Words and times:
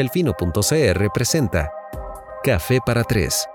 Delfino.cr 0.00 1.12
presenta 1.12 1.70
Café 2.42 2.78
para 2.86 3.04
Tres, 3.04 3.46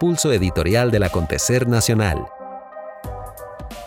pulso 0.00 0.32
editorial 0.32 0.90
del 0.90 1.04
acontecer 1.04 1.68
nacional. 1.68 2.26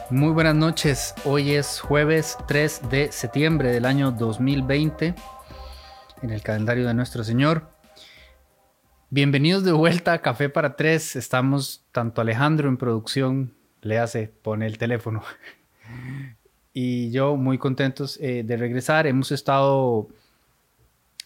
Muy 0.09 0.31
buenas 0.31 0.55
noches, 0.55 1.13
hoy 1.25 1.51
es 1.51 1.81
jueves 1.81 2.37
3 2.47 2.89
de 2.89 3.11
septiembre 3.11 3.73
del 3.73 3.83
año 3.83 4.11
2020 4.11 5.15
en 6.21 6.29
el 6.29 6.41
calendario 6.41 6.87
de 6.87 6.93
nuestro 6.93 7.25
Señor. 7.25 7.69
Bienvenidos 9.09 9.65
de 9.65 9.73
vuelta 9.73 10.13
a 10.13 10.21
Café 10.21 10.47
para 10.47 10.77
Tres, 10.77 11.17
estamos 11.17 11.83
tanto 11.91 12.21
Alejandro 12.21 12.69
en 12.69 12.77
producción, 12.77 13.53
le 13.81 13.99
hace, 13.99 14.29
pone 14.29 14.65
el 14.65 14.77
teléfono, 14.77 15.23
y 16.73 17.11
yo 17.11 17.35
muy 17.35 17.57
contentos 17.57 18.17
eh, 18.21 18.43
de 18.45 18.55
regresar. 18.55 19.07
Hemos 19.07 19.33
estado 19.33 20.07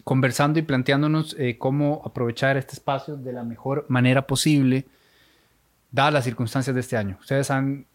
conversando 0.06 0.60
y 0.60 0.62
planteándonos 0.62 1.34
eh, 1.36 1.58
cómo 1.58 2.00
aprovechar 2.04 2.56
este 2.56 2.74
espacio 2.74 3.16
de 3.16 3.32
la 3.32 3.42
mejor 3.42 3.86
manera 3.88 4.28
posible, 4.28 4.86
dadas 5.90 6.12
las 6.12 6.24
circunstancias 6.24 6.72
de 6.74 6.80
este 6.80 6.96
año. 6.96 7.18
Ustedes 7.20 7.50
han 7.50 7.86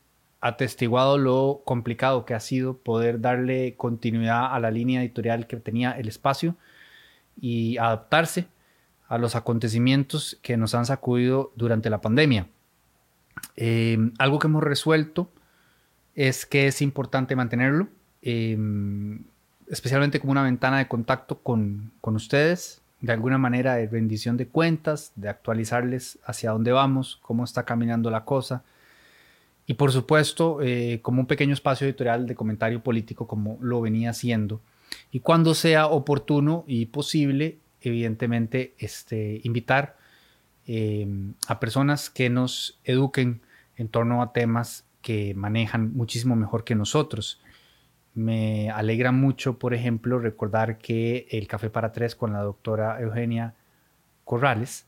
atestiguado 0.41 1.17
lo 1.17 1.61
complicado 1.63 2.25
que 2.25 2.33
ha 2.33 2.41
sido 2.41 2.75
poder 2.75 3.21
darle 3.21 3.77
continuidad 3.77 4.53
a 4.53 4.59
la 4.59 4.71
línea 4.71 4.99
editorial 4.99 5.47
que 5.47 5.55
tenía 5.55 5.93
el 5.93 6.09
espacio 6.09 6.57
y 7.39 7.77
adaptarse 7.77 8.47
a 9.07 9.17
los 9.17 9.38
acontecimientos 9.38 10.38
que 10.41 10.57
nos 10.57 10.75
han 10.75 10.85
sacudido 10.85 11.53
durante 11.55 11.89
la 11.89 12.02
pandemia. 12.02 12.45
Eh, 13.55 13.97
algo 14.19 14.38
que 14.38 14.47
hemos 14.47 14.63
resuelto 14.63 15.31
es 16.16 16.45
que 16.45 16.67
es 16.67 16.81
importante 16.81 17.38
mantenerlo. 17.38 17.88
Eh, 18.21 18.57
especialmente 19.71 20.20
como 20.20 20.34
una 20.34 20.43
ventana 20.43 20.80
de 20.80 20.88
contacto 20.88 21.39
con, 21.39 21.93
ustedes, 22.03 22.81
de 22.99 23.13
alguna 23.13 23.38
manera 23.38 23.75
de 23.75 23.88
rendición 23.88 24.36
de 24.36 24.45
cuentas, 24.45 25.14
de 25.16 25.30
actualizarles 25.30 26.19
hacia 26.25 26.52
dónde 26.52 26.73
vamos, 26.73 27.19
cómo 27.22 27.45
está 27.45 27.64
caminando 27.64 28.11
la 28.11 28.25
cosa. 28.25 28.64
Y 29.66 29.75
por 29.75 29.94
supuesto, 29.94 30.59
eh, 30.61 30.99
como 31.02 31.22
un 31.22 31.25
pequeño 31.25 31.53
espacio 31.53 31.88
editorial 31.88 32.27
de 32.27 32.36
comentario 32.36 32.83
político 32.83 33.27
como 33.27 33.58
lo 33.61 33.80
venía 33.80 34.09
haciendo. 34.09 34.59
Y 35.09 35.22
cuando 35.22 35.53
sea 35.55 35.88
oportuno 35.88 36.66
y 36.67 36.88
posible, 36.88 37.58
evidentemente, 37.80 38.73
este, 38.77 39.39
invitar 39.45 39.95
eh, 40.67 41.08
a 41.47 41.61
personas 41.61 42.09
que 42.09 42.30
nos 42.30 42.77
eduquen 42.83 43.39
en 43.77 43.88
torno 43.88 44.22
a 44.22 44.33
temas 44.33 44.83
que 45.02 45.33
manejan 45.33 45.94
muchísimo 45.94 46.36
mejor 46.36 46.66
que 46.66 46.75
nosotros. 46.75 47.39
Me 48.14 48.70
alegra 48.70 49.12
mucho, 49.12 49.58
por 49.58 49.73
ejemplo, 49.73 50.20
recordar 50.20 50.78
que 50.78 51.28
el 51.31 51.48
Café 51.48 51.70
para 51.70 51.92
Tres 51.92 52.16
con 52.16 52.34
la 52.34 52.42
doctora 52.42 53.00
Eugenia 53.02 53.54
Corrales 54.26 54.86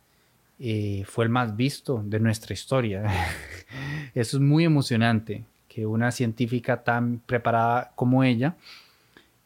eh, 0.59 1.03
fue 1.05 1.25
el 1.25 1.29
más 1.29 1.55
visto 1.55 2.03
de 2.05 2.19
nuestra 2.19 2.53
historia. 2.53 3.03
Eso 4.13 4.37
es 4.37 4.41
muy 4.41 4.65
emocionante, 4.65 5.45
que 5.67 5.85
una 5.85 6.11
científica 6.11 6.83
tan 6.83 7.19
preparada 7.19 7.91
como 7.95 8.23
ella 8.23 8.55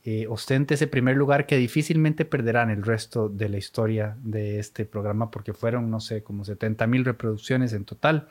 eh, 0.09 0.25
ostente 0.29 0.75
ese 0.75 0.87
primer 0.87 1.17
lugar 1.17 1.45
que 1.45 1.57
difícilmente 1.57 2.23
perderán 2.23 2.69
el 2.69 2.81
resto 2.81 3.27
de 3.27 3.49
la 3.49 3.57
historia 3.57 4.15
de 4.23 4.57
este 4.57 4.85
programa, 4.85 5.29
porque 5.29 5.51
fueron, 5.51 5.91
no 5.91 5.99
sé, 5.99 6.23
como 6.23 6.45
70 6.45 6.87
mil 6.87 7.03
reproducciones 7.03 7.73
en 7.73 7.83
total. 7.83 8.29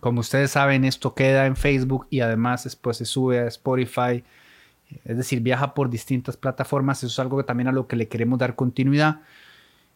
Como 0.00 0.18
ustedes 0.18 0.50
saben, 0.50 0.84
esto 0.84 1.14
queda 1.14 1.46
en 1.46 1.54
Facebook 1.54 2.08
y 2.10 2.22
además 2.22 2.64
después 2.64 2.96
se 2.96 3.04
sube 3.04 3.38
a 3.38 3.46
Spotify 3.46 4.24
es 5.04 5.16
decir, 5.16 5.40
viaja 5.40 5.74
por 5.74 5.90
distintas 5.90 6.36
plataformas. 6.36 6.98
Eso 6.98 7.08
es 7.08 7.18
algo 7.18 7.36
que 7.36 7.44
también 7.44 7.68
a 7.68 7.72
lo 7.72 7.86
que 7.86 7.96
le 7.96 8.08
queremos 8.08 8.38
dar 8.38 8.54
continuidad. 8.54 9.20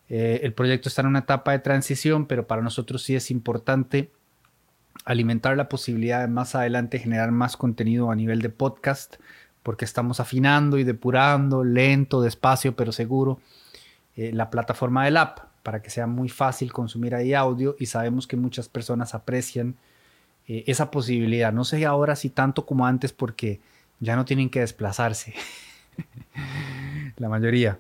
Eh, 0.09 0.41
el 0.43 0.53
proyecto 0.53 0.89
está 0.89 1.03
en 1.03 1.09
una 1.09 1.21
etapa 1.21 1.53
de 1.53 1.59
transición, 1.59 2.27
pero 2.27 2.47
para 2.47 2.63
nosotros 2.63 3.03
sí 3.03 3.17
es 3.17 3.31
importante 3.31 4.11
alimentar 5.05 5.57
la 5.57 5.69
posibilidad 5.69 6.21
de 6.21 6.29
más 6.29 6.55
adelante 6.55 6.99
generar 6.99 7.31
más 7.31 7.57
contenido 7.57 8.11
a 8.11 8.17
nivel 8.17 8.41
de 8.41 8.49
podcast, 8.49 9.17
porque 9.63 9.85
estamos 9.85 10.21
afinando 10.21 10.79
y 10.79 10.85
depurando 10.85 11.65
lento, 11.65 12.23
despacio, 12.23 12.77
pero 12.77 12.93
seguro 12.93 13.41
eh, 14.17 14.33
la 14.33 14.49
plataforma 14.51 15.05
del 15.05 15.17
app 15.17 15.41
para 15.63 15.83
que 15.83 15.91
sea 15.91 16.07
muy 16.07 16.29
fácil 16.29 16.73
consumir 16.73 17.15
ahí 17.15 17.35
audio 17.35 17.75
y 17.79 17.87
sabemos 17.87 18.27
que 18.27 18.37
muchas 18.37 18.69
personas 18.69 19.15
aprecian 19.15 19.75
eh, 20.47 20.63
esa 20.69 20.93
posibilidad. 20.93 21.53
No 21.53 21.65
sé 21.65 21.85
ahora 21.85 22.15
si 22.15 22.31
tanto 22.31 22.65
como 22.65 22.87
antes 22.87 23.13
porque 23.13 23.61
ya 24.01 24.17
no 24.17 24.25
tienen 24.25 24.51
que 24.51 24.61
desplazarse. 24.61 25.35
la 27.17 27.29
mayoría. 27.29 27.79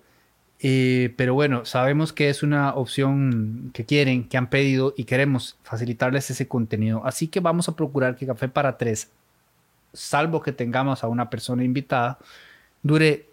Eh, 0.60 1.12
pero 1.16 1.34
bueno, 1.34 1.64
sabemos 1.64 2.12
que 2.12 2.30
es 2.30 2.42
una 2.42 2.74
opción 2.74 3.70
que 3.74 3.84
quieren, 3.84 4.28
que 4.28 4.38
han 4.38 4.48
pedido 4.48 4.94
y 4.96 5.04
queremos 5.04 5.58
facilitarles 5.62 6.30
ese 6.30 6.48
contenido. 6.48 7.02
Así 7.04 7.28
que 7.28 7.40
vamos 7.40 7.68
a 7.68 7.76
procurar 7.76 8.16
que 8.16 8.26
Café 8.26 8.48
para 8.48 8.78
Tres, 8.78 9.10
salvo 9.92 10.42
que 10.42 10.52
tengamos 10.52 11.04
a 11.04 11.08
una 11.08 11.28
persona 11.28 11.62
invitada, 11.62 12.18
dure 12.82 13.26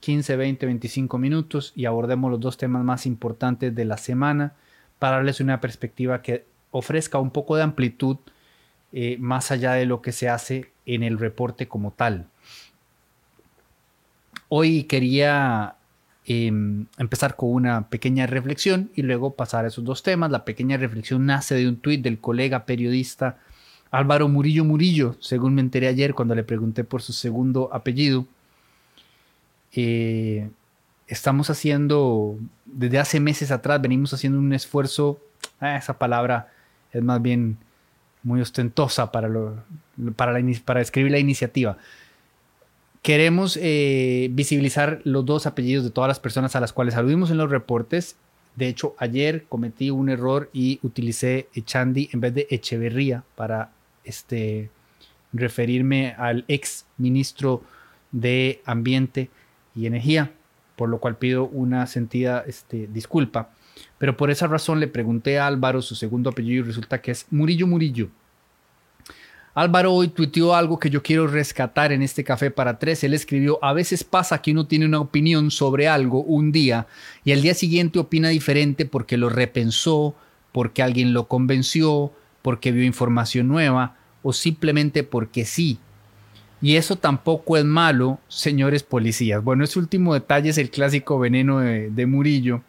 15, 0.00 0.36
20, 0.36 0.66
25 0.66 1.18
minutos 1.18 1.72
y 1.76 1.84
abordemos 1.84 2.30
los 2.30 2.40
dos 2.40 2.56
temas 2.56 2.84
más 2.84 3.06
importantes 3.06 3.74
de 3.74 3.84
la 3.84 3.96
semana 3.96 4.54
para 4.98 5.16
darles 5.16 5.40
una 5.40 5.60
perspectiva 5.60 6.22
que 6.22 6.44
ofrezca 6.70 7.18
un 7.18 7.30
poco 7.30 7.56
de 7.56 7.62
amplitud 7.62 8.18
eh, 8.98 9.18
más 9.20 9.50
allá 9.50 9.74
de 9.74 9.84
lo 9.84 10.00
que 10.00 10.10
se 10.10 10.30
hace 10.30 10.72
en 10.86 11.02
el 11.02 11.18
reporte 11.18 11.68
como 11.68 11.90
tal. 11.90 12.28
Hoy 14.48 14.84
quería 14.84 15.74
em, 16.24 16.86
empezar 16.96 17.36
con 17.36 17.50
una 17.50 17.90
pequeña 17.90 18.26
reflexión 18.26 18.90
y 18.94 19.02
luego 19.02 19.34
pasar 19.34 19.66
a 19.66 19.68
esos 19.68 19.84
dos 19.84 20.02
temas. 20.02 20.30
La 20.30 20.46
pequeña 20.46 20.78
reflexión 20.78 21.26
nace 21.26 21.56
de 21.56 21.68
un 21.68 21.76
tuit 21.76 22.00
del 22.00 22.20
colega 22.20 22.64
periodista 22.64 23.36
Álvaro 23.90 24.28
Murillo 24.28 24.64
Murillo, 24.64 25.14
según 25.20 25.54
me 25.56 25.60
enteré 25.60 25.88
ayer 25.88 26.14
cuando 26.14 26.34
le 26.34 26.42
pregunté 26.42 26.82
por 26.82 27.02
su 27.02 27.12
segundo 27.12 27.68
apellido. 27.74 28.24
Eh, 29.72 30.48
estamos 31.06 31.50
haciendo, 31.50 32.38
desde 32.64 32.98
hace 32.98 33.20
meses 33.20 33.50
atrás, 33.50 33.78
venimos 33.82 34.14
haciendo 34.14 34.38
un 34.38 34.54
esfuerzo, 34.54 35.20
ah, 35.60 35.76
esa 35.76 35.98
palabra 35.98 36.50
es 36.92 37.02
más 37.02 37.20
bien 37.20 37.58
muy 38.26 38.40
ostentosa 38.40 39.12
para, 39.12 39.30
para 40.16 40.80
escribir 40.80 41.12
la 41.12 41.20
iniciativa. 41.20 41.78
Queremos 43.00 43.56
eh, 43.62 44.30
visibilizar 44.32 45.00
los 45.04 45.24
dos 45.24 45.46
apellidos 45.46 45.84
de 45.84 45.90
todas 45.90 46.08
las 46.08 46.18
personas 46.18 46.56
a 46.56 46.60
las 46.60 46.72
cuales 46.72 46.96
aludimos 46.96 47.30
en 47.30 47.36
los 47.36 47.48
reportes. 47.48 48.16
De 48.56 48.66
hecho, 48.66 48.96
ayer 48.98 49.44
cometí 49.48 49.90
un 49.90 50.08
error 50.08 50.50
y 50.52 50.80
utilicé 50.82 51.46
Echandi 51.54 52.10
en 52.12 52.20
vez 52.20 52.34
de 52.34 52.48
Echeverría 52.50 53.22
para 53.36 53.70
este, 54.02 54.70
referirme 55.32 56.16
al 56.18 56.44
ex 56.48 56.84
ministro 56.98 57.62
de 58.10 58.60
Ambiente 58.64 59.30
y 59.76 59.86
Energía, 59.86 60.32
por 60.74 60.88
lo 60.88 60.98
cual 60.98 61.16
pido 61.16 61.44
una 61.44 61.86
sentida 61.86 62.42
este, 62.44 62.88
disculpa. 62.88 63.50
Pero 63.98 64.16
por 64.16 64.30
esa 64.30 64.46
razón 64.46 64.80
le 64.80 64.88
pregunté 64.88 65.38
a 65.38 65.46
Álvaro 65.46 65.82
su 65.82 65.94
segundo 65.94 66.30
apellido 66.30 66.64
y 66.64 66.66
resulta 66.66 67.00
que 67.00 67.10
es 67.12 67.26
Murillo 67.30 67.66
Murillo. 67.66 68.08
Álvaro 69.54 69.94
hoy 69.94 70.08
tuiteó 70.08 70.54
algo 70.54 70.78
que 70.78 70.90
yo 70.90 71.02
quiero 71.02 71.26
rescatar 71.26 71.90
en 71.90 72.02
este 72.02 72.22
café 72.24 72.50
para 72.50 72.78
tres. 72.78 73.02
Él 73.04 73.14
escribió, 73.14 73.58
a 73.64 73.72
veces 73.72 74.04
pasa 74.04 74.42
que 74.42 74.50
uno 74.50 74.66
tiene 74.66 74.84
una 74.84 75.00
opinión 75.00 75.50
sobre 75.50 75.88
algo 75.88 76.22
un 76.22 76.52
día 76.52 76.86
y 77.24 77.32
al 77.32 77.40
día 77.40 77.54
siguiente 77.54 77.98
opina 77.98 78.28
diferente 78.28 78.84
porque 78.84 79.16
lo 79.16 79.30
repensó, 79.30 80.14
porque 80.52 80.82
alguien 80.82 81.14
lo 81.14 81.26
convenció, 81.26 82.12
porque 82.42 82.70
vio 82.70 82.84
información 82.84 83.48
nueva 83.48 83.96
o 84.22 84.34
simplemente 84.34 85.04
porque 85.04 85.46
sí. 85.46 85.78
Y 86.60 86.76
eso 86.76 86.96
tampoco 86.96 87.56
es 87.56 87.64
malo, 87.64 88.20
señores 88.28 88.82
policías. 88.82 89.42
Bueno, 89.42 89.64
ese 89.64 89.78
último 89.78 90.12
detalle 90.12 90.50
es 90.50 90.58
el 90.58 90.68
clásico 90.68 91.18
veneno 91.18 91.60
de, 91.60 91.88
de 91.88 92.04
Murillo 92.04 92.60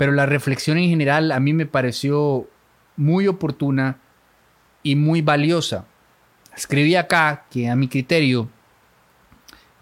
pero 0.00 0.12
la 0.12 0.24
reflexión 0.24 0.78
en 0.78 0.88
general 0.88 1.30
a 1.30 1.40
mí 1.40 1.52
me 1.52 1.66
pareció 1.66 2.48
muy 2.96 3.28
oportuna 3.28 3.98
y 4.82 4.96
muy 4.96 5.20
valiosa. 5.20 5.84
Escribí 6.56 6.96
acá 6.96 7.44
que 7.50 7.68
a 7.68 7.76
mi 7.76 7.86
criterio, 7.86 8.48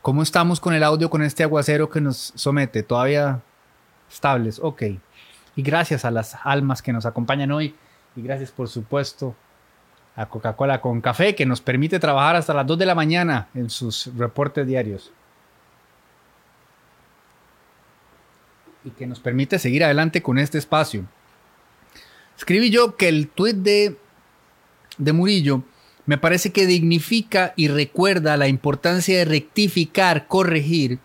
¿cómo 0.02 0.24
estamos 0.24 0.58
con 0.58 0.74
el 0.74 0.82
audio 0.82 1.08
con 1.08 1.22
este 1.22 1.44
aguacero 1.44 1.88
que 1.88 2.00
nos 2.00 2.32
somete? 2.34 2.82
¿Todavía 2.82 3.42
estables? 4.10 4.58
Ok. 4.60 4.82
Y 5.54 5.62
gracias 5.62 6.04
a 6.04 6.10
las 6.10 6.36
almas 6.42 6.82
que 6.82 6.92
nos 6.92 7.06
acompañan 7.06 7.52
hoy 7.52 7.76
y 8.16 8.22
gracias 8.22 8.50
por 8.50 8.68
supuesto 8.68 9.36
a 10.16 10.26
Coca-Cola 10.26 10.80
con 10.80 11.00
café 11.00 11.36
que 11.36 11.46
nos 11.46 11.60
permite 11.60 12.00
trabajar 12.00 12.34
hasta 12.34 12.54
las 12.54 12.66
2 12.66 12.76
de 12.76 12.86
la 12.86 12.96
mañana 12.96 13.50
en 13.54 13.70
sus 13.70 14.10
reportes 14.16 14.66
diarios. 14.66 15.12
Y 18.84 18.90
que 18.90 19.06
nos 19.06 19.20
permite 19.20 19.58
seguir 19.58 19.84
adelante 19.84 20.22
con 20.22 20.38
este 20.38 20.58
espacio. 20.58 21.04
Escribí 22.36 22.70
yo 22.70 22.96
que 22.96 23.08
el 23.08 23.28
tuit 23.28 23.56
de, 23.56 23.96
de 24.96 25.12
Murillo 25.12 25.62
me 26.06 26.16
parece 26.16 26.52
que 26.52 26.66
dignifica 26.66 27.52
y 27.56 27.68
recuerda 27.68 28.36
la 28.36 28.48
importancia 28.48 29.18
de 29.18 29.24
rectificar, 29.24 30.26
corregir 30.26 31.00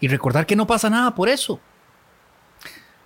y 0.00 0.08
recordar 0.08 0.46
que 0.46 0.56
no 0.56 0.66
pasa 0.66 0.88
nada 0.88 1.14
por 1.14 1.28
eso. 1.28 1.60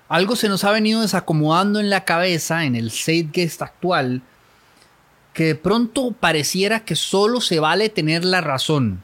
algo 0.09 0.37
se 0.37 0.49
nos 0.49 0.63
ha 0.63 0.71
venido 0.71 1.01
desacomodando 1.01 1.81
en 1.81 1.91
la 1.91 2.05
cabeza, 2.05 2.65
en 2.65 2.77
el 2.77 2.93
Zeitgeist 2.93 3.63
actual, 3.63 4.23
que 5.33 5.45
de 5.47 5.55
pronto 5.57 6.13
pareciera 6.13 6.85
que 6.85 6.95
solo 6.95 7.41
se 7.41 7.59
vale 7.59 7.89
tener 7.89 8.25
la 8.25 8.41
razón 8.41 9.03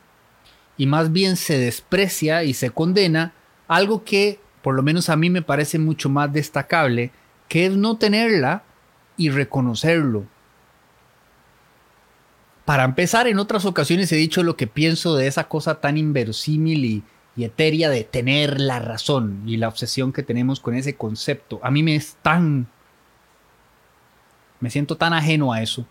y 0.76 0.86
más 0.86 1.10
bien 1.10 1.36
se 1.36 1.58
desprecia 1.58 2.44
y 2.44 2.54
se 2.54 2.70
condena 2.70 3.32
algo 3.66 4.04
que 4.04 4.38
por 4.62 4.74
lo 4.74 4.82
menos 4.82 5.08
a 5.08 5.16
mí 5.16 5.30
me 5.30 5.42
parece 5.42 5.78
mucho 5.78 6.08
más 6.08 6.32
destacable, 6.32 7.10
que 7.48 7.66
es 7.66 7.76
no 7.76 7.96
tenerla 7.96 8.62
y 9.16 9.30
reconocerlo. 9.30 10.24
Para 12.64 12.84
empezar, 12.84 13.26
en 13.26 13.38
otras 13.38 13.64
ocasiones 13.64 14.12
he 14.12 14.16
dicho 14.16 14.42
lo 14.42 14.56
que 14.56 14.66
pienso 14.66 15.16
de 15.16 15.26
esa 15.26 15.48
cosa 15.48 15.80
tan 15.80 15.96
inverosímil 15.96 16.84
y, 16.84 17.02
y 17.36 17.44
etérea 17.44 17.88
de 17.90 18.04
tener 18.04 18.60
la 18.60 18.78
razón 18.78 19.42
y 19.46 19.56
la 19.56 19.68
obsesión 19.68 20.12
que 20.12 20.22
tenemos 20.22 20.60
con 20.60 20.74
ese 20.74 20.94
concepto. 20.94 21.58
A 21.62 21.70
mí 21.70 21.82
me 21.82 21.96
es 21.96 22.16
tan... 22.22 22.68
Me 24.60 24.70
siento 24.70 24.96
tan 24.96 25.14
ajeno 25.14 25.52
a 25.52 25.62
eso. 25.62 25.86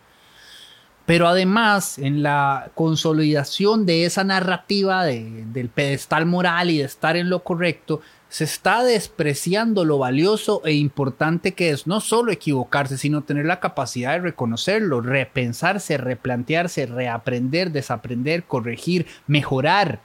Pero 1.10 1.28
además, 1.28 1.98
en 1.98 2.22
la 2.22 2.70
consolidación 2.76 3.88
de 3.88 4.06
esa 4.06 4.24
narrativa 4.24 5.06
del 5.06 5.70
pedestal 5.74 6.28
moral 6.28 6.70
y 6.70 6.78
de 6.78 6.84
estar 6.84 7.18
en 7.18 7.32
lo 7.32 7.44
correcto, 7.44 8.00
se 8.28 8.44
está 8.44 8.84
despreciando 8.84 9.86
lo 9.86 9.98
valioso 9.98 10.62
e 10.66 10.74
importante 10.74 11.56
que 11.56 11.72
es 11.72 11.88
no 11.88 12.00
solo 12.00 12.32
equivocarse, 12.32 12.96
sino 12.96 13.24
tener 13.24 13.48
la 13.48 13.60
capacidad 13.60 14.12
de 14.12 14.20
reconocerlo, 14.20 15.02
repensarse, 15.02 15.98
replantearse, 15.98 16.86
reaprender, 16.86 17.72
desaprender, 17.72 18.44
corregir, 18.44 19.08
mejorar. 19.26 20.02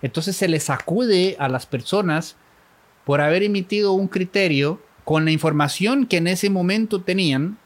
Entonces 0.00 0.34
se 0.34 0.48
les 0.48 0.70
acude 0.70 1.36
a 1.38 1.50
las 1.50 1.66
personas 1.66 2.36
por 3.04 3.20
haber 3.20 3.42
emitido 3.42 3.92
un 3.92 4.08
criterio 4.08 4.80
con 5.04 5.26
la 5.26 5.30
información 5.30 6.06
que 6.06 6.16
en 6.16 6.28
ese 6.28 6.48
momento 6.48 7.02
tenían, 7.02 7.58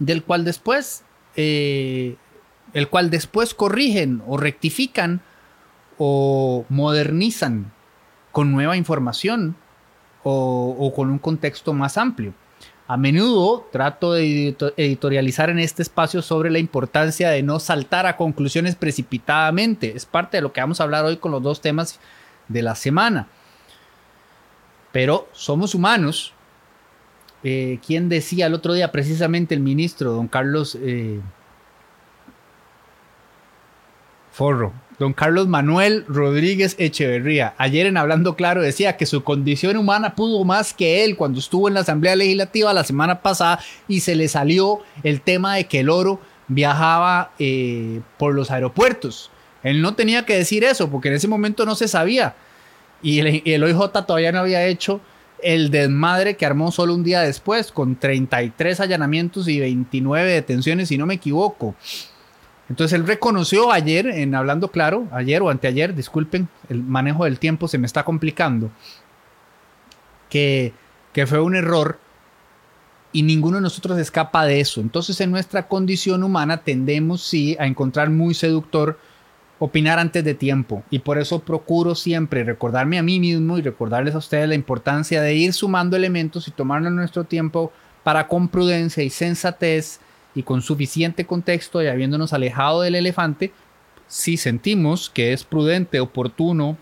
del 0.00 0.24
cual 0.24 0.44
después, 0.44 1.04
eh, 1.36 2.16
el 2.72 2.88
cual 2.88 3.10
después 3.10 3.54
corrigen 3.54 4.22
o 4.26 4.36
rectifican 4.36 5.20
o 5.98 6.64
modernizan 6.68 7.72
con 8.32 8.52
nueva 8.52 8.76
información 8.76 9.56
o, 10.22 10.92
con 10.94 11.10
un 11.10 11.18
contexto 11.18 11.72
más 11.72 11.98
amplio. 11.98 12.34
A 12.86 12.96
menudo 12.96 13.68
trato 13.70 14.12
de 14.12 14.56
editorializar 14.76 15.48
en 15.48 15.60
este 15.60 15.82
espacio 15.82 16.22
sobre 16.22 16.50
la 16.50 16.58
importancia 16.58 17.30
de 17.30 17.42
no 17.42 17.60
saltar 17.60 18.06
a 18.06 18.16
conclusiones 18.16 18.74
precipitadamente. 18.74 19.96
Es 19.96 20.06
parte 20.06 20.38
de 20.38 20.42
lo 20.42 20.52
que 20.52 20.60
vamos 20.60 20.80
a 20.80 20.84
hablar 20.84 21.04
hoy 21.04 21.16
con 21.18 21.30
los 21.30 21.42
dos 21.42 21.60
temas 21.60 22.00
de 22.48 22.62
la 22.62 22.74
semana. 22.74 23.28
Pero 24.90 25.28
somos 25.32 25.74
humanos. 25.74 26.34
Eh, 27.42 27.78
¿Quién 27.86 28.08
decía 28.08 28.46
el 28.46 28.54
otro 28.54 28.74
día 28.74 28.92
precisamente 28.92 29.54
el 29.54 29.60
ministro, 29.60 30.12
don 30.12 30.28
Carlos 30.28 30.76
eh, 30.80 31.20
Forro? 34.30 34.72
Don 34.98 35.14
Carlos 35.14 35.48
Manuel 35.48 36.04
Rodríguez 36.08 36.76
Echeverría, 36.78 37.54
ayer 37.56 37.86
en 37.86 37.96
Hablando 37.96 38.36
Claro 38.36 38.60
decía 38.60 38.98
que 38.98 39.06
su 39.06 39.24
condición 39.24 39.78
humana 39.78 40.14
pudo 40.14 40.44
más 40.44 40.74
que 40.74 41.04
él 41.04 41.16
cuando 41.16 41.38
estuvo 41.38 41.68
en 41.68 41.74
la 41.74 41.80
Asamblea 41.80 42.16
Legislativa 42.16 42.74
la 42.74 42.84
semana 42.84 43.22
pasada 43.22 43.60
y 43.88 44.00
se 44.00 44.14
le 44.14 44.28
salió 44.28 44.80
el 45.02 45.22
tema 45.22 45.54
de 45.56 45.64
que 45.64 45.80
el 45.80 45.88
oro 45.88 46.20
viajaba 46.48 47.32
eh, 47.38 48.02
por 48.18 48.34
los 48.34 48.50
aeropuertos. 48.50 49.30
Él 49.62 49.80
no 49.80 49.94
tenía 49.94 50.26
que 50.26 50.36
decir 50.36 50.64
eso 50.64 50.90
porque 50.90 51.08
en 51.08 51.14
ese 51.14 51.28
momento 51.28 51.64
no 51.64 51.74
se 51.76 51.88
sabía. 51.88 52.34
Y 53.00 53.20
el, 53.20 53.42
el 53.46 53.62
OIJ 53.64 54.04
todavía 54.06 54.32
no 54.32 54.40
había 54.40 54.66
hecho 54.66 55.00
el 55.42 55.70
desmadre 55.70 56.36
que 56.36 56.46
armó 56.46 56.72
solo 56.72 56.94
un 56.94 57.02
día 57.02 57.20
después, 57.20 57.72
con 57.72 57.96
33 57.96 58.80
allanamientos 58.80 59.48
y 59.48 59.60
29 59.60 60.32
detenciones, 60.32 60.88
si 60.88 60.98
no 60.98 61.06
me 61.06 61.14
equivoco. 61.14 61.74
Entonces 62.68 62.98
él 62.98 63.06
reconoció 63.06 63.72
ayer, 63.72 64.06
en 64.06 64.34
hablando 64.34 64.70
claro, 64.70 65.08
ayer 65.10 65.42
o 65.42 65.50
anteayer, 65.50 65.94
disculpen, 65.94 66.48
el 66.68 66.82
manejo 66.82 67.24
del 67.24 67.38
tiempo 67.38 67.66
se 67.66 67.78
me 67.78 67.86
está 67.86 68.04
complicando, 68.04 68.70
que, 70.28 70.72
que 71.12 71.26
fue 71.26 71.40
un 71.40 71.56
error 71.56 71.98
y 73.12 73.22
ninguno 73.22 73.56
de 73.56 73.62
nosotros 73.62 73.98
escapa 73.98 74.44
de 74.44 74.60
eso. 74.60 74.80
Entonces 74.80 75.20
en 75.20 75.32
nuestra 75.32 75.66
condición 75.66 76.22
humana 76.22 76.58
tendemos 76.58 77.22
sí 77.22 77.56
a 77.58 77.66
encontrar 77.66 78.10
muy 78.10 78.34
seductor 78.34 78.98
opinar 79.60 79.98
antes 79.98 80.24
de 80.24 80.34
tiempo 80.34 80.82
y 80.90 81.00
por 81.00 81.18
eso 81.18 81.40
procuro 81.40 81.94
siempre 81.94 82.44
recordarme 82.44 82.98
a 82.98 83.02
mí 83.02 83.20
mismo 83.20 83.58
y 83.58 83.62
recordarles 83.62 84.14
a 84.14 84.18
ustedes 84.18 84.48
la 84.48 84.54
importancia 84.54 85.20
de 85.20 85.34
ir 85.34 85.52
sumando 85.52 85.96
elementos 85.96 86.48
y 86.48 86.50
tomarnos 86.50 86.92
nuestro 86.92 87.24
tiempo 87.24 87.70
para 88.02 88.26
con 88.26 88.48
prudencia 88.48 89.04
y 89.04 89.10
sensatez 89.10 90.00
y 90.34 90.42
con 90.44 90.62
suficiente 90.62 91.26
contexto 91.26 91.82
y 91.82 91.88
habiéndonos 91.88 92.32
alejado 92.32 92.80
del 92.80 92.94
elefante, 92.94 93.52
si 94.06 94.38
sentimos 94.38 95.10
que 95.10 95.34
es 95.34 95.44
prudente, 95.44 96.00
oportuno 96.00 96.78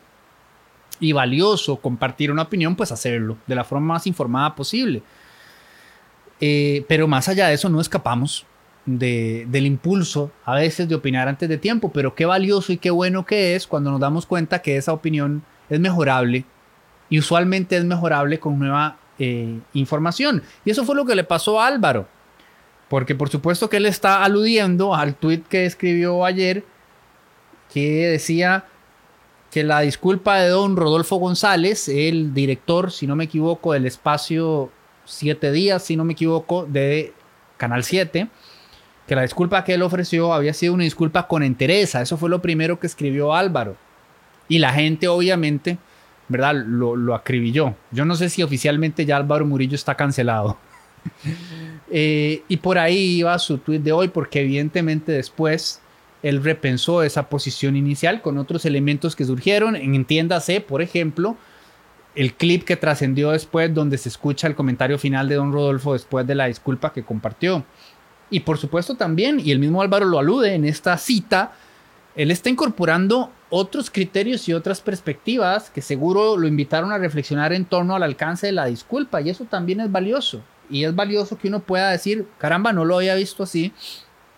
y 1.01 1.11
valioso 1.13 1.77
compartir 1.81 2.31
una 2.31 2.43
opinión, 2.43 2.77
pues 2.77 2.93
hacerlo 2.93 3.37
de 3.49 3.57
la 3.57 3.65
forma 3.65 3.95
más 3.95 4.07
informada 4.07 4.55
posible. 4.55 5.03
Eh, 6.41 6.85
pero 6.87 7.09
más 7.09 7.29
allá 7.29 7.49
de 7.49 7.55
eso, 7.55 7.69
no 7.69 7.81
escapamos 7.81 8.47
del 8.97 9.67
impulso 9.67 10.31
a 10.47 10.55
veces 10.55 10.89
de 10.89 10.95
opinar 10.95 11.29
antes 11.29 11.49
de 11.49 11.59
tiempo, 11.59 11.93
pero 11.93 12.15
qué 12.15 12.25
valioso 12.25 12.73
y 12.73 12.79
qué 12.79 12.91
bueno 12.91 13.27
que 13.27 13.55
es 13.55 13.67
cuando 13.67 13.91
nos 13.91 14.01
damos 14.01 14.25
cuenta 14.25 14.63
que 14.63 14.79
esa 14.79 14.95
opinión 14.95 15.43
es 15.69 15.79
mejorable 15.79 16.47
y 17.11 17.19
usualmente 17.19 17.77
es 17.77 17.85
mejorable 17.85 18.41
con 18.41 18.59
nueva 18.59 18.97
eh, 19.19 19.59
información. 19.75 20.43
Y 20.65 20.71
eso 20.71 20.85
fue 20.85 20.97
lo 20.97 21.05
que 21.05 21.15
le 21.15 21.25
pasó 21.25 21.61
a 21.61 21.67
Álvaro. 21.67 22.09
Porque 22.89 23.15
por 23.15 23.29
supuesto 23.29 23.69
que 23.69 23.77
él 23.77 23.85
está 23.85 24.25
aludiendo 24.25 24.95
al 24.95 25.15
tweet 25.15 25.43
que 25.49 25.67
escribió 25.67 26.25
ayer 26.25 26.65
que 27.71 28.07
decía 28.07 28.65
que 29.51 29.65
la 29.65 29.81
disculpa 29.81 30.39
de 30.39 30.49
don 30.49 30.77
Rodolfo 30.77 31.17
González, 31.17 31.89
el 31.89 32.33
director, 32.33 32.91
si 32.91 33.07
no 33.07 33.17
me 33.17 33.25
equivoco, 33.25 33.75
del 33.75 33.85
espacio 33.85 34.71
7 35.05 35.53
días, 35.53 35.83
si 35.83 35.97
no 35.97 36.05
me 36.05 36.15
equivoco, 36.15 36.65
de 36.67 37.13
Canal 37.59 37.85
7, 37.85 38.29
que 39.09 39.17
la 39.17 39.23
disculpa 39.23 39.65
que 39.65 39.75
él 39.75 39.83
ofreció 39.83 40.35
había 40.35 40.53
sido 40.53 40.75
una 40.75 40.85
disculpa 40.85 41.27
con 41.27 41.43
entereza. 41.43 42.03
Eso 42.03 42.19
fue 42.19 42.29
lo 42.29 42.43
primero 42.43 42.79
que 42.79 42.87
escribió 42.87 43.35
Álvaro. 43.35 43.75
Y 44.49 44.59
la 44.59 44.73
gente 44.73 45.09
obviamente, 45.09 45.79
¿verdad? 46.29 46.55
Lo, 46.55 46.95
lo 46.95 47.15
acribilló. 47.15 47.75
Yo 47.91 48.05
no 48.05 48.15
sé 48.15 48.29
si 48.29 48.43
oficialmente 48.43 49.07
ya 49.07 49.17
Álvaro 49.17 49.47
Murillo 49.47 49.75
está 49.75 49.97
cancelado. 49.97 50.57
Eh, 51.91 52.43
y 52.49 52.59
por 52.59 52.77
ahí 52.77 53.21
iba 53.21 53.39
su 53.39 53.57
tweet 53.57 53.79
de 53.79 53.93
hoy, 53.93 54.09
porque 54.09 54.43
evidentemente 54.43 55.11
después 55.11 55.81
él 56.23 56.45
repensó 56.45 57.03
esa 57.03 57.31
posición 57.31 57.77
inicial 57.77 58.21
con 58.21 58.37
otros 58.37 58.67
elementos 58.67 59.17
que 59.17 59.25
surgieron. 59.25 59.75
Entiéndase, 59.75 60.61
por 60.61 60.83
ejemplo, 60.83 61.39
el 62.15 62.35
clip 62.35 62.65
que 62.65 62.77
trascendió 62.77 63.31
después, 63.31 63.73
donde 63.73 63.97
se 63.97 64.11
escucha 64.11 64.47
el 64.47 64.55
comentario 64.55 64.99
final 64.99 65.31
de 65.31 65.37
don 65.37 65.51
Rodolfo 65.51 65.95
después 65.95 66.27
de 66.27 66.35
la 66.35 66.45
disculpa 66.45 66.93
que 66.93 67.05
compartió. 67.05 67.65
Y 68.31 68.41
por 68.41 68.59
supuesto 68.59 68.95
también, 68.95 69.41
y 69.41 69.53
el 69.53 69.59
mismo 69.59 69.81
Álvaro 69.81 70.07
lo 70.07 70.19
alude 70.19 70.55
en 70.55 70.65
esta 70.65 70.97
cita, 70.99 71.53
él 72.15 72.31
está 72.31 72.51
incorporando 72.51 73.31
otros 73.51 73.91
criterios 73.91 74.49
y 74.49 74.53
otras 74.53 74.81
perspectivas 74.81 75.71
que 75.71 75.81
seguro 75.81 76.37
lo 76.37 76.47
invitaron 76.47 76.93
a 76.93 76.99
reflexionar 76.99 77.53
en 77.53 77.65
torno 77.65 77.95
al 77.95 78.03
alcance 78.03 78.47
de 78.47 78.53
la 78.53 78.67
disculpa, 78.67 79.21
y 79.21 79.31
eso 79.31 79.45
también 79.45 79.81
es 79.81 79.91
valioso 79.91 80.43
y 80.71 80.85
es 80.85 80.95
valioso 80.95 81.39
que 81.39 81.49
uno 81.49 81.61
pueda 81.61 81.91
decir, 81.91 82.27
caramba, 82.39 82.73
no 82.73 82.85
lo 82.85 82.97
había 82.97 83.15
visto 83.15 83.43
así, 83.43 83.73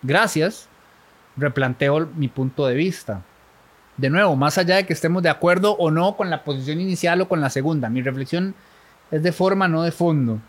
gracias, 0.03 0.69
replanteo 1.37 2.09
mi 2.15 2.29
punto 2.29 2.67
de 2.67 2.75
vista. 2.75 3.23
De 3.97 4.11
nuevo, 4.11 4.37
más 4.37 4.57
allá 4.57 4.77
de 4.77 4.87
que 4.87 4.93
estemos 4.93 5.23
de 5.23 5.29
acuerdo 5.29 5.73
o 5.77 5.91
no 5.91 6.17
con 6.17 6.31
la 6.31 6.45
posición 6.45 6.81
inicial 6.81 7.21
o 7.21 7.29
con 7.29 7.41
la 7.41 7.51
segunda, 7.51 7.91
mi 7.91 8.03
reflexión 8.03 8.55
es 9.11 9.23
de 9.23 9.33
forma, 9.33 9.69
no 9.69 9.83
de 9.83 9.93
fondo. 9.93 10.41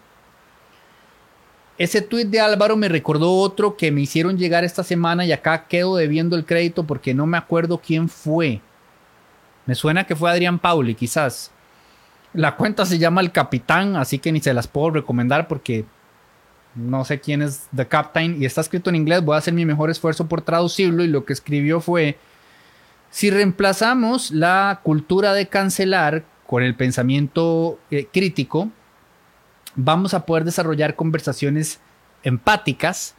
Ese 1.77 2.01
tuit 2.01 2.27
de 2.27 2.39
Álvaro 2.39 2.75
me 2.77 2.89
recordó 2.89 3.33
otro 3.37 3.75
que 3.75 3.91
me 3.91 4.01
hicieron 4.01 4.37
llegar 4.37 4.63
esta 4.63 4.83
semana 4.83 5.25
y 5.25 5.31
acá 5.31 5.67
quedo 5.67 5.95
debiendo 5.95 6.35
el 6.35 6.45
crédito 6.45 6.85
porque 6.85 7.13
no 7.13 7.25
me 7.25 7.37
acuerdo 7.37 7.79
quién 7.79 8.07
fue. 8.07 8.61
Me 9.65 9.75
suena 9.75 10.05
que 10.05 10.15
fue 10.15 10.29
Adrián 10.29 10.59
Pauli, 10.59 10.95
quizás. 10.95 11.51
La 12.33 12.55
cuenta 12.55 12.85
se 12.85 12.97
llama 12.97 13.21
El 13.21 13.31
Capitán, 13.31 13.95
así 13.95 14.19
que 14.19 14.31
ni 14.31 14.39
se 14.39 14.53
las 14.53 14.67
puedo 14.67 14.91
recomendar 14.91 15.47
porque 15.47 15.85
no 16.75 17.03
sé 17.03 17.19
quién 17.19 17.41
es 17.41 17.67
The 17.75 17.87
Captain 17.87 18.41
y 18.41 18.45
está 18.45 18.61
escrito 18.61 18.89
en 18.89 18.95
inglés. 18.95 19.23
Voy 19.23 19.35
a 19.35 19.39
hacer 19.39 19.53
mi 19.53 19.65
mejor 19.65 19.89
esfuerzo 19.89 20.27
por 20.27 20.41
traducirlo 20.41 21.03
y 21.03 21.07
lo 21.07 21.25
que 21.25 21.33
escribió 21.33 21.81
fue, 21.81 22.17
si 23.09 23.29
reemplazamos 23.29 24.31
la 24.31 24.79
cultura 24.83 25.33
de 25.33 25.47
cancelar 25.47 26.23
con 26.47 26.63
el 26.63 26.75
pensamiento 26.75 27.79
eh, 27.91 28.07
crítico, 28.11 28.69
vamos 29.75 30.13
a 30.13 30.25
poder 30.25 30.43
desarrollar 30.43 30.95
conversaciones 30.95 31.79
empáticas 32.23 33.15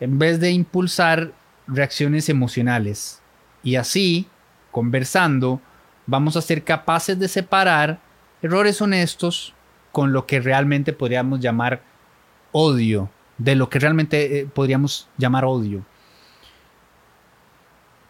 en 0.00 0.18
vez 0.18 0.40
de 0.40 0.50
impulsar 0.50 1.32
reacciones 1.66 2.28
emocionales. 2.28 3.20
Y 3.62 3.76
así, 3.76 4.26
conversando, 4.70 5.60
vamos 6.06 6.36
a 6.36 6.42
ser 6.42 6.64
capaces 6.64 7.18
de 7.18 7.28
separar 7.28 8.00
errores 8.42 8.80
honestos 8.80 9.54
con 9.92 10.12
lo 10.12 10.26
que 10.26 10.40
realmente 10.40 10.92
podríamos 10.92 11.40
llamar 11.40 11.82
odio, 12.52 13.10
de 13.38 13.54
lo 13.54 13.68
que 13.68 13.78
realmente 13.78 14.40
eh, 14.40 14.46
podríamos 14.46 15.08
llamar 15.18 15.44
odio. 15.44 15.84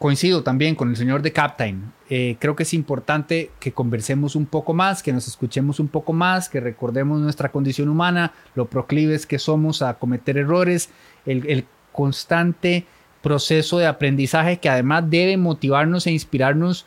Coincido 0.00 0.42
también 0.42 0.76
con 0.76 0.88
el 0.88 0.97
señor 0.97 1.21
de 1.21 1.30
Captain. 1.30 1.92
Eh, 2.09 2.37
creo 2.38 2.57
que 2.57 2.62
es 2.62 2.73
importante 2.73 3.50
que 3.61 3.73
conversemos 3.73 4.35
un 4.35 4.47
poco 4.47 4.73
más, 4.73 5.02
que 5.02 5.12
nos 5.12 5.28
escuchemos 5.28 5.78
un 5.78 5.88
poco 5.88 6.14
más, 6.14 6.49
que 6.49 6.59
recordemos 6.59 7.21
nuestra 7.21 7.52
condición 7.52 7.90
humana, 7.90 8.33
lo 8.54 8.64
proclives 8.64 9.26
que 9.26 9.38
somos 9.38 9.83
a 9.83 9.99
cometer 9.99 10.38
errores, 10.38 10.88
el, 11.26 11.47
el 11.50 11.66
constante 11.92 12.87
proceso 13.21 13.76
de 13.76 13.88
aprendizaje 13.88 14.57
que 14.57 14.71
además 14.71 15.04
debe 15.11 15.37
motivarnos 15.37 16.07
e 16.07 16.12
inspirarnos 16.12 16.87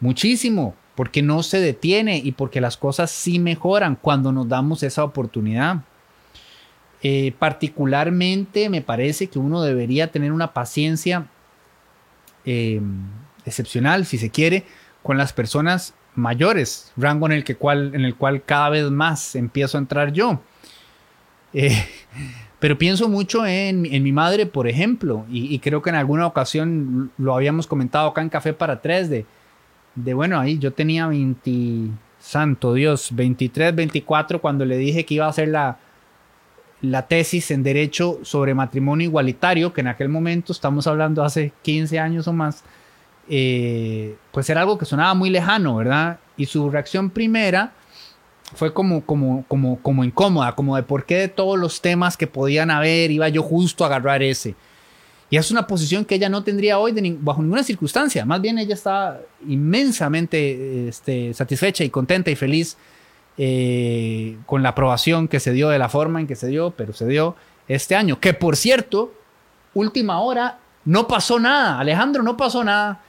muchísimo, 0.00 0.74
porque 0.96 1.22
no 1.22 1.44
se 1.44 1.60
detiene 1.60 2.18
y 2.18 2.32
porque 2.32 2.60
las 2.60 2.76
cosas 2.76 3.12
sí 3.12 3.38
mejoran 3.38 3.94
cuando 3.94 4.32
nos 4.32 4.48
damos 4.48 4.82
esa 4.82 5.04
oportunidad. 5.04 5.84
Eh, 7.04 7.32
particularmente 7.38 8.68
me 8.68 8.82
parece 8.82 9.28
que 9.28 9.38
uno 9.38 9.62
debería 9.62 10.10
tener 10.10 10.32
una 10.32 10.52
paciencia 10.52 11.28
eh, 12.50 12.80
excepcional, 13.44 14.06
si 14.06 14.16
se 14.16 14.30
quiere, 14.30 14.64
con 15.02 15.18
las 15.18 15.34
personas 15.34 15.94
mayores, 16.14 16.94
rango 16.96 17.26
en 17.26 17.32
el, 17.32 17.44
que 17.44 17.56
cual, 17.56 17.94
en 17.94 18.06
el 18.06 18.14
cual 18.14 18.42
cada 18.42 18.70
vez 18.70 18.90
más 18.90 19.36
empiezo 19.36 19.76
a 19.76 19.80
entrar 19.82 20.14
yo. 20.14 20.40
Eh, 21.52 21.76
pero 22.58 22.78
pienso 22.78 23.06
mucho 23.10 23.44
en, 23.44 23.82
mi 23.82 24.12
madre, 24.12 24.46
por 24.46 24.66
ejemplo, 24.66 25.26
y, 25.28 25.58
creo 25.58 25.82
que 25.82 25.90
en 25.90 25.96
alguna 25.96 26.26
ocasión 26.26 27.10
lo 27.18 27.34
habíamos 27.34 27.66
comentado 27.66 28.08
acá 28.08 28.22
en 28.22 28.30
Café 28.30 28.54
para 28.54 28.80
Tres, 28.80 29.10
de, 29.10 29.26
de 29.94 30.14
bueno, 30.14 30.40
ahí 30.40 30.58
yo 30.58 30.72
tenía 30.72 31.06
20, 31.06 31.90
santo 32.18 32.72
Dios, 32.72 33.10
23, 33.12 33.74
24 33.74 34.40
cuando 34.40 34.64
le 34.64 34.78
dije 34.78 35.04
que 35.04 35.14
iba 35.14 35.26
a 35.26 35.30
hacer 35.30 35.48
la, 35.48 35.76
la 36.80 37.08
tesis 37.08 37.50
en 37.50 37.62
Derecho 37.62 38.20
sobre 38.22 38.54
matrimonio 38.54 39.06
igualitario, 39.06 39.72
que 39.72 39.80
en 39.80 39.88
aquel 39.88 40.08
momento, 40.08 40.52
estamos 40.52 40.86
hablando 40.86 41.24
hace 41.24 41.52
15 41.62 41.98
años 41.98 42.28
o 42.28 42.32
más, 42.32 42.62
eh, 43.28 44.16
pues 44.32 44.48
era 44.48 44.60
algo 44.60 44.78
que 44.78 44.84
sonaba 44.84 45.14
muy 45.14 45.30
lejano, 45.30 45.76
¿verdad? 45.76 46.18
Y 46.36 46.46
su 46.46 46.70
reacción 46.70 47.10
primera 47.10 47.72
fue 48.54 48.72
como, 48.72 49.04
como, 49.04 49.44
como, 49.48 49.80
como 49.82 50.04
incómoda, 50.04 50.54
como 50.54 50.76
de 50.76 50.82
por 50.82 51.04
qué 51.04 51.16
de 51.16 51.28
todos 51.28 51.58
los 51.58 51.80
temas 51.82 52.16
que 52.16 52.26
podían 52.26 52.70
haber 52.70 53.10
iba 53.10 53.28
yo 53.28 53.42
justo 53.42 53.84
a 53.84 53.88
agarrar 53.88 54.22
ese. 54.22 54.54
Y 55.30 55.36
es 55.36 55.50
una 55.50 55.66
posición 55.66 56.06
que 56.06 56.14
ella 56.14 56.30
no 56.30 56.42
tendría 56.42 56.78
hoy 56.78 56.92
bajo 57.20 57.42
ninguna 57.42 57.62
circunstancia. 57.62 58.24
Más 58.24 58.40
bien 58.40 58.58
ella 58.58 58.72
está 58.72 59.20
inmensamente 59.46 60.88
este, 60.88 61.34
satisfecha 61.34 61.84
y 61.84 61.90
contenta 61.90 62.30
y 62.30 62.36
feliz 62.36 62.78
eh, 63.40 64.36
con 64.46 64.64
la 64.64 64.70
aprobación 64.70 65.28
que 65.28 65.38
se 65.38 65.52
dio 65.52 65.68
de 65.68 65.78
la 65.78 65.88
forma 65.88 66.20
en 66.20 66.26
que 66.26 66.34
se 66.34 66.48
dio, 66.48 66.72
pero 66.72 66.92
se 66.92 67.06
dio 67.06 67.36
este 67.68 67.94
año. 67.94 68.18
Que 68.18 68.34
por 68.34 68.56
cierto, 68.56 69.14
última 69.74 70.20
hora, 70.20 70.58
no 70.84 71.06
pasó 71.06 71.38
nada. 71.38 71.78
Alejandro, 71.78 72.24
no 72.24 72.36
pasó 72.36 72.64
nada. 72.64 73.00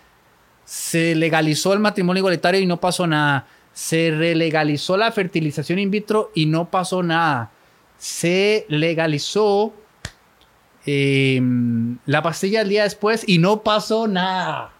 Se 0.65 1.15
legalizó 1.15 1.73
el 1.73 1.79
matrimonio 1.79 2.19
igualitario 2.19 2.61
y 2.61 2.67
no 2.67 2.79
pasó 2.79 3.07
nada. 3.07 3.47
Se 3.73 4.11
relegalizó 4.11 4.97
la 4.97 5.11
fertilización 5.11 5.79
in 5.79 5.89
vitro 5.89 6.31
y 6.35 6.45
no 6.45 6.69
pasó 6.69 7.01
nada. 7.01 7.49
Se 7.97 8.67
legalizó 8.69 9.73
em, 10.85 11.97
la 12.05 12.21
pastilla 12.21 12.61
el 12.61 12.69
día 12.69 12.83
después 12.83 13.23
y 13.27 13.39
no 13.39 13.63
pasó 13.63 14.07
nada. 14.07 14.73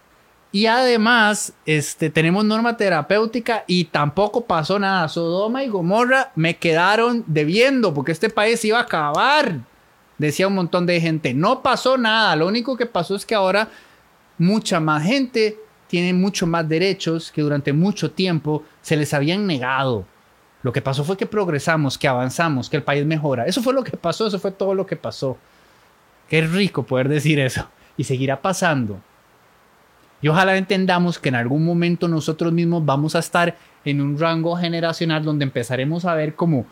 Y 0.52 0.66
además, 0.66 1.52
este, 1.64 2.10
tenemos 2.10 2.44
norma 2.44 2.76
terapéutica 2.76 3.64
y 3.68 3.84
tampoco 3.84 4.44
pasó 4.44 4.78
nada. 4.78 5.08
Sodoma 5.08 5.62
y 5.62 5.68
Gomorra 5.68 6.32
me 6.34 6.56
quedaron 6.56 7.22
debiendo 7.26 7.94
porque 7.94 8.12
este 8.12 8.30
país 8.30 8.64
iba 8.64 8.78
a 8.78 8.82
acabar. 8.82 9.60
Decía 10.18 10.48
un 10.48 10.56
montón 10.56 10.86
de 10.86 11.00
gente. 11.00 11.34
No 11.34 11.62
pasó 11.62 11.96
nada. 11.96 12.34
Lo 12.34 12.48
único 12.48 12.76
que 12.76 12.86
pasó 12.86 13.14
es 13.14 13.24
que 13.24 13.36
ahora 13.36 13.68
mucha 14.38 14.80
más 14.80 15.04
gente 15.04 15.56
tiene 15.86 16.12
mucho 16.12 16.46
más 16.46 16.68
derechos 16.68 17.30
que 17.30 17.42
durante 17.42 17.72
mucho 17.72 18.10
tiempo 18.10 18.64
se 18.82 18.96
les 18.96 19.14
habían 19.14 19.46
negado. 19.46 20.04
Lo 20.62 20.72
que 20.72 20.82
pasó 20.82 21.04
fue 21.04 21.16
que 21.16 21.26
progresamos, 21.26 21.96
que 21.96 22.08
avanzamos, 22.08 22.68
que 22.68 22.76
el 22.76 22.82
país 22.82 23.06
mejora. 23.06 23.46
Eso 23.46 23.62
fue 23.62 23.72
lo 23.72 23.84
que 23.84 23.96
pasó, 23.96 24.26
eso 24.26 24.38
fue 24.38 24.50
todo 24.50 24.74
lo 24.74 24.84
que 24.84 24.96
pasó. 24.96 25.38
Qué 26.28 26.42
rico 26.42 26.82
poder 26.82 27.08
decir 27.08 27.38
eso. 27.38 27.68
Y 27.96 28.04
seguirá 28.04 28.40
pasando. 28.42 29.00
Y 30.22 30.28
ojalá 30.28 30.56
entendamos 30.56 31.18
que 31.18 31.30
en 31.30 31.34
algún 31.34 31.64
momento 31.64 32.08
nosotros 32.08 32.52
mismos 32.52 32.84
vamos 32.84 33.14
a 33.14 33.20
estar 33.20 33.56
en 33.84 34.00
un 34.00 34.18
rango 34.18 34.56
generacional 34.56 35.24
donde 35.24 35.44
empezaremos 35.44 36.04
a 36.04 36.14
ver 36.14 36.34
como, 36.34 36.66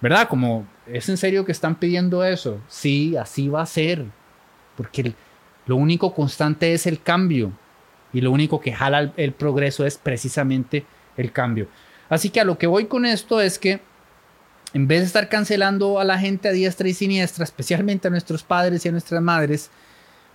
¿verdad? 0.00 0.28
Como, 0.28 0.66
¿es 0.86 1.08
en 1.08 1.16
serio 1.16 1.44
que 1.44 1.52
están 1.52 1.76
pidiendo 1.76 2.24
eso? 2.24 2.60
Sí, 2.68 3.16
así 3.16 3.48
va 3.48 3.62
a 3.62 3.66
ser. 3.66 4.04
Porque 4.76 5.14
lo 5.66 5.76
único 5.76 6.12
constante 6.12 6.74
es 6.74 6.86
el 6.86 7.00
cambio. 7.02 7.52
Y 8.12 8.20
lo 8.20 8.30
único 8.30 8.60
que 8.60 8.72
jala 8.72 8.98
el, 8.98 9.12
el 9.16 9.32
progreso 9.32 9.86
es 9.86 9.96
precisamente 9.96 10.84
el 11.16 11.32
cambio. 11.32 11.68
Así 12.08 12.30
que 12.30 12.40
a 12.40 12.44
lo 12.44 12.58
que 12.58 12.66
voy 12.66 12.86
con 12.86 13.06
esto 13.06 13.40
es 13.40 13.58
que 13.58 13.80
en 14.74 14.88
vez 14.88 15.00
de 15.00 15.06
estar 15.06 15.28
cancelando 15.28 16.00
a 16.00 16.04
la 16.04 16.18
gente 16.18 16.48
a 16.48 16.52
diestra 16.52 16.88
y 16.88 16.94
siniestra, 16.94 17.44
especialmente 17.44 18.08
a 18.08 18.10
nuestros 18.10 18.42
padres 18.42 18.84
y 18.84 18.88
a 18.88 18.92
nuestras 18.92 19.22
madres, 19.22 19.70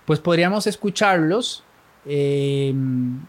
pues 0.06 0.18
podríamos 0.18 0.66
escucharlos 0.66 1.64
eh, 2.06 2.74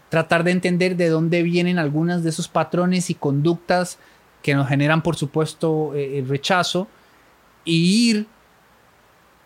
tratar 0.08 0.44
de 0.44 0.52
entender 0.52 0.96
de 0.96 1.08
dónde 1.08 1.42
vienen 1.42 1.78
algunas 1.78 2.22
de 2.22 2.30
esos 2.30 2.48
patrones 2.48 3.10
y 3.10 3.14
conductas 3.14 3.98
que 4.42 4.54
nos 4.54 4.68
generan, 4.68 5.02
por 5.02 5.16
supuesto, 5.16 5.94
eh, 5.94 6.18
el 6.18 6.28
rechazo, 6.28 6.88
e 7.66 7.72
ir 7.72 8.26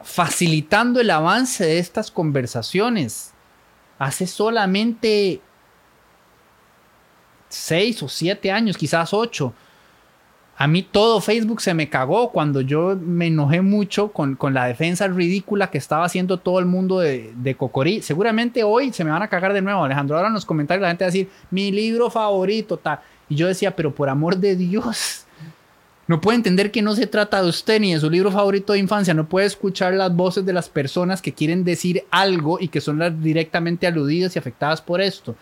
facilitando 0.02 1.00
el 1.00 1.11
avance 1.11 1.64
de 1.64 1.78
estas 1.78 2.11
conversaciones. 2.11 3.33
Hace 3.99 4.26
solamente 4.26 5.40
seis 7.49 8.02
o 8.02 8.09
siete 8.09 8.50
años, 8.50 8.76
quizás 8.76 9.12
ocho, 9.12 9.54
a 10.57 10.67
mí 10.69 10.83
todo 10.83 11.21
Facebook 11.21 11.61
se 11.61 11.75
me 11.75 11.89
cagó 11.89 12.31
cuando 12.31 12.61
yo 12.61 12.97
me 12.97 13.27
enojé 13.27 13.61
mucho 13.61 14.13
con, 14.13 14.39
la 14.53 14.67
defensa 14.67 15.09
ridícula 15.09 15.71
que 15.71 15.79
estaba 15.79 16.05
haciendo 16.05 16.39
todo 16.39 16.61
el 16.61 16.67
mundo 16.67 17.01
de, 17.01 17.33
de, 17.37 17.57
Cocorí. 17.57 18.03
Seguramente 18.03 18.63
hoy 18.63 18.93
se 18.93 19.05
me 19.05 19.11
van 19.11 19.23
a 19.23 19.29
cagar 19.29 19.53
de 19.53 19.63
nuevo, 19.63 19.83
Alejandro. 19.83 20.17
Ahora 20.17 20.29
en 20.29 20.35
los 20.35 20.45
comentarios 20.45 20.83
la 20.83 20.89
gente 20.89 21.05
va 21.05 21.09
a 21.09 21.11
decir, 21.11 21.29
mi 21.51 21.73
libro 21.73 22.09
favorito, 22.09 22.77
tal. 22.77 23.01
Y 23.29 23.35
yo 23.35 23.49
decía, 23.49 23.75
pero 23.75 23.93
por 23.93 24.09
amor 24.09 24.37
de 24.37 24.55
Dios, 24.55 25.27
no 26.07 26.21
puede 26.21 26.37
entender 26.37 26.71
que 26.71 26.83
no 26.83 26.95
se 26.95 27.07
trata 27.07 27.43
de 27.43 27.49
usted 27.49 27.81
ni 27.81 27.95
de 27.95 28.01
su 28.01 28.09
libro 28.09 28.31
favorito 28.31 28.75
de 28.75 28.79
infancia. 28.79 29.13
No 29.13 29.29
puede 29.29 29.47
escuchar 29.47 29.95
las 29.95 30.15
voces 30.15 30.47
de 30.47 30.53
las 30.53 30.69
personas 30.69 31.21
que 31.21 31.33
quieren 31.33 31.65
decir 31.65 32.05
algo 32.11 32.59
y 32.61 32.69
que 32.69 32.81
son 32.81 32.99
las 32.99 33.21
directamente 33.21 33.87
aludidas 33.87 34.37
y 34.37 34.39
afectadas 34.39 34.81
por 34.83 35.01
esto. 35.01 35.35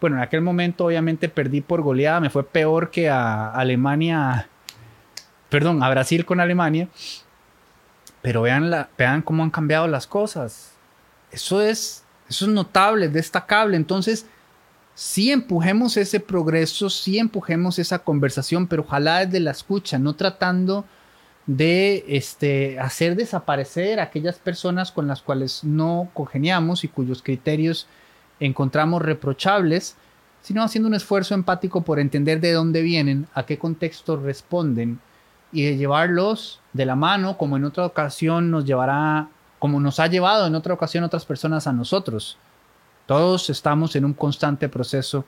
Bueno, 0.00 0.16
en 0.16 0.22
aquel 0.22 0.40
momento 0.40 0.86
obviamente 0.86 1.28
perdí 1.28 1.60
por 1.60 1.80
goleada, 1.80 2.20
me 2.20 2.28
fue 2.28 2.44
peor 2.44 2.90
que 2.90 3.08
a 3.08 3.50
Alemania 3.50 4.48
perdón, 5.52 5.82
a 5.82 5.90
Brasil 5.90 6.24
con 6.24 6.40
Alemania. 6.40 6.88
Pero 8.22 8.40
vean, 8.40 8.70
la, 8.70 8.88
vean 8.96 9.20
cómo 9.20 9.42
han 9.42 9.50
cambiado 9.50 9.86
las 9.86 10.06
cosas. 10.06 10.72
Eso 11.30 11.60
es, 11.60 12.04
eso 12.26 12.46
es 12.46 12.50
notable, 12.50 13.06
es 13.06 13.12
destacable. 13.12 13.76
Entonces, 13.76 14.24
sí 14.94 15.30
empujemos 15.30 15.98
ese 15.98 16.20
progreso, 16.20 16.88
sí 16.88 17.18
empujemos 17.18 17.78
esa 17.78 17.98
conversación, 17.98 18.66
pero 18.66 18.82
ojalá 18.82 19.26
desde 19.26 19.40
la 19.40 19.50
escucha, 19.50 19.98
no 19.98 20.14
tratando 20.16 20.86
de 21.44 22.02
este, 22.08 22.80
hacer 22.80 23.14
desaparecer 23.14 24.00
a 24.00 24.04
aquellas 24.04 24.38
personas 24.38 24.90
con 24.90 25.06
las 25.06 25.20
cuales 25.20 25.64
no 25.64 26.08
congeniamos 26.14 26.82
y 26.82 26.88
cuyos 26.88 27.22
criterios 27.22 27.88
encontramos 28.40 29.02
reprochables, 29.02 29.96
sino 30.40 30.62
haciendo 30.62 30.88
un 30.88 30.94
esfuerzo 30.94 31.34
empático 31.34 31.82
por 31.82 32.00
entender 32.00 32.40
de 32.40 32.52
dónde 32.52 32.80
vienen, 32.80 33.26
a 33.34 33.44
qué 33.44 33.58
contexto 33.58 34.16
responden 34.16 34.98
y 35.52 35.64
de 35.64 35.76
llevarlos 35.76 36.60
de 36.72 36.86
la 36.86 36.96
mano, 36.96 37.36
como 37.36 37.56
en 37.56 37.64
otra 37.64 37.86
ocasión 37.86 38.50
nos 38.50 38.64
llevará, 38.64 39.28
como 39.58 39.78
nos 39.78 40.00
ha 40.00 40.06
llevado 40.06 40.46
en 40.46 40.54
otra 40.54 40.74
ocasión 40.74 41.04
otras 41.04 41.26
personas 41.26 41.66
a 41.66 41.72
nosotros. 41.72 42.38
Todos 43.06 43.50
estamos 43.50 43.94
en 43.94 44.04
un 44.04 44.14
constante 44.14 44.68
proceso 44.68 45.24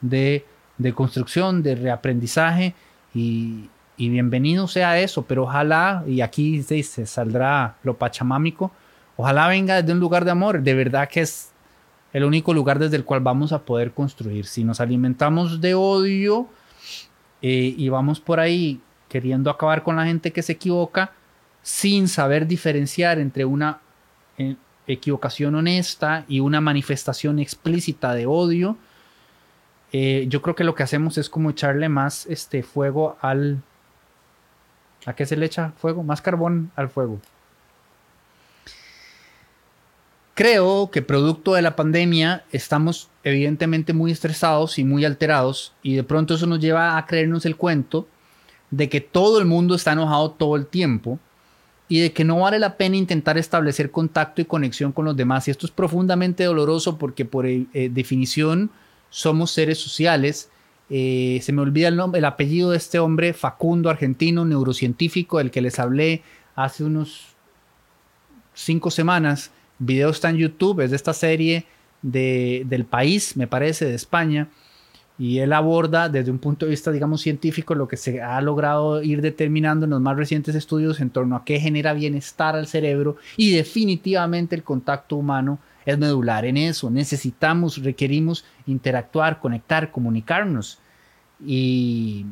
de, 0.00 0.44
de 0.76 0.92
construcción, 0.92 1.62
de 1.62 1.76
reaprendizaje 1.76 2.74
y, 3.14 3.70
y, 3.96 4.08
bienvenido 4.08 4.66
sea 4.66 4.98
eso, 4.98 5.22
pero 5.22 5.44
ojalá, 5.44 6.02
y 6.06 6.20
aquí 6.20 6.62
se, 6.62 6.82
se 6.82 7.06
saldrá 7.06 7.76
lo 7.84 7.96
pachamámico, 7.96 8.72
ojalá 9.16 9.46
venga 9.48 9.80
desde 9.80 9.92
un 9.92 10.00
lugar 10.00 10.24
de 10.24 10.32
amor, 10.32 10.62
de 10.62 10.74
verdad 10.74 11.08
que 11.08 11.20
es 11.20 11.52
el 12.12 12.24
único 12.24 12.54
lugar 12.54 12.78
desde 12.78 12.96
el 12.96 13.04
cual 13.04 13.20
vamos 13.20 13.52
a 13.52 13.60
poder 13.64 13.92
construir. 13.92 14.46
Si 14.46 14.64
nos 14.64 14.80
alimentamos 14.80 15.60
de 15.60 15.74
odio 15.74 16.48
eh, 17.42 17.74
y 17.76 17.88
vamos 17.90 18.18
por 18.18 18.40
ahí 18.40 18.80
queriendo 19.08 19.50
acabar 19.50 19.82
con 19.82 19.96
la 19.96 20.04
gente 20.04 20.32
que 20.32 20.42
se 20.42 20.52
equivoca 20.52 21.12
sin 21.62 22.08
saber 22.08 22.46
diferenciar 22.46 23.18
entre 23.18 23.44
una 23.44 23.80
eh, 24.38 24.56
equivocación 24.86 25.54
honesta 25.54 26.24
y 26.28 26.40
una 26.40 26.60
manifestación 26.60 27.38
explícita 27.38 28.14
de 28.14 28.26
odio, 28.26 28.76
eh, 29.92 30.26
yo 30.28 30.42
creo 30.42 30.54
que 30.54 30.64
lo 30.64 30.74
que 30.74 30.82
hacemos 30.82 31.18
es 31.18 31.30
como 31.30 31.50
echarle 31.50 31.88
más 31.88 32.26
este 32.26 32.62
fuego 32.62 33.16
al, 33.20 33.62
¿A 35.06 35.14
qué 35.14 35.26
se 35.26 35.36
le 35.36 35.46
echa 35.46 35.72
fuego? 35.76 36.02
Más 36.02 36.20
carbón 36.20 36.70
al 36.76 36.88
fuego. 36.90 37.20
Creo 40.34 40.90
que 40.90 41.02
producto 41.02 41.54
de 41.54 41.62
la 41.62 41.74
pandemia 41.76 42.44
estamos 42.52 43.08
evidentemente 43.24 43.92
muy 43.92 44.12
estresados 44.12 44.78
y 44.78 44.84
muy 44.84 45.04
alterados 45.04 45.72
y 45.82 45.96
de 45.96 46.04
pronto 46.04 46.34
eso 46.34 46.46
nos 46.46 46.60
lleva 46.60 46.96
a 46.96 47.06
creernos 47.06 47.44
el 47.44 47.56
cuento 47.56 48.06
de 48.70 48.88
que 48.88 49.00
todo 49.00 49.38
el 49.38 49.46
mundo 49.46 49.74
está 49.74 49.92
enojado 49.92 50.32
todo 50.32 50.56
el 50.56 50.66
tiempo 50.66 51.18
y 51.88 52.00
de 52.00 52.12
que 52.12 52.24
no 52.24 52.40
vale 52.40 52.58
la 52.58 52.76
pena 52.76 52.96
intentar 52.96 53.38
establecer 53.38 53.90
contacto 53.90 54.42
y 54.42 54.44
conexión 54.44 54.92
con 54.92 55.06
los 55.06 55.16
demás. 55.16 55.48
Y 55.48 55.50
esto 55.50 55.66
es 55.66 55.72
profundamente 55.72 56.44
doloroso 56.44 56.98
porque 56.98 57.24
por 57.24 57.46
eh, 57.46 57.66
eh, 57.72 57.88
definición 57.92 58.70
somos 59.08 59.50
seres 59.50 59.78
sociales. 59.78 60.50
Eh, 60.90 61.40
se 61.42 61.52
me 61.52 61.62
olvida 61.62 61.88
el, 61.88 61.96
nombre, 61.96 62.18
el 62.18 62.24
apellido 62.26 62.70
de 62.70 62.76
este 62.76 62.98
hombre, 62.98 63.32
Facundo, 63.32 63.88
argentino, 63.88 64.44
neurocientífico, 64.44 65.38
del 65.38 65.50
que 65.50 65.62
les 65.62 65.78
hablé 65.78 66.22
hace 66.54 66.84
unos 66.84 67.34
cinco 68.52 68.90
semanas 68.90 69.50
video 69.78 70.10
está 70.10 70.30
en 70.30 70.36
YouTube, 70.36 70.80
es 70.80 70.90
de 70.90 70.96
esta 70.96 71.14
serie 71.14 71.64
de, 72.02 72.64
del 72.66 72.84
país, 72.84 73.36
me 73.36 73.46
parece, 73.46 73.86
de 73.86 73.94
España. 73.94 74.48
Y 75.18 75.40
él 75.40 75.52
aborda 75.52 76.08
desde 76.08 76.30
un 76.30 76.38
punto 76.38 76.64
de 76.64 76.70
vista, 76.70 76.92
digamos, 76.92 77.22
científico 77.22 77.74
lo 77.74 77.88
que 77.88 77.96
se 77.96 78.22
ha 78.22 78.40
logrado 78.40 79.02
ir 79.02 79.20
determinando 79.20 79.84
en 79.84 79.90
los 79.90 80.00
más 80.00 80.16
recientes 80.16 80.54
estudios 80.54 81.00
en 81.00 81.10
torno 81.10 81.34
a 81.34 81.44
qué 81.44 81.58
genera 81.58 81.92
bienestar 81.92 82.54
al 82.54 82.68
cerebro 82.68 83.16
y 83.36 83.56
definitivamente 83.56 84.54
el 84.54 84.62
contacto 84.62 85.16
humano 85.16 85.58
es 85.84 85.98
medular 85.98 86.44
en 86.44 86.56
eso. 86.56 86.88
Necesitamos, 86.88 87.82
requerimos 87.82 88.44
interactuar, 88.66 89.40
conectar, 89.40 89.90
comunicarnos 89.90 90.78
y, 91.44 92.26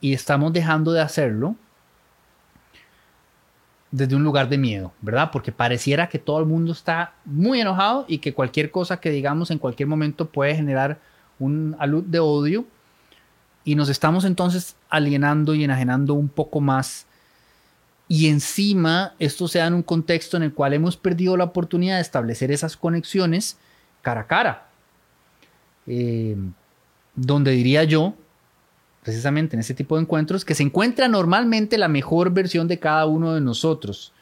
y 0.00 0.12
estamos 0.12 0.52
dejando 0.52 0.92
de 0.92 1.00
hacerlo 1.00 1.56
desde 3.90 4.14
un 4.14 4.22
lugar 4.22 4.48
de 4.48 4.58
miedo, 4.58 4.92
¿verdad? 5.00 5.30
Porque 5.32 5.50
pareciera 5.50 6.08
que 6.08 6.18
todo 6.18 6.38
el 6.38 6.46
mundo 6.46 6.72
está 6.72 7.14
muy 7.24 7.60
enojado 7.60 8.04
y 8.06 8.18
que 8.18 8.34
cualquier 8.34 8.70
cosa 8.70 9.00
que 9.00 9.10
digamos 9.10 9.50
en 9.50 9.58
cualquier 9.58 9.88
momento 9.88 10.28
puede 10.28 10.54
generar 10.54 11.00
un 11.38 11.76
alud 11.78 12.04
de 12.04 12.18
odio 12.18 12.64
y 13.64 13.74
nos 13.74 13.88
estamos 13.88 14.24
entonces 14.24 14.76
alienando 14.88 15.54
y 15.54 15.64
enajenando 15.64 16.14
un 16.14 16.28
poco 16.28 16.60
más. 16.60 17.06
Y 18.08 18.28
encima 18.28 19.14
esto 19.18 19.46
se 19.48 19.58
da 19.58 19.66
en 19.66 19.74
un 19.74 19.82
contexto 19.82 20.36
en 20.36 20.44
el 20.44 20.54
cual 20.54 20.72
hemos 20.72 20.96
perdido 20.96 21.36
la 21.36 21.44
oportunidad 21.44 21.96
de 21.96 22.02
establecer 22.02 22.50
esas 22.50 22.76
conexiones 22.76 23.58
cara 24.00 24.22
a 24.22 24.26
cara. 24.26 24.68
Eh, 25.86 26.36
donde 27.14 27.50
diría 27.50 27.84
yo, 27.84 28.14
precisamente 29.02 29.56
en 29.56 29.60
ese 29.60 29.74
tipo 29.74 29.96
de 29.96 30.02
encuentros, 30.02 30.44
que 30.44 30.54
se 30.54 30.62
encuentra 30.62 31.08
normalmente 31.08 31.76
la 31.78 31.88
mejor 31.88 32.30
versión 32.30 32.68
de 32.68 32.78
cada 32.78 33.06
uno 33.06 33.34
de 33.34 33.40
nosotros. 33.40 34.12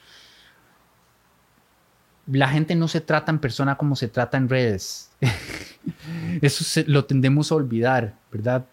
La 2.26 2.49
gente 2.49 2.75
no 2.75 2.88
se 2.88 3.00
trata 3.00 3.30
en 3.30 3.38
persona 3.38 3.76
como 3.76 3.97
se 3.97 4.09
trata 4.09 4.37
en 4.37 4.49
redes. 4.49 5.11
Eso 6.42 6.83
lo 6.87 7.04
tendemos 7.04 7.52
a 7.52 7.54
olvidar, 7.54 8.14
¿verdad? 8.33 8.66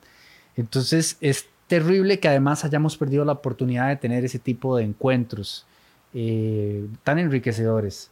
Entonces 0.56 1.18
es 1.22 1.48
terrible 1.68 2.20
que 2.20 2.28
además 2.28 2.66
hayamos 2.66 2.98
perdido 2.98 3.26
la 3.26 3.34
oportunidad 3.34 3.90
de 3.90 3.96
tener 3.96 4.26
ese 4.26 4.40
tipo 4.40 4.78
de 4.78 4.84
encuentros 4.84 5.66
eh, 6.14 6.88
tan 7.04 7.20
enriquecedores 7.20 8.12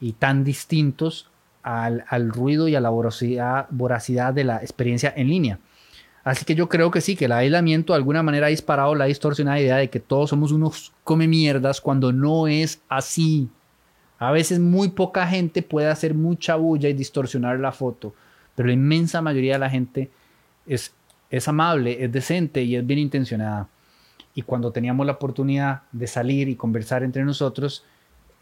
y 0.00 0.12
tan 0.12 0.44
distintos 0.44 1.28
al, 1.62 2.04
al 2.08 2.30
ruido 2.30 2.68
y 2.68 2.74
a 2.74 2.80
la 2.80 2.90
voracidad, 2.90 3.66
voracidad 3.70 4.32
de 4.32 4.44
la 4.44 4.58
experiencia 4.58 5.12
en 5.16 5.28
línea. 5.28 5.58
Así 6.22 6.44
que 6.44 6.54
yo 6.54 6.68
creo 6.68 6.90
que 6.90 7.00
sí, 7.00 7.16
que 7.16 7.24
el 7.24 7.32
aislamiento 7.32 7.92
de 7.92 7.98
alguna 7.98 8.22
manera 8.22 8.46
ha 8.46 8.50
disparado 8.50 8.94
la 8.94 9.06
distorsionada 9.06 9.60
idea 9.60 9.76
de 9.76 9.88
que 9.88 10.00
todos 10.00 10.30
somos 10.30 10.52
unos 10.52 10.92
come 11.02 11.26
mierdas 11.26 11.80
cuando 11.80 12.12
no 12.12 12.46
es 12.46 12.80
así. 12.88 13.48
A 14.20 14.32
veces 14.32 14.60
muy 14.60 14.90
poca 14.90 15.26
gente 15.26 15.62
puede 15.62 15.88
hacer 15.88 16.12
mucha 16.12 16.56
bulla 16.56 16.90
y 16.90 16.92
distorsionar 16.92 17.58
la 17.58 17.72
foto, 17.72 18.14
pero 18.54 18.66
la 18.66 18.74
inmensa 18.74 19.22
mayoría 19.22 19.54
de 19.54 19.58
la 19.58 19.70
gente 19.70 20.10
es, 20.66 20.92
amable, 21.48 22.04
es 22.04 22.12
decente 22.12 22.62
y 22.62 22.76
es 22.76 22.86
bien 22.86 22.98
intencionada. 22.98 23.66
Y 24.34 24.42
cuando 24.42 24.72
teníamos 24.72 25.06
la 25.06 25.12
oportunidad 25.12 25.82
de 25.90 26.06
salir 26.06 26.50
y 26.50 26.54
conversar 26.54 27.02
entre 27.02 27.24
nosotros, 27.24 27.82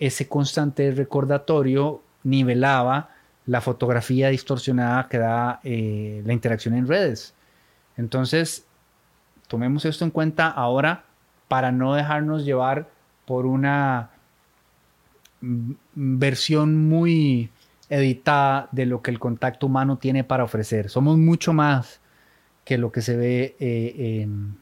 ese 0.00 0.26
constante 0.26 0.90
recordatorio 0.90 2.02
nivelaba 2.24 3.10
la 3.46 3.60
fotografía 3.60 4.30
distorsionada 4.30 5.06
que 5.08 5.18
da 5.18 5.60
eh, 5.62 6.22
la 6.26 6.32
interacción 6.32 6.74
en 6.74 6.88
redes. 6.88 7.34
Entonces, 7.96 8.66
tomemos 9.46 9.84
esto 9.84 10.04
en 10.04 10.10
cuenta 10.10 10.48
ahora 10.48 11.04
para 11.46 11.70
no 11.70 11.94
dejarnos 11.94 12.44
llevar 12.44 12.88
por 13.26 13.46
una 13.46 14.10
versión 15.40 16.88
muy 16.88 17.50
editada 17.88 18.68
de 18.72 18.86
lo 18.86 19.02
que 19.02 19.10
el 19.10 19.18
contacto 19.18 19.66
humano 19.66 19.98
tiene 19.98 20.24
para 20.24 20.44
ofrecer. 20.44 20.90
Somos 20.90 21.16
mucho 21.16 21.52
más 21.52 22.00
que 22.64 22.78
lo 22.78 22.92
que 22.92 23.00
se 23.00 23.16
ve 23.16 23.56
eh, 23.60 24.22
en, 24.22 24.58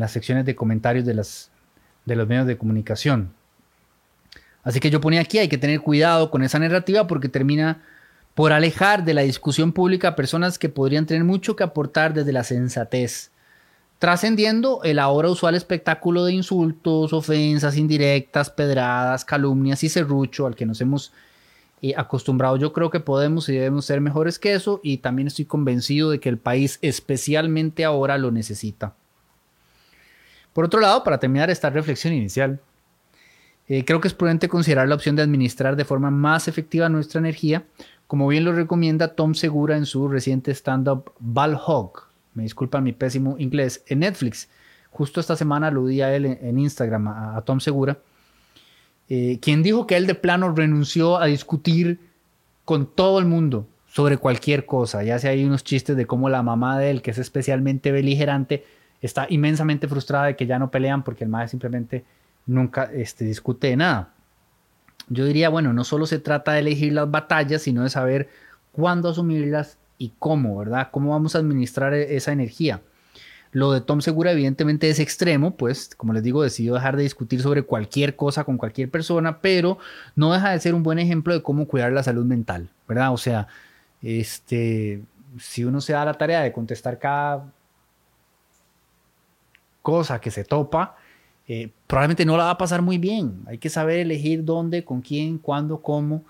las 0.00 0.12
secciones 0.12 0.44
de 0.44 0.54
comentarios 0.54 1.04
de, 1.04 1.14
de 1.14 2.16
los 2.16 2.28
medios 2.28 2.46
de 2.46 2.58
comunicación. 2.58 3.32
Así 4.62 4.80
que 4.80 4.90
yo 4.90 5.00
ponía 5.00 5.20
aquí, 5.20 5.38
hay 5.38 5.48
que 5.48 5.58
tener 5.58 5.80
cuidado 5.80 6.30
con 6.30 6.42
esa 6.42 6.58
narrativa 6.58 7.06
porque 7.06 7.28
termina 7.28 7.82
por 8.34 8.52
alejar 8.52 9.04
de 9.04 9.14
la 9.14 9.22
discusión 9.22 9.72
pública 9.72 10.08
a 10.08 10.16
personas 10.16 10.58
que 10.58 10.68
podrían 10.68 11.06
tener 11.06 11.24
mucho 11.24 11.54
que 11.54 11.64
aportar 11.64 12.14
desde 12.14 12.32
la 12.32 12.44
sensatez, 12.44 13.30
trascendiendo 14.04 14.82
el 14.84 14.98
ahora 14.98 15.30
usual 15.30 15.54
espectáculo 15.54 16.26
de 16.26 16.34
insultos, 16.34 17.14
ofensas 17.14 17.78
indirectas, 17.78 18.50
pedradas, 18.50 19.24
calumnias 19.24 19.82
y 19.82 19.88
serrucho 19.88 20.46
al 20.46 20.54
que 20.54 20.66
nos 20.66 20.82
hemos 20.82 21.14
eh, 21.80 21.94
acostumbrado. 21.96 22.58
Yo 22.58 22.74
creo 22.74 22.90
que 22.90 23.00
podemos 23.00 23.48
y 23.48 23.54
debemos 23.54 23.86
ser 23.86 24.02
mejores 24.02 24.38
que 24.38 24.52
eso 24.52 24.78
y 24.82 24.98
también 24.98 25.28
estoy 25.28 25.46
convencido 25.46 26.10
de 26.10 26.20
que 26.20 26.28
el 26.28 26.36
país 26.36 26.78
especialmente 26.82 27.82
ahora 27.82 28.18
lo 28.18 28.30
necesita. 28.30 28.94
Por 30.52 30.66
otro 30.66 30.80
lado, 30.80 31.02
para 31.02 31.18
terminar 31.18 31.48
esta 31.48 31.70
reflexión 31.70 32.12
inicial, 32.12 32.60
eh, 33.68 33.86
creo 33.86 34.02
que 34.02 34.08
es 34.08 34.14
prudente 34.14 34.50
considerar 34.50 34.86
la 34.86 34.96
opción 34.96 35.16
de 35.16 35.22
administrar 35.22 35.76
de 35.76 35.86
forma 35.86 36.10
más 36.10 36.46
efectiva 36.46 36.90
nuestra 36.90 37.20
energía 37.20 37.64
como 38.06 38.28
bien 38.28 38.44
lo 38.44 38.52
recomienda 38.52 39.14
Tom 39.14 39.34
Segura 39.34 39.76
en 39.76 39.86
su 39.86 40.08
reciente 40.08 40.50
stand-up 40.50 41.12
Hog, 41.66 42.03
me 42.34 42.42
disculpan 42.42 42.84
mi 42.84 42.92
pésimo 42.92 43.36
inglés, 43.38 43.82
en 43.86 44.00
Netflix. 44.00 44.48
Justo 44.90 45.20
esta 45.20 45.36
semana 45.36 45.68
aludí 45.68 46.02
a 46.02 46.14
él 46.14 46.26
en, 46.26 46.58
Instagram, 46.58 47.08
a, 47.08 47.42
Tom 47.44 47.60
Segura, 47.60 47.98
eh, 49.08 49.38
quien 49.40 49.62
dijo 49.62 49.86
que 49.86 49.96
él 49.96 50.06
de 50.06 50.14
plano 50.14 50.52
renunció 50.52 51.18
a 51.20 51.26
discutir 51.26 51.98
con 52.64 52.86
todo 52.86 53.18
el 53.18 53.26
mundo 53.26 53.66
sobre 53.86 54.16
cualquier 54.16 54.66
cosa. 54.66 55.02
Ya 55.02 55.18
sea 55.18 55.30
hay 55.30 55.44
unos 55.44 55.64
chistes 55.64 55.96
de 55.96 56.06
cómo 56.06 56.28
la 56.28 56.42
mamá 56.42 56.78
de 56.78 56.90
él, 56.90 57.02
que 57.02 57.10
es 57.10 57.18
especialmente 57.18 57.92
beligerante, 57.92 58.64
está 59.00 59.26
inmensamente 59.28 59.86
frustrada 59.86 60.26
de 60.26 60.36
que 60.36 60.46
ya 60.46 60.58
no 60.58 60.70
pelean 60.70 61.04
porque 61.04 61.24
el 61.24 61.30
madre 61.30 61.48
simplemente 61.48 62.04
nunca 62.46 62.84
este, 62.92 63.24
discute 63.24 63.68
de 63.68 63.76
nada. 63.76 64.14
Yo 65.08 65.24
diría, 65.26 65.48
bueno, 65.48 65.72
no 65.72 65.84
solo 65.84 66.06
se 66.06 66.18
trata 66.18 66.52
de 66.52 66.60
elegir 66.60 66.92
las 66.92 67.10
batallas, 67.10 67.62
sino 67.62 67.82
de 67.82 67.90
saber 67.90 68.28
cuándo 68.72 69.10
asumirlas 69.10 69.78
y 70.04 70.12
cómo, 70.18 70.58
¿verdad? 70.58 70.88
¿Cómo 70.90 71.10
vamos 71.10 71.34
a 71.34 71.38
administrar 71.38 71.94
e-, 71.94 72.16
esa 72.16 72.32
energía? 72.32 72.82
Lo 73.52 73.72
de 73.72 73.80
Tom 73.80 74.00
Segura 74.00 74.32
evidentemente 74.32 74.90
es 74.90 74.98
extremo, 74.98 75.56
pues 75.56 75.94
como 75.96 76.12
les 76.12 76.22
digo, 76.22 76.42
decidió 76.42 76.74
dejar 76.74 76.96
de 76.96 77.04
discutir 77.04 77.40
sobre 77.40 77.62
cualquier 77.62 78.16
cosa 78.16 78.44
con 78.44 78.58
cualquier 78.58 78.90
persona, 78.90 79.40
pero 79.40 79.78
no 80.16 80.32
deja 80.32 80.50
de 80.50 80.60
ser 80.60 80.74
un 80.74 80.82
buen 80.82 80.98
ejemplo 80.98 81.32
de 81.32 81.42
cómo 81.42 81.66
cuidar 81.66 81.92
la 81.92 82.02
salud 82.02 82.24
mental, 82.24 82.68
¿verdad? 82.88 83.12
O 83.12 83.16
sea, 83.16 83.46
este, 84.02 85.02
si 85.38 85.64
uno 85.64 85.80
se 85.80 85.92
da 85.92 86.04
la 86.04 86.14
tarea 86.14 86.42
de 86.42 86.52
contestar 86.52 86.98
cada 86.98 87.44
cosa 89.82 90.20
que 90.20 90.30
se 90.32 90.44
topa, 90.44 90.96
eh, 91.46 91.70
probablemente 91.86 92.24
no 92.24 92.36
la 92.36 92.44
va 92.44 92.50
a 92.50 92.58
pasar 92.58 92.82
muy 92.82 92.98
bien. 92.98 93.42
Hay 93.46 93.58
que 93.58 93.70
saber 93.70 94.00
elegir 94.00 94.44
dónde, 94.44 94.84
con 94.84 95.00
quién, 95.00 95.38
cuándo, 95.38 95.80
cómo. 95.80 96.24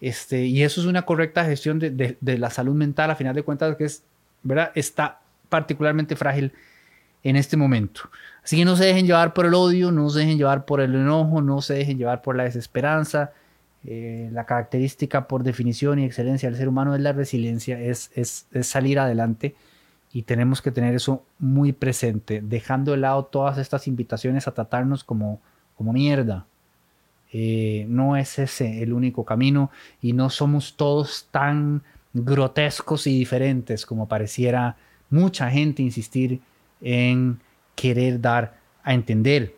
Este, 0.00 0.44
y 0.44 0.62
eso 0.62 0.80
es 0.80 0.86
una 0.86 1.02
correcta 1.02 1.44
gestión 1.44 1.78
de, 1.78 2.16
la 2.20 2.50
salud 2.50 2.74
mental, 2.74 3.10
a 3.10 3.16
final 3.16 3.34
de 3.34 3.42
cuentas, 3.42 3.76
que 3.76 3.84
es, 3.84 4.02
¿verdad? 4.42 4.72
está 4.74 5.20
particularmente 5.48 6.16
frágil 6.16 6.52
en 7.22 7.36
este 7.36 7.56
momento. 7.56 8.02
Así 8.44 8.56
que 8.56 8.64
no 8.64 8.76
se 8.76 8.84
dejen 8.84 9.06
llevar 9.06 9.32
por 9.32 9.46
el 9.46 9.54
odio, 9.54 9.90
no 9.90 10.08
se 10.10 10.20
dejen 10.20 10.38
llevar 10.38 10.64
por 10.64 10.80
el 10.80 10.94
enojo, 10.94 11.40
no 11.42 11.60
se 11.62 11.74
dejen 11.74 11.98
llevar 11.98 12.22
por 12.22 12.36
la 12.36 12.44
desesperanza. 12.44 13.32
Eh, 13.84 14.28
la 14.32 14.44
característica 14.46 15.28
por 15.28 15.42
definición 15.42 15.98
y 15.98 16.04
excelencia 16.04 16.48
del 16.48 16.58
ser 16.58 16.68
humano 16.68 16.94
es 16.94 17.00
la 17.00 17.12
resiliencia, 17.12 17.80
es, 17.80 18.10
salir 18.62 18.98
adelante 18.98 19.54
y 20.12 20.22
tenemos 20.22 20.62
que 20.62 20.70
tener 20.70 20.94
eso 20.94 21.24
muy 21.38 21.72
presente, 21.72 22.40
dejando 22.42 22.92
de 22.92 22.98
lado 22.98 23.24
todas 23.24 23.58
estas 23.58 23.86
invitaciones 23.86 24.48
a 24.48 24.54
tratarnos 24.54 25.04
como 25.04 25.40
mierda. 25.78 26.46
Eh, 27.38 27.84
no 27.90 28.16
es 28.16 28.38
ese 28.38 28.82
el 28.82 28.94
único 28.94 29.26
camino 29.26 29.70
y 30.00 30.14
no 30.14 30.30
somos 30.30 30.74
todos 30.74 31.28
tan 31.30 31.82
grotescos 32.14 33.06
y 33.06 33.18
diferentes 33.18 33.84
como 33.84 34.08
pareciera 34.08 34.78
mucha 35.10 35.50
gente 35.50 35.82
insistir 35.82 36.40
en 36.80 37.38
querer 37.74 38.22
dar 38.22 38.58
a 38.82 38.94
entender. 38.94 39.54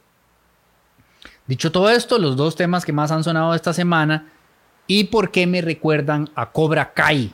Dicho 1.46 1.70
todo 1.70 1.88
esto, 1.88 2.18
los 2.18 2.36
dos 2.36 2.56
temas 2.56 2.84
que 2.84 2.92
más 2.92 3.12
han 3.12 3.22
sonado 3.22 3.54
esta 3.54 3.72
semana 3.72 4.26
y 4.88 5.04
por 5.04 5.30
qué 5.30 5.46
me 5.46 5.60
recuerdan 5.60 6.28
a 6.34 6.50
Cobra 6.50 6.92
Kai. 6.92 7.32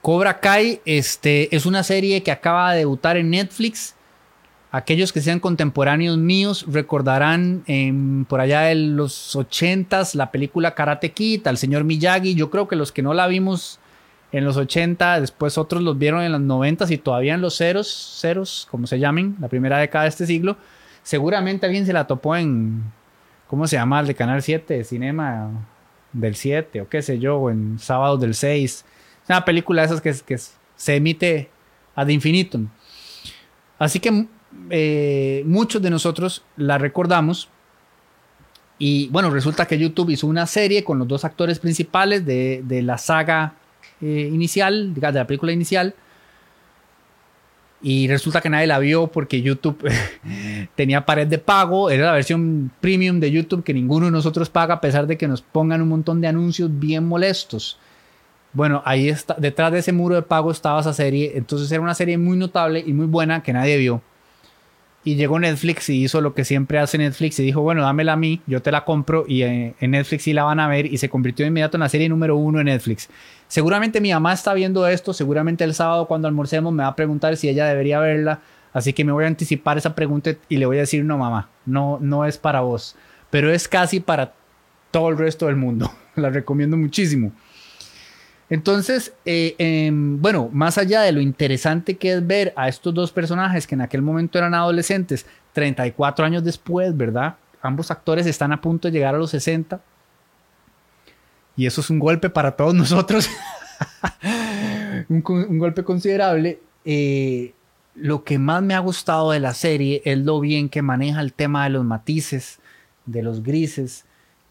Cobra 0.00 0.40
Kai 0.40 0.80
este, 0.86 1.54
es 1.54 1.66
una 1.66 1.82
serie 1.82 2.22
que 2.22 2.32
acaba 2.32 2.72
de 2.72 2.78
debutar 2.78 3.18
en 3.18 3.28
Netflix. 3.28 3.94
Aquellos 4.74 5.12
que 5.12 5.20
sean 5.20 5.38
contemporáneos 5.38 6.16
míos 6.16 6.64
recordarán 6.66 7.62
por 8.26 8.40
allá 8.40 8.62
de 8.62 8.74
los 8.74 9.36
80s 9.36 10.14
la 10.14 10.30
película 10.30 10.74
Karate 10.74 11.12
Kid, 11.12 11.46
al 11.46 11.58
señor 11.58 11.84
Miyagi. 11.84 12.34
Yo 12.34 12.48
creo 12.48 12.68
que 12.68 12.74
los 12.74 12.90
que 12.90 13.02
no 13.02 13.12
la 13.12 13.26
vimos 13.26 13.78
en 14.32 14.46
los 14.46 14.56
80, 14.56 15.20
después 15.20 15.58
otros 15.58 15.82
los 15.82 15.98
vieron 15.98 16.22
en 16.22 16.32
los 16.32 16.40
90 16.40 16.86
y 16.90 16.96
todavía 16.96 17.34
en 17.34 17.42
los 17.42 17.58
ceros, 17.58 18.18
ceros, 18.18 18.66
como 18.70 18.86
se 18.86 18.98
llamen, 18.98 19.36
la 19.40 19.48
primera 19.48 19.76
década 19.76 20.04
de 20.04 20.08
este 20.08 20.24
siglo. 20.24 20.56
Seguramente 21.02 21.66
alguien 21.66 21.84
se 21.84 21.92
la 21.92 22.06
topó 22.06 22.34
en, 22.34 22.82
¿cómo 23.48 23.66
se 23.66 23.76
llama? 23.76 24.00
El 24.00 24.06
de 24.06 24.14
Canal 24.14 24.42
7, 24.42 24.84
Cinema 24.84 25.50
del 26.14 26.34
7 26.34 26.80
o 26.80 26.88
qué 26.88 27.02
sé 27.02 27.18
yo, 27.18 27.36
o 27.36 27.50
en 27.50 27.78
Sábados 27.78 28.22
del 28.22 28.34
6. 28.34 28.64
Es 28.64 29.28
una 29.28 29.44
película 29.44 29.82
de 29.82 29.86
esas 29.86 30.00
que, 30.00 30.14
que 30.24 30.38
se 30.38 30.96
emite 30.96 31.50
ad 31.94 32.08
infinitum. 32.08 32.68
Así 33.78 34.00
que 34.00 34.28
eh, 34.70 35.42
muchos 35.46 35.82
de 35.82 35.90
nosotros 35.90 36.44
la 36.56 36.78
recordamos. 36.78 37.48
Y 38.78 39.08
bueno, 39.08 39.30
resulta 39.30 39.66
que 39.66 39.78
YouTube 39.78 40.10
hizo 40.10 40.26
una 40.26 40.46
serie 40.46 40.82
con 40.82 40.98
los 40.98 41.06
dos 41.06 41.24
actores 41.24 41.58
principales 41.58 42.26
de, 42.26 42.82
la 42.82 42.98
saga 42.98 43.54
eh, 44.00 44.28
inicial, 44.32 44.92
de 44.94 45.00
la 45.00 45.26
película 45.26 45.52
inicial. 45.52 45.94
Y 47.82 48.06
resulta 48.06 48.40
que 48.40 48.48
nadie 48.48 48.66
la 48.66 48.78
vio 48.78 49.08
porque 49.08 49.42
YouTube 49.42 49.78
tenía 50.74 51.04
pared 51.04 51.26
de 51.26 51.38
pago. 51.38 51.90
Era 51.90 52.06
la 52.06 52.12
versión 52.12 52.70
premium 52.80 53.20
de 53.20 53.30
YouTube 53.30 53.64
que 53.64 53.74
ninguno 53.74 54.06
de 54.06 54.12
nosotros 54.12 54.48
paga 54.50 54.74
a 54.74 54.80
pesar 54.80 55.06
de 55.06 55.16
que 55.16 55.28
nos 55.28 55.42
pongan 55.42 55.82
un 55.82 55.88
montón 55.88 56.20
de 56.20 56.28
anuncios 56.28 56.70
bien 56.78 57.06
molestos. 57.06 57.78
Bueno, 58.52 58.82
ahí 58.84 59.08
está, 59.08 59.34
detrás 59.38 59.72
de 59.72 59.78
ese 59.78 59.92
muro 59.92 60.14
de 60.14 60.22
pago 60.22 60.50
estaba 60.50 60.80
esa 60.80 60.92
serie. 60.92 61.32
Entonces 61.34 61.70
era 61.72 61.80
una 61.80 61.94
serie 61.94 62.18
muy 62.18 62.36
notable 62.36 62.82
y 62.84 62.92
muy 62.92 63.06
buena 63.06 63.42
que 63.42 63.52
nadie 63.52 63.76
vio. 63.78 64.02
Y 65.04 65.16
llegó 65.16 65.38
Netflix 65.38 65.88
y 65.88 66.04
hizo 66.04 66.20
lo 66.20 66.32
que 66.32 66.44
siempre 66.44 66.78
hace 66.78 66.96
Netflix 66.96 67.38
y 67.40 67.42
dijo, 67.42 67.60
bueno, 67.60 67.82
dámela 67.82 68.12
a 68.12 68.16
mí, 68.16 68.40
yo 68.46 68.62
te 68.62 68.70
la 68.70 68.84
compro 68.84 69.24
y 69.26 69.42
eh, 69.42 69.74
en 69.80 69.90
Netflix 69.90 70.22
sí 70.22 70.32
la 70.32 70.44
van 70.44 70.60
a 70.60 70.68
ver 70.68 70.86
y 70.86 70.98
se 70.98 71.08
convirtió 71.08 71.44
de 71.44 71.48
inmediato 71.48 71.76
en 71.76 71.80
la 71.80 71.88
serie 71.88 72.08
número 72.08 72.36
uno 72.36 72.60
en 72.60 72.66
Netflix. 72.66 73.08
Seguramente 73.48 74.00
mi 74.00 74.12
mamá 74.12 74.32
está 74.32 74.54
viendo 74.54 74.86
esto, 74.86 75.12
seguramente 75.12 75.64
el 75.64 75.74
sábado 75.74 76.06
cuando 76.06 76.28
almorcemos 76.28 76.72
me 76.72 76.84
va 76.84 76.90
a 76.90 76.96
preguntar 76.96 77.36
si 77.36 77.48
ella 77.48 77.66
debería 77.66 77.98
verla, 77.98 78.40
así 78.72 78.92
que 78.92 79.04
me 79.04 79.10
voy 79.10 79.24
a 79.24 79.26
anticipar 79.26 79.76
esa 79.76 79.94
pregunta 79.94 80.36
y 80.48 80.58
le 80.58 80.66
voy 80.66 80.76
a 80.76 80.80
decir, 80.80 81.04
no 81.04 81.18
mamá, 81.18 81.48
no, 81.66 81.98
no 82.00 82.24
es 82.24 82.38
para 82.38 82.60
vos, 82.60 82.94
pero 83.30 83.52
es 83.52 83.66
casi 83.66 83.98
para 83.98 84.34
todo 84.92 85.08
el 85.08 85.18
resto 85.18 85.46
del 85.46 85.56
mundo. 85.56 85.90
la 86.16 86.30
recomiendo 86.30 86.76
muchísimo. 86.76 87.32
Entonces, 88.52 89.14
eh, 89.24 89.54
em, 89.56 90.20
bueno, 90.20 90.50
más 90.52 90.76
allá 90.76 91.00
de 91.00 91.12
lo 91.12 91.22
interesante 91.22 91.96
que 91.96 92.12
es 92.12 92.26
ver 92.26 92.52
a 92.54 92.68
estos 92.68 92.92
dos 92.92 93.10
personajes 93.10 93.66
que 93.66 93.74
en 93.74 93.80
aquel 93.80 94.02
momento 94.02 94.36
eran 94.36 94.52
adolescentes, 94.52 95.24
34 95.54 96.26
años 96.26 96.44
después, 96.44 96.94
¿verdad? 96.94 97.36
Ambos 97.62 97.90
actores 97.90 98.26
están 98.26 98.52
a 98.52 98.60
punto 98.60 98.88
de 98.88 98.92
llegar 98.92 99.14
a 99.14 99.18
los 99.18 99.30
60. 99.30 99.80
Y 101.56 101.64
eso 101.64 101.80
es 101.80 101.88
un 101.88 101.98
golpe 101.98 102.28
para 102.28 102.54
todos 102.54 102.74
nosotros. 102.74 103.26
un, 105.08 105.22
golpe 105.58 105.82
considerable. 105.82 106.60
Eh, 106.84 107.54
lo 107.94 108.22
que 108.22 108.38
más 108.38 108.62
me 108.62 108.74
ha 108.74 108.80
gustado 108.80 109.30
de 109.30 109.40
la 109.40 109.54
serie 109.54 110.02
es 110.04 110.18
lo 110.18 110.40
bien 110.40 110.68
que 110.68 110.82
maneja 110.82 111.22
el 111.22 111.32
tema 111.32 111.64
de 111.64 111.70
los 111.70 111.86
matices, 111.86 112.58
de 113.06 113.22
los 113.22 113.42
grises, 113.42 114.04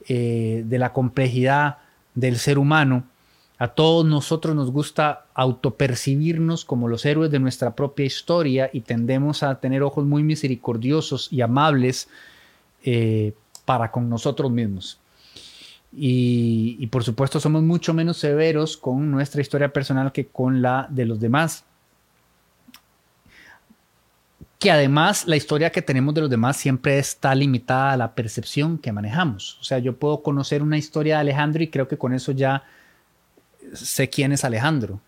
eh, 0.08 0.64
de 0.66 0.80
la 0.80 0.92
complejidad 0.92 1.78
del 2.16 2.40
ser 2.40 2.58
humano 2.58 3.11
a 3.62 3.68
todos 3.68 4.04
nosotros 4.08 4.56
nos 4.56 4.72
gusta 4.72 5.26
autopercibirnos 5.36 6.66
como 6.66 6.88
los 6.88 7.06
héroes 7.06 7.30
de 7.30 7.38
nuestra 7.38 7.76
propia 7.76 8.08
historia 8.08 8.72
y 8.74 8.82
tendemos 8.82 9.44
a 9.44 9.60
tener 9.60 9.84
ojos 9.84 10.04
muy 10.04 10.24
misericordiosos 10.24 11.32
y 11.32 11.42
amables 11.42 12.10
eh, 12.84 13.34
para 13.64 13.92
con 13.92 14.10
nosotros 14.10 14.50
mismos. 14.50 15.00
Y, 15.96 16.76
y, 16.80 16.88
por 16.88 17.04
supuesto 17.04 17.40
somos 17.40 17.62
mucho 17.62 17.94
menos 17.94 18.18
severos 18.18 18.78
con 18.78 19.12
nuestra 19.12 19.42
historia 19.42 19.72
personal 19.72 20.12
que 20.12 20.26
con 20.26 20.64
la 20.64 20.88
de 20.90 21.06
los 21.06 21.20
demás. 21.20 21.64
Que 24.58 24.72
además 24.72 25.28
la 25.28 25.36
historia 25.36 25.72
que 25.72 25.84
tenemos 25.84 26.16
de 26.16 26.22
los 26.22 26.32
demás 26.32 26.58
siempre 26.58 26.98
está 26.98 27.36
limitada 27.36 27.92
a 27.92 27.98
la 27.98 28.16
percepción 28.16 28.80
que 28.80 28.92
manejamos. 28.92 29.60
O 29.62 29.64
sea, 29.64 29.78
yo 29.78 29.96
puedo 29.98 30.24
conocer 30.24 30.64
una 30.64 30.80
historia 30.80 31.18
de 31.18 31.22
Alejandro 31.22 31.62
y 31.62 31.68
creo 31.68 31.88
que 31.88 32.00
con 32.00 32.12
eso 32.12 32.32
ya 32.32 32.64
sé 33.74 34.10
quién 34.10 34.32
es 34.32 34.44
Alejandro, 34.44 35.00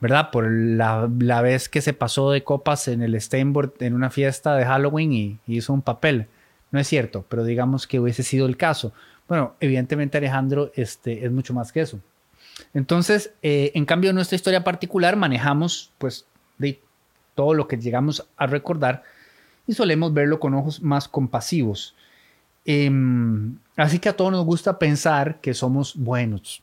¿verdad? 0.00 0.30
Por 0.30 0.50
la, 0.50 1.06
vez 1.42 1.68
que 1.68 1.80
se 1.80 1.92
pasó 1.92 2.30
de 2.30 2.44
copas 2.44 2.88
en 2.88 3.02
el 3.02 3.20
Steinboard 3.20 3.74
en 3.80 3.94
una 3.94 4.10
fiesta 4.10 4.56
de 4.56 4.64
Halloween 4.64 5.12
y, 5.12 5.38
hizo 5.46 5.72
un 5.72 5.82
papel. 5.82 6.26
No 6.70 6.78
es 6.78 6.86
cierto, 6.86 7.24
pero 7.28 7.44
digamos 7.44 7.86
que 7.86 8.00
hubiese 8.00 8.22
sido 8.22 8.46
el 8.46 8.56
caso. 8.56 8.92
Bueno, 9.26 9.54
evidentemente 9.60 10.18
Alejandro 10.18 10.70
este, 10.74 11.24
es 11.24 11.32
mucho 11.32 11.54
más 11.54 11.72
que 11.72 11.80
eso. 11.80 12.00
Entonces, 12.74 13.32
eh, 13.42 13.72
en 13.74 13.86
cambio, 13.86 14.12
nuestra 14.12 14.36
historia 14.36 14.64
particular 14.64 15.16
manejamos 15.16 15.92
pues 15.98 16.26
de 16.58 16.80
todo 17.34 17.54
lo 17.54 17.68
que 17.68 17.78
llegamos 17.78 18.26
a 18.36 18.46
recordar 18.46 19.04
y 19.66 19.74
solemos 19.74 20.12
verlo 20.12 20.40
con 20.40 20.54
ojos 20.54 20.82
más 20.82 21.06
compasivos. 21.06 21.94
Em, 22.64 23.58
así 23.76 23.98
que 23.98 24.08
a 24.08 24.16
todos 24.16 24.32
nos 24.32 24.44
gusta 24.44 24.78
pensar 24.78 25.40
que 25.40 25.54
somos 25.54 25.94
buenos, 25.96 26.62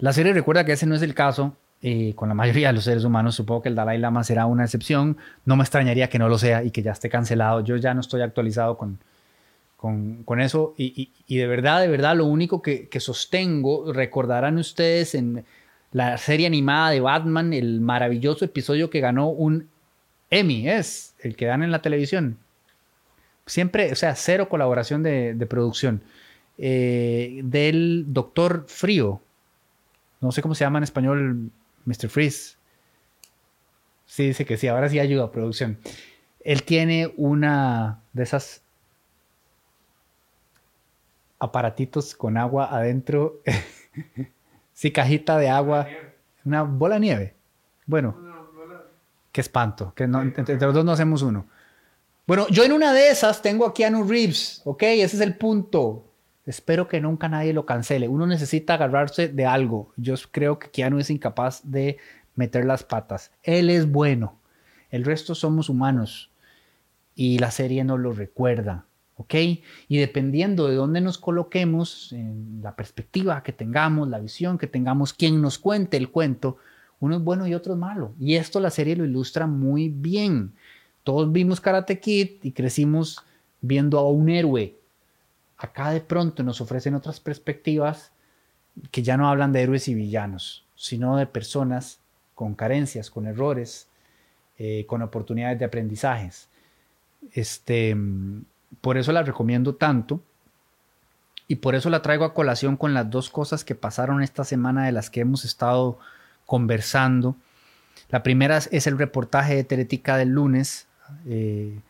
la 0.00 0.12
serie 0.12 0.32
recuerda 0.32 0.64
que 0.64 0.72
ese 0.72 0.86
no 0.86 0.94
es 0.94 1.02
el 1.02 1.14
caso 1.14 1.56
eh, 1.82 2.12
con 2.14 2.28
la 2.28 2.34
mayoría 2.34 2.68
de 2.68 2.74
los 2.74 2.84
seres 2.84 3.04
humanos. 3.04 3.34
Supongo 3.34 3.62
que 3.62 3.68
el 3.70 3.74
Dalai 3.74 3.98
Lama 3.98 4.22
será 4.24 4.46
una 4.46 4.64
excepción. 4.64 5.16
No 5.44 5.56
me 5.56 5.62
extrañaría 5.62 6.08
que 6.08 6.18
no 6.18 6.28
lo 6.28 6.38
sea 6.38 6.62
y 6.62 6.70
que 6.70 6.82
ya 6.82 6.92
esté 6.92 7.08
cancelado. 7.08 7.60
Yo 7.60 7.76
ya 7.76 7.94
no 7.94 8.00
estoy 8.00 8.20
actualizado 8.20 8.76
con, 8.76 8.98
con, 9.76 10.40
eso. 10.40 10.74
Y, 10.76 11.10
de 11.28 11.46
verdad, 11.46 11.80
de 11.80 11.88
verdad, 11.88 12.16
lo 12.16 12.26
único 12.26 12.60
que, 12.60 12.88
sostengo, 13.00 13.92
recordarán 13.92 14.58
ustedes 14.58 15.14
en 15.14 15.44
la 15.92 16.18
serie 16.18 16.46
animada 16.46 16.90
de 16.90 17.00
Batman, 17.00 17.52
el 17.54 17.80
maravilloso 17.80 18.44
episodio 18.44 18.90
que 18.90 19.00
ganó 19.00 19.28
un 19.28 19.68
Emmy, 20.28 20.68
es 20.68 21.14
el 21.20 21.34
que 21.34 21.46
dan 21.46 21.62
en 21.62 21.70
la 21.70 21.82
televisión. 21.82 22.36
Siempre, 23.46 23.90
o 23.90 23.96
sea, 23.96 24.14
cero 24.14 24.48
colaboración 24.48 25.02
de, 25.02 25.46
producción. 25.48 26.02
Eh, 26.58 27.40
del 27.42 28.04
Doctor 28.08 28.66
Frío, 28.68 29.22
no 30.20 30.32
sé 30.32 30.42
cómo 30.42 30.54
se 30.54 30.64
llama 30.64 30.78
en 30.78 30.84
español 30.84 31.50
Mr. 31.84 32.08
Freeze. 32.08 32.56
Sí, 34.06 34.26
dice 34.28 34.44
que 34.44 34.56
sí, 34.56 34.66
ahora 34.66 34.88
sí 34.88 34.98
ayuda 34.98 35.24
a 35.24 35.30
producción. 35.30 35.78
Él 36.40 36.62
tiene 36.64 37.12
una 37.16 38.00
de 38.12 38.22
esas 38.22 38.62
aparatitos 41.38 42.14
con 42.14 42.36
agua 42.36 42.68
adentro. 42.74 43.40
sí, 44.72 44.90
cajita 44.90 45.38
de 45.38 45.48
agua. 45.48 45.86
Una 46.44 46.62
bola 46.62 46.96
de 46.96 47.00
nieve. 47.00 47.34
Bueno, 47.86 48.16
qué 49.32 49.40
espanto. 49.40 49.92
Que 49.94 50.04
entre, 50.04 50.58
los 50.58 50.74
dos 50.74 50.84
no 50.84 50.92
hacemos 50.92 51.22
uno. 51.22 51.46
Bueno, 52.26 52.46
yo 52.48 52.64
en 52.64 52.72
una 52.72 52.92
de 52.92 53.10
esas 53.10 53.42
tengo 53.42 53.66
aquí 53.66 53.82
a 53.82 53.88
Keanu 53.88 54.04
Reeves, 54.04 54.62
¿ok? 54.64 54.82
Ese 54.82 55.16
es 55.16 55.20
el 55.20 55.36
punto. 55.36 56.09
Espero 56.46 56.88
que 56.88 57.00
nunca 57.00 57.28
nadie 57.28 57.52
lo 57.52 57.66
cancele. 57.66 58.08
Uno 58.08 58.26
necesita 58.26 58.74
agarrarse 58.74 59.28
de 59.28 59.46
algo. 59.46 59.92
Yo 59.96 60.14
creo 60.30 60.58
que 60.58 60.70
Keanu 60.70 60.98
es 60.98 61.10
incapaz 61.10 61.60
de 61.64 61.98
meter 62.34 62.64
las 62.64 62.82
patas. 62.82 63.30
Él 63.42 63.70
es 63.70 63.90
bueno. 63.90 64.38
El 64.90 65.04
resto 65.04 65.34
somos 65.34 65.68
humanos. 65.68 66.30
Y 67.14 67.38
la 67.38 67.50
serie 67.50 67.84
no 67.84 67.98
lo 67.98 68.12
recuerda. 68.12 68.86
¿Ok? 69.16 69.34
Y 69.88 69.98
dependiendo 69.98 70.66
de 70.66 70.76
dónde 70.76 71.02
nos 71.02 71.18
coloquemos, 71.18 72.12
en 72.14 72.60
la 72.62 72.74
perspectiva 72.74 73.42
que 73.42 73.52
tengamos, 73.52 74.08
la 74.08 74.18
visión 74.18 74.56
que 74.56 74.66
tengamos, 74.66 75.12
quien 75.12 75.42
nos 75.42 75.58
cuente 75.58 75.98
el 75.98 76.10
cuento, 76.10 76.56
uno 77.00 77.16
es 77.16 77.22
bueno 77.22 77.46
y 77.46 77.52
otro 77.52 77.74
es 77.74 77.78
malo. 77.78 78.14
Y 78.18 78.36
esto 78.36 78.60
la 78.60 78.70
serie 78.70 78.96
lo 78.96 79.04
ilustra 79.04 79.46
muy 79.46 79.90
bien. 79.90 80.54
Todos 81.04 81.30
vimos 81.30 81.60
Karate 81.60 82.00
Kid 82.00 82.28
y 82.42 82.52
crecimos 82.52 83.18
viendo 83.60 83.98
a 83.98 84.08
un 84.08 84.30
héroe 84.30 84.79
acá 85.60 85.90
de 85.90 86.00
pronto 86.00 86.42
nos 86.42 86.60
ofrecen 86.60 86.94
otras 86.94 87.20
perspectivas 87.20 88.12
que 88.90 89.02
ya 89.02 89.16
no 89.16 89.28
hablan 89.28 89.52
de 89.52 89.60
héroes 89.62 89.88
y 89.88 89.94
villanos, 89.94 90.64
sino 90.74 91.16
de 91.18 91.26
personas 91.26 92.00
con 92.34 92.54
carencias, 92.54 93.10
con 93.10 93.26
errores, 93.26 93.88
eh, 94.58 94.86
con 94.86 95.02
oportunidades 95.02 95.58
de 95.58 95.66
aprendizajes. 95.66 96.48
Este, 97.32 97.94
por 98.80 98.96
eso 98.96 99.12
la 99.12 99.22
recomiendo 99.22 99.74
tanto 99.74 100.22
y 101.46 101.56
por 101.56 101.74
eso 101.74 101.90
la 101.90 102.00
traigo 102.00 102.24
a 102.24 102.32
colación 102.32 102.78
con 102.78 102.94
las 102.94 103.10
dos 103.10 103.28
cosas 103.28 103.62
que 103.62 103.74
pasaron 103.74 104.22
esta 104.22 104.44
semana 104.44 104.86
de 104.86 104.92
las 104.92 105.10
que 105.10 105.20
hemos 105.20 105.44
estado 105.44 105.98
conversando. 106.46 107.36
La 108.08 108.22
primera 108.22 108.56
es 108.56 108.86
el 108.86 108.96
reportaje 108.96 109.56
de 109.56 109.64
Teletica 109.64 110.16
del 110.16 110.30
lunes 110.30 110.88
eh, 111.26 111.80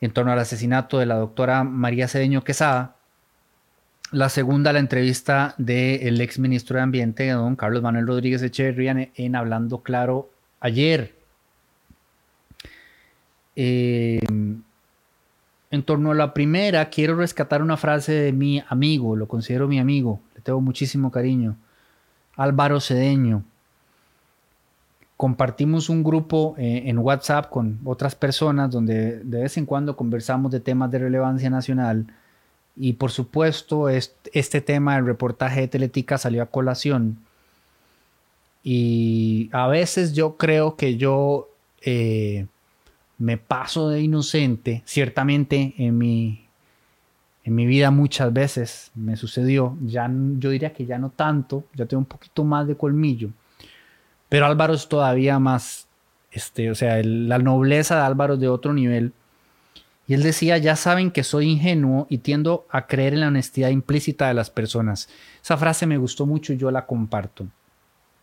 en 0.00 0.12
torno 0.12 0.32
al 0.32 0.38
asesinato 0.38 0.98
de 0.98 1.06
la 1.06 1.16
doctora 1.16 1.64
María 1.64 2.08
Cedeño 2.08 2.44
Quesada. 2.44 2.96
La 4.10 4.28
segunda, 4.28 4.72
la 4.72 4.78
entrevista 4.78 5.54
del 5.58 6.20
ex 6.20 6.38
ministro 6.38 6.76
de 6.76 6.82
Ambiente, 6.82 7.28
don 7.30 7.56
Carlos 7.56 7.82
Manuel 7.82 8.06
Rodríguez 8.06 8.42
Echeverría, 8.42 9.10
en, 9.14 9.36
Hablando 9.36 9.82
Claro 9.82 10.30
ayer. 10.60 11.14
Eh, 13.54 14.20
en 15.70 15.82
torno 15.82 16.12
a 16.12 16.14
la 16.14 16.32
primera, 16.32 16.88
quiero 16.88 17.16
rescatar 17.16 17.60
una 17.62 17.76
frase 17.76 18.12
de 18.12 18.32
mi 18.32 18.62
amigo, 18.68 19.16
lo 19.16 19.28
considero 19.28 19.68
mi 19.68 19.78
amigo, 19.78 20.20
le 20.34 20.40
tengo 20.40 20.60
muchísimo 20.60 21.10
cariño, 21.10 21.56
Álvaro 22.36 22.80
Cedeño. 22.80 23.44
Compartimos 25.18 25.90
un 25.90 26.02
grupo 26.02 26.54
eh, 26.56 26.84
en 26.86 26.96
WhatsApp 26.96 27.50
con 27.50 27.78
otras 27.84 28.14
personas 28.14 28.70
donde 28.70 29.18
de 29.18 29.42
vez 29.42 29.58
en 29.58 29.66
cuando 29.66 29.96
conversamos 29.96 30.50
de 30.50 30.60
temas 30.60 30.90
de 30.90 31.00
relevancia 31.00 31.50
nacional. 31.50 32.06
Y 32.74 32.94
por 32.94 33.10
supuesto 33.10 33.90
este, 33.90 34.60
tema 34.62 34.94
del 34.94 35.04
reportaje 35.04 35.60
de 35.60 35.68
Teletica 35.68 36.16
salió 36.16 36.42
a 36.42 36.46
colación. 36.46 37.18
Y 38.62 39.50
a 39.52 39.66
veces 39.66 40.14
yo 40.14 40.38
creo 40.38 40.76
que 40.76 40.96
yo... 40.96 41.50
Eh, 41.82 42.46
me 43.18 43.36
paso 43.36 43.90
de 43.90 44.00
inocente, 44.00 44.82
ciertamente 44.86 45.74
en 45.76 45.98
mi, 45.98 46.46
en 47.44 47.54
mi 47.54 47.66
vida 47.66 47.90
muchas 47.90 48.32
veces 48.32 48.90
me 48.94 49.16
sucedió, 49.16 49.76
ya, 49.84 50.10
yo 50.38 50.50
diría 50.50 50.72
que 50.72 50.86
ya 50.86 50.98
no 50.98 51.10
tanto, 51.10 51.64
ya 51.74 51.86
tengo 51.86 52.00
un 52.00 52.06
poquito 52.06 52.44
más 52.44 52.68
de 52.68 52.76
colmillo, 52.76 53.30
pero 54.28 54.46
Álvaro 54.46 54.74
es 54.74 54.88
todavía 54.88 55.38
más, 55.38 55.86
este, 56.30 56.70
o 56.70 56.74
sea, 56.74 57.00
la 57.02 57.38
nobleza 57.38 57.96
de 57.96 58.02
Álvaro 58.02 58.34
es 58.34 58.40
de 58.40 58.48
otro 58.48 58.72
nivel. 58.72 59.12
Y 60.06 60.14
él 60.14 60.22
decía, 60.22 60.56
ya 60.56 60.74
saben 60.74 61.10
que 61.10 61.22
soy 61.22 61.50
ingenuo 61.50 62.06
y 62.08 62.18
tiendo 62.18 62.66
a 62.70 62.86
creer 62.86 63.12
en 63.12 63.20
la 63.20 63.28
honestidad 63.28 63.68
implícita 63.68 64.28
de 64.28 64.34
las 64.34 64.48
personas. 64.48 65.08
Esa 65.42 65.58
frase 65.58 65.86
me 65.86 65.98
gustó 65.98 66.24
mucho 66.24 66.52
y 66.52 66.56
yo 66.56 66.70
la 66.70 66.86
comparto. 66.86 67.46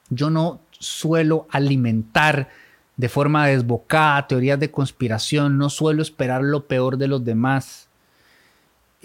Yo 0.10 0.32
no 0.32 0.62
suelo 0.72 1.48
alimentar 1.52 2.50
de 2.98 3.10
forma 3.10 3.48
desbocada, 3.48 4.26
teorías 4.28 4.60
de 4.60 4.72
conspiración, 4.72 5.58
no 5.58 5.70
suelo 5.70 6.02
esperar 6.02 6.42
lo 6.42 6.66
peor 6.66 6.98
de 6.98 7.08
los 7.08 7.24
demás. 7.24 7.85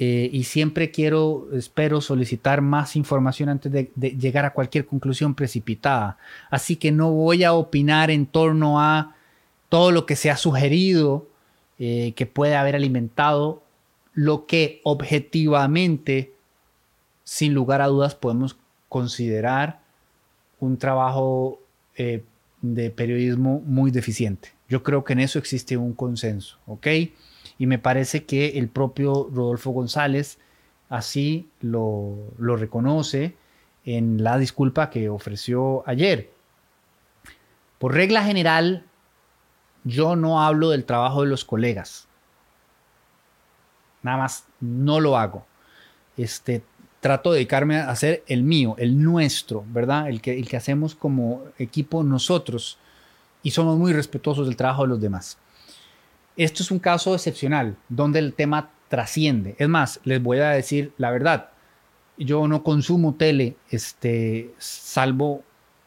Eh, 0.03 0.31
y 0.33 0.45
siempre 0.45 0.91
quiero, 0.91 1.49
espero 1.53 2.01
solicitar 2.01 2.63
más 2.63 2.97
información 2.97 3.51
antes 3.51 3.71
de, 3.71 3.91
llegar 4.19 4.47
a 4.47 4.55
cualquier 4.55 4.87
conclusión 4.87 5.35
precipitada. 5.35 6.17
Así 6.49 6.77
que 6.77 6.91
no 6.91 7.11
voy 7.11 7.45
a 7.45 7.53
opinar 7.53 8.11
en 8.11 8.25
torno 8.25 8.81
a 8.81 9.15
todo 9.69 9.93
lo 9.93 10.07
que 10.07 10.17
se 10.17 10.31
ha 10.31 10.39
sugerido 10.39 11.29
eh, 11.79 12.15
que 12.17 12.25
puede 12.25 12.57
haber 12.57 12.77
alimentado 12.77 13.63
lo 14.15 14.47
que 14.47 14.81
objetivamente, 14.85 16.33
sin 17.23 17.53
lugar 17.53 17.83
a 17.83 17.89
dudas, 17.89 18.15
podemos 18.15 18.57
considerar 18.89 19.81
un 20.61 20.79
trabajo 20.79 21.61
eh, 21.97 22.25
de 22.63 22.89
periodismo 22.89 23.61
muy 23.67 23.91
deficiente. 23.91 24.49
Yo 24.67 24.83
creo 24.83 25.05
que 25.05 25.13
en 25.13 25.21
eso 25.21 25.39
existe 25.39 25.77
un 25.77 25.93
consenso, 25.93 26.57
¿ok? 26.67 26.87
Y 27.61 27.67
me 27.67 27.79
parece 27.79 28.25
que 28.25 28.59
el 28.59 28.71
propio 28.71 29.29
Rodolfo 29.31 29.71
González 29.71 30.39
así 30.89 31.51
lo, 31.61 32.17
lo 32.39 32.57
reconoce 32.57 33.37
en 33.85 34.25
la 34.25 34.39
disculpa 34.39 34.89
que 34.89 35.11
ofreció 35.11 35.85
ayer. 35.87 36.31
Por 37.79 37.93
regla 37.93 38.25
general, 38.25 38.87
yo 39.85 40.17
no 40.17 40.43
hablo 40.43 40.71
del 40.71 40.87
trabajo 40.87 41.21
de 41.21 41.29
los 41.29 41.45
colegas. 41.45 42.09
Nada 44.03 44.17
más 44.17 44.47
no 44.61 44.99
lo 44.99 45.19
hago. 45.19 45.45
Este, 46.17 46.65
trato 47.01 47.31
de 47.31 47.41
dedicarme 47.41 47.77
a 47.77 47.91
hacer 47.91 48.25
el 48.27 48.43
mío, 48.43 48.75
el 48.79 49.03
nuestro, 49.03 49.65
¿verdad? 49.69 50.09
El 50.09 50.23
que, 50.23 50.39
el 50.39 50.49
que 50.49 50.57
hacemos 50.57 50.95
como 50.95 51.43
equipo 51.59 52.03
nosotros 52.05 52.79
y 53.43 53.51
somos 53.51 53.79
muy 53.79 53.93
respetuosos 53.93 54.47
del 54.47 54.57
trabajo 54.57 54.85
de 54.85 54.89
los 54.89 55.01
demás. 55.03 55.37
Esto 56.37 56.63
es 56.63 56.71
un 56.71 56.79
caso 56.79 57.15
excepcional 57.15 57.77
donde 57.89 58.19
el 58.19 58.35
tema 58.35 58.71
trasciende. 58.89 59.57
Es 59.59 59.69
más, 59.69 60.01
les 60.05 60.23
voy 60.23 60.39
a 60.39 60.51
decir 60.51 60.93
la 60.99 61.11
verdad. 61.11 61.51
Yo 62.19 62.47
no 62.49 62.63
consumo 62.63 63.15
tele, 63.15 63.57
este, 63.71 64.53
salvo 64.59 65.43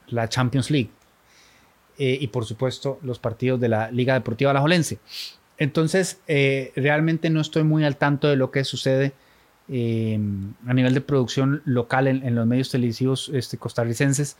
la 0.08 0.29
Champions 0.29 0.71
League 0.71 0.89
eh, 1.97 2.17
y 2.19 2.27
por 2.27 2.45
supuesto 2.45 2.99
los 3.03 3.19
partidos 3.19 3.60
de 3.60 3.69
la 3.69 3.91
Liga 3.91 4.15
Deportiva 4.15 4.51
Alajuelense. 4.51 4.99
Entonces, 5.58 6.19
eh, 6.27 6.71
realmente 6.75 7.29
no 7.29 7.39
estoy 7.39 7.63
muy 7.63 7.84
al 7.84 7.97
tanto 7.97 8.27
de 8.27 8.36
lo 8.36 8.49
que 8.51 8.63
sucede 8.63 9.13
eh, 9.69 10.19
a 10.67 10.73
nivel 10.73 10.93
de 10.93 11.01
producción 11.01 11.62
local 11.65 12.08
en, 12.08 12.36
los 12.36 12.47
medios 12.47 12.69
televisivos 12.69 13.29
este, 13.34 13.58
costarricenses. 13.58 14.38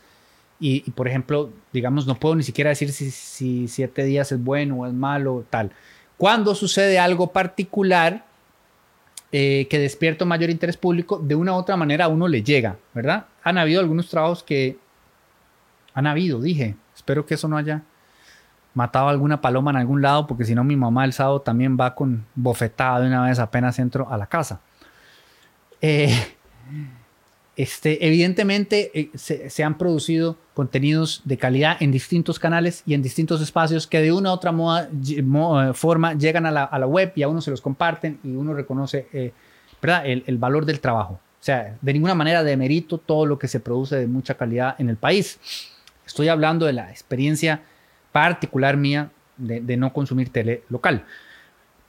Y, 0.60 0.90
por 0.92 1.08
ejemplo, 1.08 1.50
digamos, 1.72 2.06
no 2.06 2.14
puedo 2.14 2.36
ni 2.36 2.42
siquiera 2.42 2.70
decir 2.70 2.90
si, 2.92 3.68
siete 3.68 4.04
días 4.04 4.32
es 4.32 4.42
bueno 4.42 4.76
o 4.76 4.86
es 4.86 4.92
malo, 4.92 5.44
tal. 5.50 5.72
Cuando 6.16 6.54
sucede 6.54 6.98
algo 6.98 7.32
particular 7.32 8.24
eh, 9.32 9.66
que 9.68 9.78
despierta 9.78 10.24
mayor 10.24 10.50
interés 10.50 10.76
público, 10.76 11.18
de 11.18 11.34
una 11.34 11.52
u 11.52 11.56
otra 11.56 11.76
manera 11.76 12.06
a 12.06 12.08
uno 12.08 12.28
le 12.28 12.42
llega, 12.42 12.76
¿verdad? 12.94 13.26
Han 13.42 13.58
habido 13.58 13.80
algunos 13.80 14.08
trabajos 14.08 14.42
que 14.42 14.78
han 15.92 16.06
habido, 16.06 16.40
dije. 16.40 16.76
Espero 16.94 17.26
que 17.26 17.34
eso 17.34 17.48
no 17.48 17.56
haya 17.56 17.82
matado 18.74 19.08
alguna 19.08 19.40
paloma 19.40 19.70
en 19.70 19.78
algún 19.78 20.02
lado, 20.02 20.26
porque 20.26 20.44
si 20.44 20.54
no, 20.54 20.64
mi 20.64 20.76
mamá 20.76 21.04
el 21.04 21.12
sábado 21.12 21.40
también 21.40 21.76
va 21.78 21.94
con 21.94 22.26
bofetada 22.34 23.00
de 23.00 23.08
una 23.08 23.24
vez 23.24 23.38
apenas 23.38 23.78
entro 23.78 24.08
a 24.10 24.16
la 24.16 24.26
casa. 24.26 24.60
Eh, 25.80 26.16
este, 27.56 28.06
evidentemente 28.06 28.90
eh, 28.94 29.10
se, 29.14 29.64
han 29.64 29.78
producido 29.78 30.36
contenidos 30.54 31.22
de 31.24 31.38
calidad 31.38 31.76
en 31.80 31.92
distintos 31.92 32.38
canales 32.38 32.82
y 32.86 32.94
en 32.94 33.02
distintos 33.02 33.40
espacios 33.40 33.86
que 33.86 34.00
de 34.00 34.12
una 34.12 34.30
u 34.30 34.32
otra 34.32 34.52
eh, 34.52 35.72
forma 35.74 36.14
llegan 36.14 36.46
a 36.46 36.50
la, 36.50 36.86
web 36.86 37.12
y 37.14 37.22
a 37.22 37.28
uno 37.28 37.40
se 37.40 37.50
los 37.50 37.60
comparten 37.60 38.18
y 38.24 38.30
uno 38.30 38.54
reconoce 38.54 39.32
¿verdad? 39.80 40.04
El, 40.06 40.38
valor 40.38 40.64
del 40.64 40.80
trabajo. 40.80 41.14
O 41.14 41.44
sea, 41.44 41.76
de 41.80 41.92
ninguna 41.92 42.14
manera 42.14 42.42
demerito 42.42 42.98
todo 42.98 43.26
lo 43.26 43.38
que 43.38 43.48
se 43.48 43.60
produce 43.60 43.96
de 43.96 44.06
mucha 44.06 44.34
calidad 44.34 44.76
en 44.78 44.88
el 44.88 44.96
país. 44.96 45.38
Estoy 46.06 46.28
hablando 46.28 46.64
de 46.64 46.72
la 46.72 46.90
experiencia 46.90 47.62
particular 48.10 48.76
mía 48.76 49.10
de, 49.36 49.60
de 49.60 49.76
no 49.76 49.92
consumir 49.92 50.30
tele 50.30 50.62
local. 50.70 51.04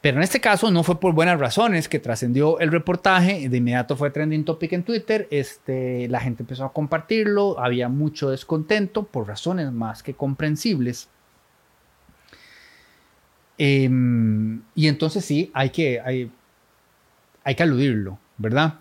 Pero 0.06 0.18
en 0.18 0.24
este 0.24 0.40
caso 0.40 0.70
no 0.70 0.84
fue 0.84 1.00
por 1.00 1.16
buenas 1.16 1.40
razones 1.40 1.90
que 1.90 1.98
trascendió 1.98 2.60
el 2.60 2.72
reportaje, 2.72 3.50
de 3.50 3.58
inmediato 3.58 3.98
fue 3.98 4.12
trending 4.12 4.46
topic 4.46 4.74
en 4.74 4.84
Twitter, 4.84 5.28
este, 5.32 6.08
la 6.10 6.20
gente 6.20 6.44
empezó 6.44 6.64
a 6.64 6.74
compartirlo, 6.74 7.60
había 7.60 7.90
mucho 7.90 8.30
descontento 8.30 9.02
por 9.08 9.28
razones 9.28 9.72
más 9.72 10.04
que 10.04 10.14
comprensibles. 10.14 11.10
Em, 13.58 14.62
y 14.76 14.90
entonces 14.90 15.26
sí, 15.26 15.50
hay 15.56 15.72
que, 15.72 16.00
hay, 16.00 16.32
hay 17.44 17.56
que 17.56 17.64
aludirlo, 17.64 18.20
¿verdad? 18.38 18.76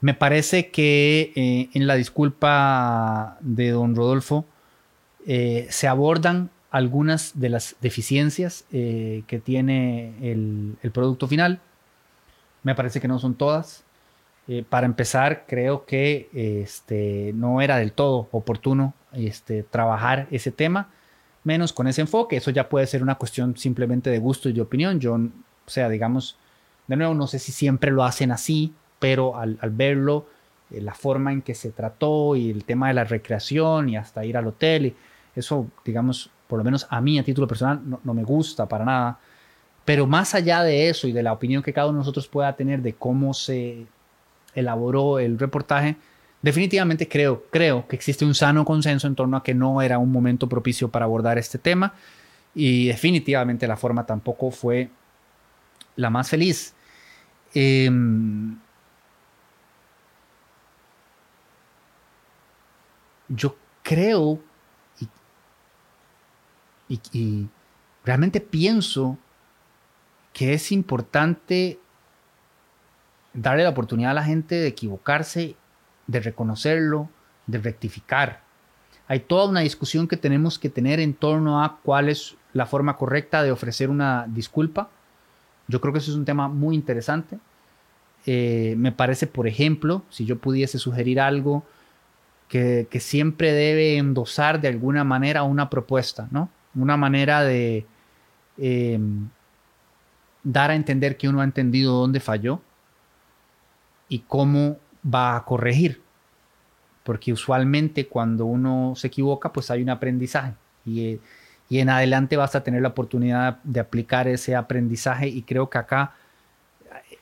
Me 0.00 0.14
parece 0.14 0.70
que 0.70 1.34
eh, 1.36 1.68
en 1.74 1.86
la 1.86 1.96
disculpa 1.96 3.36
de 3.42 3.68
don 3.68 3.94
Rodolfo 3.94 4.46
eh, 5.26 5.66
se 5.68 5.88
abordan 5.88 6.48
algunas 6.70 7.38
de 7.38 7.48
las 7.48 7.76
deficiencias 7.80 8.64
eh, 8.72 9.24
que 9.26 9.40
tiene 9.40 10.14
el, 10.22 10.76
producto 10.92 11.26
final. 11.26 11.60
Me 12.62 12.74
parece 12.74 13.00
que 13.00 13.08
no 13.08 13.18
son 13.18 13.34
todas. 13.34 13.84
Eh, 14.48 14.64
para 14.68 14.86
empezar, 14.86 15.44
creo 15.46 15.84
que 15.84 16.28
este, 16.32 17.32
no 17.34 17.60
era 17.60 17.76
del 17.76 17.92
todo 17.92 18.28
oportuno 18.32 18.94
este, 19.12 19.62
trabajar 19.62 20.26
ese 20.30 20.50
tema, 20.50 20.88
menos 21.44 21.72
con 21.72 21.88
ese 21.88 22.02
enfoque. 22.02 22.36
Eso 22.36 22.50
ya 22.50 22.68
puede 22.68 22.86
ser 22.86 23.02
una 23.02 23.16
cuestión 23.16 23.56
simplemente 23.56 24.10
de 24.10 24.18
gusto 24.18 24.48
y 24.48 24.52
de 24.52 24.60
opinión. 24.60 25.00
Yo, 25.00 25.14
o 25.14 25.30
sea, 25.66 25.88
digamos, 25.88 26.36
de 26.86 26.96
nuevo, 26.96 27.14
no 27.14 27.26
sé 27.26 27.38
si 27.38 27.52
siempre 27.52 27.90
lo 27.90 28.04
hacen 28.04 28.30
así, 28.32 28.72
pero 28.98 29.36
al, 29.36 29.58
verlo, 29.70 30.26
eh, 30.70 30.80
la 30.80 30.94
forma 30.94 31.32
en 31.32 31.42
que 31.42 31.54
se 31.54 31.70
trató 31.70 32.36
y 32.36 32.50
el 32.50 32.64
tema 32.64 32.88
de 32.88 32.94
la 32.94 33.04
recreación 33.04 33.88
y 33.88 33.96
hasta 33.96 34.24
ir 34.24 34.36
al 34.36 34.46
hotel, 34.46 34.86
y 34.86 34.94
eso, 35.34 35.66
digamos, 35.84 36.30
por 36.50 36.58
lo 36.58 36.64
menos 36.64 36.88
a 36.90 37.00
mí 37.00 37.16
a 37.16 37.22
título 37.22 37.46
personal 37.46 37.80
no, 38.02 38.12
me 38.12 38.24
gusta 38.24 38.66
para 38.66 38.84
nada. 38.84 39.20
Pero 39.84 40.08
más 40.08 40.34
allá 40.34 40.64
de 40.64 40.88
eso 40.88 41.06
y 41.06 41.12
de 41.12 41.22
la 41.22 41.32
opinión 41.32 41.62
que 41.62 41.72
cada 41.72 41.86
uno 41.86 41.98
de 41.98 42.00
nosotros 42.00 42.26
pueda 42.26 42.56
tener 42.56 42.82
de 42.82 42.94
cómo 42.94 43.32
se 43.32 43.86
elaboró 44.54 45.20
el 45.20 45.38
reportaje, 45.38 45.96
definitivamente 46.42 47.08
creo, 47.08 47.44
creo 47.52 47.86
que 47.86 47.94
existe 47.94 48.24
un 48.24 48.34
sano 48.34 48.64
consenso 48.64 49.06
en 49.06 49.14
torno 49.14 49.36
a 49.36 49.44
que 49.44 49.54
no 49.54 49.80
era 49.80 49.98
un 49.98 50.10
momento 50.10 50.48
propicio 50.48 50.88
para 50.88 51.04
abordar 51.04 51.38
este 51.38 51.58
tema 51.58 51.94
y 52.52 52.88
definitivamente 52.88 53.68
la 53.68 53.76
forma 53.76 54.04
tampoco 54.04 54.50
fue 54.50 54.90
la 55.94 56.10
más 56.10 56.28
feliz. 56.28 56.74
Em, 57.54 58.58
yo 63.28 63.54
creo 63.84 64.40
y 66.90 67.48
realmente 68.04 68.40
pienso 68.40 69.16
que 70.32 70.54
es 70.54 70.72
importante 70.72 71.78
darle 73.32 73.64
la 73.64 73.70
oportunidad 73.70 74.12
a 74.12 74.14
la 74.14 74.24
gente 74.24 74.56
de 74.56 74.66
equivocarse, 74.66 75.56
de 76.06 76.20
reconocerlo, 76.20 77.08
de 77.46 77.58
rectificar. 77.58 78.42
Hay 79.08 79.20
toda 79.20 79.48
una 79.48 79.60
discusión 79.60 80.06
que 80.06 80.16
tenemos 80.16 80.58
que 80.58 80.68
tener 80.70 81.00
en 81.00 81.14
torno 81.14 81.62
a 81.62 81.78
cuál 81.82 82.08
es 82.08 82.36
la 82.52 82.66
forma 82.66 82.96
correcta 82.96 83.42
de 83.42 83.52
ofrecer 83.52 83.90
una 83.90 84.26
disculpa. 84.28 84.88
Yo 85.68 85.80
creo 85.80 85.92
que 85.92 85.98
eso 85.98 86.10
es 86.10 86.16
un 86.16 86.24
tema 86.24 86.48
muy 86.48 86.74
interesante. 86.74 87.38
Eh, 88.26 88.74
me 88.76 88.92
parece, 88.92 89.26
por 89.26 89.46
ejemplo, 89.46 90.02
si 90.10 90.24
yo 90.26 90.38
pudiese 90.38 90.78
sugerir 90.78 91.20
algo, 91.20 91.64
que, 92.48 92.86
siempre 93.00 93.52
debe 93.52 93.96
endosar 93.96 94.60
de 94.60 94.68
alguna 94.68 95.04
manera 95.04 95.44
una 95.44 95.70
propuesta, 95.70 96.28
¿no? 96.32 96.50
Una 96.74 96.96
manera 96.96 97.42
de 97.42 97.86
em, 98.58 99.28
dar 100.42 100.70
a 100.70 100.74
entender 100.74 101.16
que 101.16 101.28
uno 101.28 101.40
ha 101.40 101.44
entendido 101.44 101.94
dónde 101.94 102.20
falló 102.20 102.60
y 104.08 104.20
cómo 104.20 104.78
va 105.02 105.36
a 105.36 105.44
corregir. 105.44 106.02
Porque 107.04 107.32
usualmente 107.32 108.06
cuando 108.06 108.44
uno 108.46 108.94
se 108.96 109.06
equivoca, 109.06 109.52
pues 109.52 109.70
hay 109.70 109.82
un 109.82 109.90
aprendizaje 109.90 110.54
y, 110.84 111.20
en 111.70 111.88
adelante 111.88 112.36
vas 112.36 112.56
a 112.56 112.64
tener 112.64 112.82
la 112.82 112.88
oportunidad 112.88 113.62
de 113.62 113.78
aplicar 113.78 114.26
ese 114.26 114.56
aprendizaje 114.56 115.28
y 115.28 115.42
creo 115.42 115.70
que 115.70 115.78
acá 115.78 116.14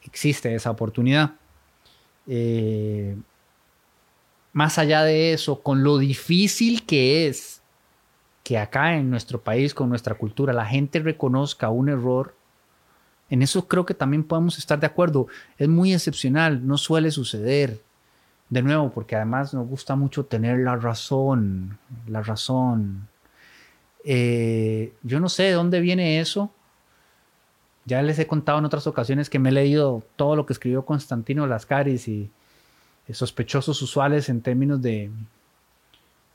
existe 0.05 0.55
esa 0.55 0.71
oportunidad. 0.71 1.33
Eh, 2.27 3.15
más 4.55 4.79
allá 4.79 5.05
de 5.05 5.35
eso, 5.35 5.63
con 5.63 5.85
lo 5.85 5.99
difícil 5.99 6.87
que 6.87 7.29
es 7.29 7.58
que 8.49 8.57
acá 8.57 8.97
en 8.97 9.11
nuestro 9.11 9.43
país, 9.43 9.75
con 9.75 9.91
nuestra 9.91 10.15
cultura, 10.15 10.55
la 10.55 10.65
gente 10.65 11.01
reconozca 11.01 11.69
un 11.69 11.91
error 11.91 12.35
en 13.29 13.43
eso 13.43 13.69
creo 13.69 13.85
que 13.85 13.93
también 13.93 14.25
podemos 14.25 14.57
estar 14.57 14.81
de 14.81 14.87
acuerdo. 14.87 15.27
Es 15.59 15.69
muy 15.69 15.93
excepcional, 15.93 16.67
no 16.67 16.79
suele 16.79 17.11
suceder. 17.11 17.79
De 18.49 18.63
nuevo, 18.63 18.91
porque 18.91 19.17
además 19.17 19.53
nos 19.53 19.69
gusta 19.69 19.95
mucho 19.97 20.25
tener 20.25 20.61
la 20.61 20.77
razón, 20.77 21.77
la 22.07 22.23
razón. 22.23 23.07
Eh, 24.03 24.95
yo 25.03 25.21
no 25.21 25.29
sé 25.29 25.43
de 25.43 25.53
dónde 25.53 25.81
viene 25.81 26.19
eso. 26.19 26.51
Ya 27.85 28.01
les 28.01 28.19
he 28.19 28.27
contado 28.27 28.61
en 28.61 28.65
otras 28.65 28.87
ocasiones 28.87 29.29
que 29.29 29.39
me 29.39 29.51
he 29.51 29.53
leído 29.53 30.03
todo 30.17 30.35
lo 30.35 30.47
que 30.47 30.55
escribió 30.55 30.87
Constantino 30.87 31.47
Lascaris 31.47 32.09
y 32.09 32.31
sospechosos 33.13 33.83
usuales 33.83 34.31
en 34.31 34.41
términos 34.41 34.81
de, 34.81 35.11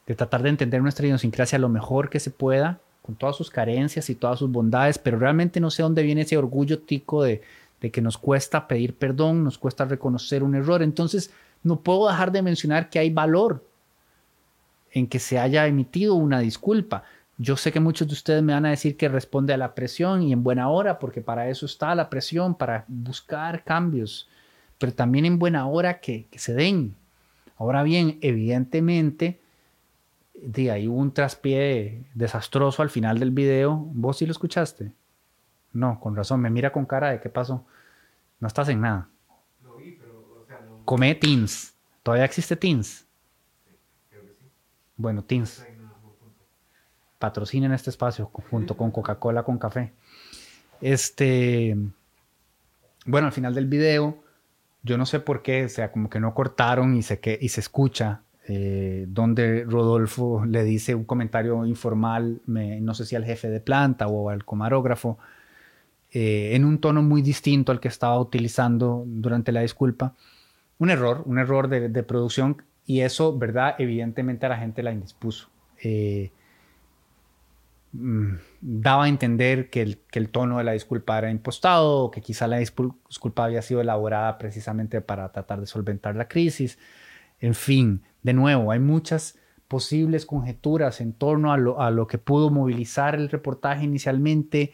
de 0.07 0.15
tratar 0.15 0.43
de 0.43 0.49
entender 0.49 0.81
nuestra 0.81 1.05
idiosincrasia 1.05 1.59
lo 1.59 1.69
mejor 1.69 2.09
que 2.09 2.19
se 2.19 2.31
pueda 2.31 2.79
con 3.03 3.15
todas 3.15 3.35
sus 3.35 3.49
carencias 3.49 4.09
y 4.09 4.15
todas 4.15 4.39
sus 4.39 4.49
bondades, 4.49 4.97
pero 4.97 5.19
realmente 5.19 5.59
no 5.59 5.69
sé 5.69 5.83
dónde 5.83 6.03
viene 6.03 6.21
ese 6.21 6.37
orgullo 6.37 6.79
tico 6.79 7.21
de, 7.23 7.41
que 7.81 8.01
nos 8.01 8.17
cuesta 8.17 8.65
pedir 8.65 8.95
perdón, 8.95 9.43
nos 9.43 9.57
cuesta 9.57 9.83
reconocer 9.83 10.41
un 10.41 10.55
error. 10.55 10.81
Entonces, 10.81 11.31
no 11.63 11.81
puedo 11.81 12.07
dejar 12.07 12.31
de 12.31 12.41
mencionar 12.41 12.89
que 12.89 12.99
hay 12.99 13.09
valor 13.09 13.67
en 14.93 15.07
que 15.07 15.19
se 15.19 15.37
haya 15.37 15.67
emitido 15.67 16.15
una 16.15 16.39
disculpa. 16.39 17.03
Yo 17.37 17.57
sé 17.57 17.73
que 17.73 17.81
muchos 17.81 18.07
de 18.07 18.13
ustedes 18.13 18.41
me 18.41 18.53
van 18.53 18.65
a 18.65 18.69
decir 18.69 18.95
que 18.95 19.09
responde 19.09 19.53
a 19.53 19.57
la 19.57 19.75
presión 19.75 20.23
y 20.23 20.31
en 20.31 20.43
buena 20.43 20.69
hora, 20.69 20.97
porque 20.97 21.19
para 21.19 21.49
eso 21.49 21.65
está 21.65 21.93
la 21.95 22.09
presión, 22.09 22.55
para 22.55 22.85
buscar 22.87 23.65
cambios, 23.65 24.29
pero 24.77 24.93
también 24.93 25.25
en 25.25 25.39
buena 25.39 25.67
hora 25.67 25.99
que, 25.99 26.27
que 26.31 26.39
se 26.39 26.53
den. 26.53 26.95
Ahora 27.57 27.83
bien, 27.83 28.17
evidentemente, 28.21 29.41
de 30.33 30.87
hubo 30.87 30.97
un 30.97 31.13
traspié 31.13 32.05
desastroso 32.13 32.81
al 32.81 32.89
final 32.89 33.19
del 33.19 33.31
video. 33.31 33.75
¿Vos 33.75 34.17
sí 34.17 34.25
lo 34.25 34.31
escuchaste? 34.31 34.91
No, 35.71 35.99
con 35.99 36.15
razón. 36.15 36.41
Me 36.41 36.49
mira 36.49 36.71
con 36.71 36.85
cara 36.85 37.11
de 37.11 37.19
qué 37.19 37.29
pasó. 37.29 37.65
No 38.39 38.47
estás 38.47 38.69
en 38.69 38.81
nada. 38.81 39.09
Lo 39.63 39.77
vi, 39.77 39.91
pero, 39.93 40.41
o 40.41 40.45
sea, 40.45 40.59
no... 40.61 40.83
Come 40.85 41.15
Teens. 41.15 41.75
¿Todavía 42.03 42.25
existe 42.25 42.55
Teens? 42.55 43.07
Sí, 43.65 43.77
creo 44.09 44.23
que 44.23 44.33
sí. 44.33 44.45
Bueno, 44.97 45.23
Teens. 45.23 45.65
Patrocinen 47.19 47.71
este 47.71 47.89
espacio 47.89 48.25
junto 48.25 48.75
con 48.75 48.91
Coca-Cola 48.91 49.43
con 49.43 49.57
café. 49.57 49.93
Este. 50.81 51.77
Bueno, 53.05 53.27
al 53.27 53.33
final 53.33 53.55
del 53.55 53.67
video, 53.67 54.21
yo 54.81 54.97
no 54.97 55.05
sé 55.05 55.21
por 55.21 55.41
qué, 55.41 55.63
o 55.63 55.69
sea, 55.69 55.91
como 55.93 56.09
que 56.09 56.19
no 56.19 56.33
cortaron 56.33 56.95
y 56.95 57.01
se, 57.01 57.21
que, 57.21 57.37
y 57.41 57.47
se 57.47 57.61
escucha 57.61 58.22
eh, 58.45 59.05
donde 59.07 59.63
Rodolfo 59.63 60.43
le 60.45 60.63
dice 60.63 60.95
un 60.95 61.05
comentario 61.05 61.65
informal, 61.65 62.41
no 62.45 62.93
sé 62.93 63.05
si 63.05 63.15
al 63.15 63.23
jefe 63.23 63.49
de 63.49 63.61
planta 63.61 64.07
o 64.07 64.29
al 64.29 64.45
camarógrafo, 64.45 65.17
eh, 66.11 66.55
en 66.55 66.65
un 66.65 66.79
tono 66.79 67.01
muy 67.01 67.21
distinto 67.21 67.71
al 67.71 67.79
que 67.79 67.87
estaba 67.87 68.19
utilizando 68.19 69.03
durante 69.07 69.51
la 69.51 69.61
disculpa. 69.61 70.13
Un 70.77 70.89
error, 70.89 71.23
un 71.25 71.39
error 71.39 71.69
de, 71.69 72.03
producción 72.03 72.61
y 72.85 73.01
eso, 73.01 73.37
¿verdad? 73.37 73.75
Evidentemente 73.79 74.45
a 74.45 74.49
la 74.49 74.57
gente 74.57 74.83
la 74.83 74.91
indispuso. 74.91 75.49
Eh, 75.81 76.31
mm, 77.93 78.33
daba 78.61 79.05
a 79.05 79.07
entender 79.07 79.69
que 79.69 79.81
el, 79.81 80.29
tono 80.29 80.57
de 80.57 80.65
la 80.65 80.73
disculpa 80.73 81.17
era 81.17 81.31
impostado, 81.31 82.11
que 82.11 82.21
quizá 82.21 82.45
la 82.47 82.57
disculpa 82.57 83.45
había 83.45 83.61
sido 83.61 83.81
elaborada 83.81 84.37
precisamente 84.37 85.01
para 85.01 85.31
tratar 85.31 85.61
de 85.61 85.65
solventar 85.65 86.15
la 86.15 86.27
crisis. 86.27 86.77
En 87.43 87.55
fin, 87.55 88.03
de 88.21 88.31
nuevo, 88.31 88.71
hay 88.71 88.79
muchas 88.79 89.37
posibles 89.67 90.25
conjeturas 90.25 91.01
en 91.01 91.11
torno 91.11 91.51
a 91.51 91.57
lo, 91.91 92.07
que 92.07 92.17
pudo 92.17 92.49
movilizar 92.49 93.15
el 93.15 93.27
reportaje 93.27 93.83
inicialmente, 93.83 94.71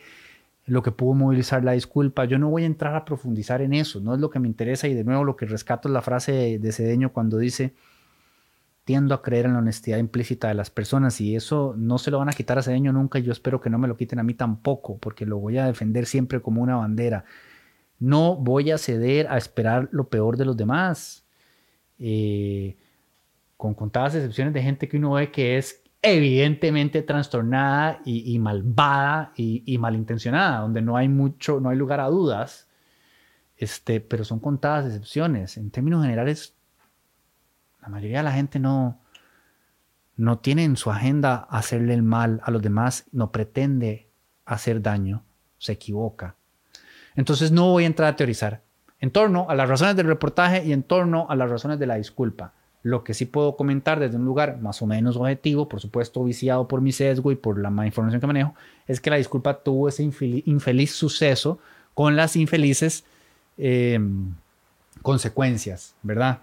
lo 0.67 0.83
que 0.83 0.91
pudo 0.91 1.15
movilizar 1.15 1.63
la 1.63 1.71
disculpa. 1.71 2.25
Yo 2.25 2.37
no 2.37 2.51
voy 2.51 2.61
a 2.61 2.67
entrar 2.67 2.95
a 2.95 3.05
profundizar 3.05 3.63
en 3.63 3.73
eso, 3.73 4.01
no 4.01 4.13
es 4.13 4.19
lo 4.19 4.29
que 4.29 4.37
me 4.37 4.47
interesa 4.47 4.87
y 4.87 4.93
de 4.93 5.03
nuevo 5.03 5.23
lo 5.23 5.35
que 5.35 5.47
rescato 5.47 5.87
es 5.87 5.93
la 5.93 6.03
frase 6.03 6.31
de, 6.31 6.59
de 6.59 6.71
Cedeño 6.71 7.11
cuando 7.11 7.39
dice, 7.39 7.73
tiendo 8.83 9.15
a 9.15 9.23
creer 9.23 9.47
en 9.47 9.53
la 9.53 9.59
honestidad 9.59 9.97
implícita 9.97 10.49
de 10.49 10.53
las 10.53 10.69
personas 10.69 11.19
y 11.21 11.35
eso 11.35 11.73
no 11.75 11.97
se 11.97 12.11
lo 12.11 12.19
van 12.19 12.29
a 12.29 12.33
quitar 12.33 12.59
a 12.59 12.61
Cedeño 12.61 12.93
nunca 12.93 13.17
y 13.17 13.23
yo 13.23 13.31
espero 13.31 13.59
que 13.59 13.71
no 13.71 13.79
me 13.79 13.87
lo 13.87 13.97
quiten 13.97 14.19
a 14.19 14.23
mí 14.23 14.35
tampoco 14.35 14.99
porque 14.99 15.25
lo 15.25 15.39
voy 15.39 15.57
a 15.57 15.65
defender 15.65 16.05
siempre 16.05 16.39
como 16.39 16.61
una 16.61 16.75
bandera. 16.75 17.25
No 17.97 18.35
voy 18.35 18.69
a 18.69 18.77
ceder 18.77 19.25
a 19.27 19.39
esperar 19.39 19.89
lo 19.91 20.07
peor 20.09 20.37
de 20.37 20.45
los 20.45 20.55
demás. 20.55 21.25
Eh, 21.99 22.77
con 23.57 23.73
contadas 23.73 24.15
excepciones 24.15 24.53
de 24.53 24.63
gente 24.63 24.87
que 24.87 24.97
uno 24.97 25.11
ve 25.11 25.31
que 25.31 25.57
es 25.57 25.83
evidentemente 26.01 27.01
trastornada 27.01 27.99
y, 28.05 28.39
malvada 28.39 29.33
y, 29.35 29.77
malintencionada, 29.77 30.61
donde 30.61 30.81
no 30.81 30.95
hay 30.95 31.09
mucho, 31.09 31.59
no 31.59 31.69
hay 31.69 31.77
lugar 31.77 31.99
a 31.99 32.07
dudas, 32.07 32.69
este, 33.57 33.99
pero 33.99 34.23
son 34.23 34.39
contadas 34.39 34.85
excepciones. 34.85 35.57
En 35.57 35.71
términos 35.71 36.01
generales, 36.01 36.55
la 37.81 37.89
mayoría 37.89 38.19
de 38.19 38.23
la 38.23 38.31
gente 38.31 38.59
no, 38.59 39.01
no 40.15 40.39
tiene 40.39 40.63
en 40.63 40.77
su 40.77 40.89
agenda 40.89 41.35
hacerle 41.49 41.93
el 41.93 42.03
mal 42.03 42.39
a 42.45 42.51
los 42.51 42.61
demás, 42.61 43.07
no 43.11 43.33
pretende 43.33 44.09
hacer 44.45 44.81
daño, 44.81 45.25
se 45.57 45.73
equivoca. 45.73 46.37
Entonces 47.15 47.51
no 47.51 47.71
voy 47.71 47.83
a 47.83 47.87
entrar 47.87 48.13
a 48.13 48.15
teorizar 48.15 48.63
en 49.01 49.11
torno 49.11 49.47
a 49.49 49.55
las 49.55 49.69
razones 49.69 49.95
del 49.95 50.07
reportaje 50.07 50.65
y 50.65 50.73
en 50.73 50.83
torno 50.83 51.27
a 51.29 51.35
las 51.35 51.49
razones 51.49 51.79
de 51.79 51.87
la 51.87 51.95
disculpa. 51.95 52.53
Lo 52.81 53.03
que 53.03 53.13
sí 53.13 53.25
puedo 53.25 53.57
comentar 53.57 53.99
desde 53.99 54.17
un 54.17 54.25
lugar 54.25 54.59
más 54.61 54.81
o 54.81 54.87
menos 54.87 55.17
objetivo, 55.17 55.67
por 55.67 55.81
supuesto 55.81 56.23
viciado 56.23 56.67
por 56.67 56.81
mi 56.81 56.91
sesgo 56.91 57.31
y 57.31 57.35
por 57.35 57.59
la 57.59 57.69
información 57.85 58.21
que 58.21 58.27
manejo, 58.27 58.55
es 58.87 59.01
que 59.01 59.09
la 59.09 59.17
disculpa 59.17 59.63
tuvo 59.63 59.89
ese 59.89 60.03
infeliz, 60.03 60.91
suceso 60.91 61.59
con 61.93 62.15
las 62.15 62.35
infelices 62.35 63.03
em, 63.57 64.33
consecuencias, 65.01 65.95
¿verdad? 66.03 66.41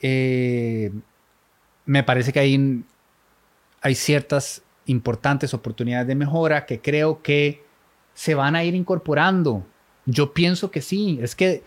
Eh, 0.00 0.92
me 1.84 2.02
parece 2.02 2.32
que 2.32 2.40
hay, 2.40 2.84
hay 3.80 3.94
ciertas 3.94 4.62
importantes 4.86 5.54
oportunidades 5.54 6.06
de 6.08 6.14
mejora 6.14 6.66
que 6.66 6.80
creo 6.80 7.22
que 7.22 7.64
se 8.14 8.34
van 8.34 8.56
a 8.56 8.64
ir 8.64 8.74
incorporando. 8.74 9.64
Yo 10.06 10.32
pienso 10.32 10.70
que 10.70 10.80
sí, 10.80 11.18
es 11.20 11.34
que 11.34 11.64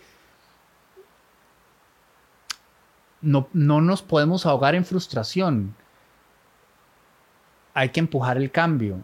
no, 3.20 3.48
nos 3.52 4.02
podemos 4.02 4.46
ahogar 4.46 4.74
en 4.74 4.84
frustración. 4.84 5.74
Hay 7.74 7.90
que 7.90 8.00
empujar 8.00 8.38
el 8.38 8.50
cambio. 8.50 9.02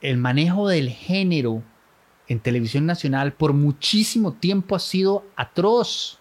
El 0.00 0.18
manejo 0.18 0.68
del 0.68 0.90
género 0.90 1.62
en 2.28 2.40
televisión 2.40 2.86
nacional 2.86 3.32
por 3.32 3.54
muchísimo 3.54 4.34
tiempo 4.34 4.76
ha 4.76 4.78
sido 4.78 5.24
atroz. 5.36 6.18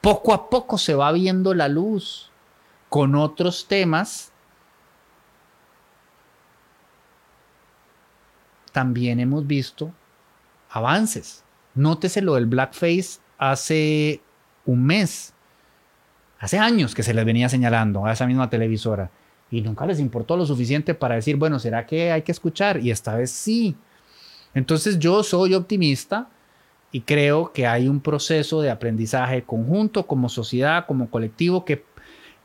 Poco 0.00 0.32
a 0.32 0.50
poco 0.50 0.78
se 0.78 0.94
va 0.94 1.12
viendo 1.12 1.54
la 1.54 1.68
luz 1.68 2.30
con 2.88 3.14
otros 3.14 3.66
temas. 3.68 4.29
También 8.72 9.20
hemos 9.20 9.46
visto 9.46 9.92
avances. 10.70 11.44
Nótese 11.74 12.22
lo 12.22 12.34
del 12.34 12.46
blackface 12.46 13.20
hace 13.38 14.20
un 14.66 14.84
mes, 14.84 15.32
hace 16.38 16.58
años 16.58 16.94
que 16.94 17.02
se 17.02 17.14
les 17.14 17.24
venía 17.24 17.48
señalando 17.48 18.04
a 18.06 18.12
esa 18.12 18.26
misma 18.26 18.50
televisora. 18.50 19.10
y 19.52 19.62
nunca 19.62 19.84
les 19.84 19.98
importó 19.98 20.36
lo 20.36 20.46
suficiente 20.46 20.94
para 20.94 21.16
decir, 21.16 21.34
bueno, 21.34 21.58
¿será 21.58 21.84
que 21.84 22.12
hay 22.12 22.22
que 22.22 22.30
escuchar? 22.30 22.78
Y 22.78 22.92
esta 22.92 23.16
vez 23.16 23.32
sí. 23.32 23.74
Entonces 24.54 24.96
yo 25.00 25.24
soy 25.24 25.54
optimista 25.54 26.28
y 26.92 27.00
creo 27.00 27.52
que 27.52 27.66
hay 27.66 27.88
un 27.88 28.00
proceso 28.00 28.62
de 28.62 28.70
aprendizaje 28.70 29.42
conjunto, 29.42 30.06
como 30.06 30.28
sociedad, 30.28 30.86
como 30.86 31.10
colectivo, 31.10 31.64
que 31.64 31.84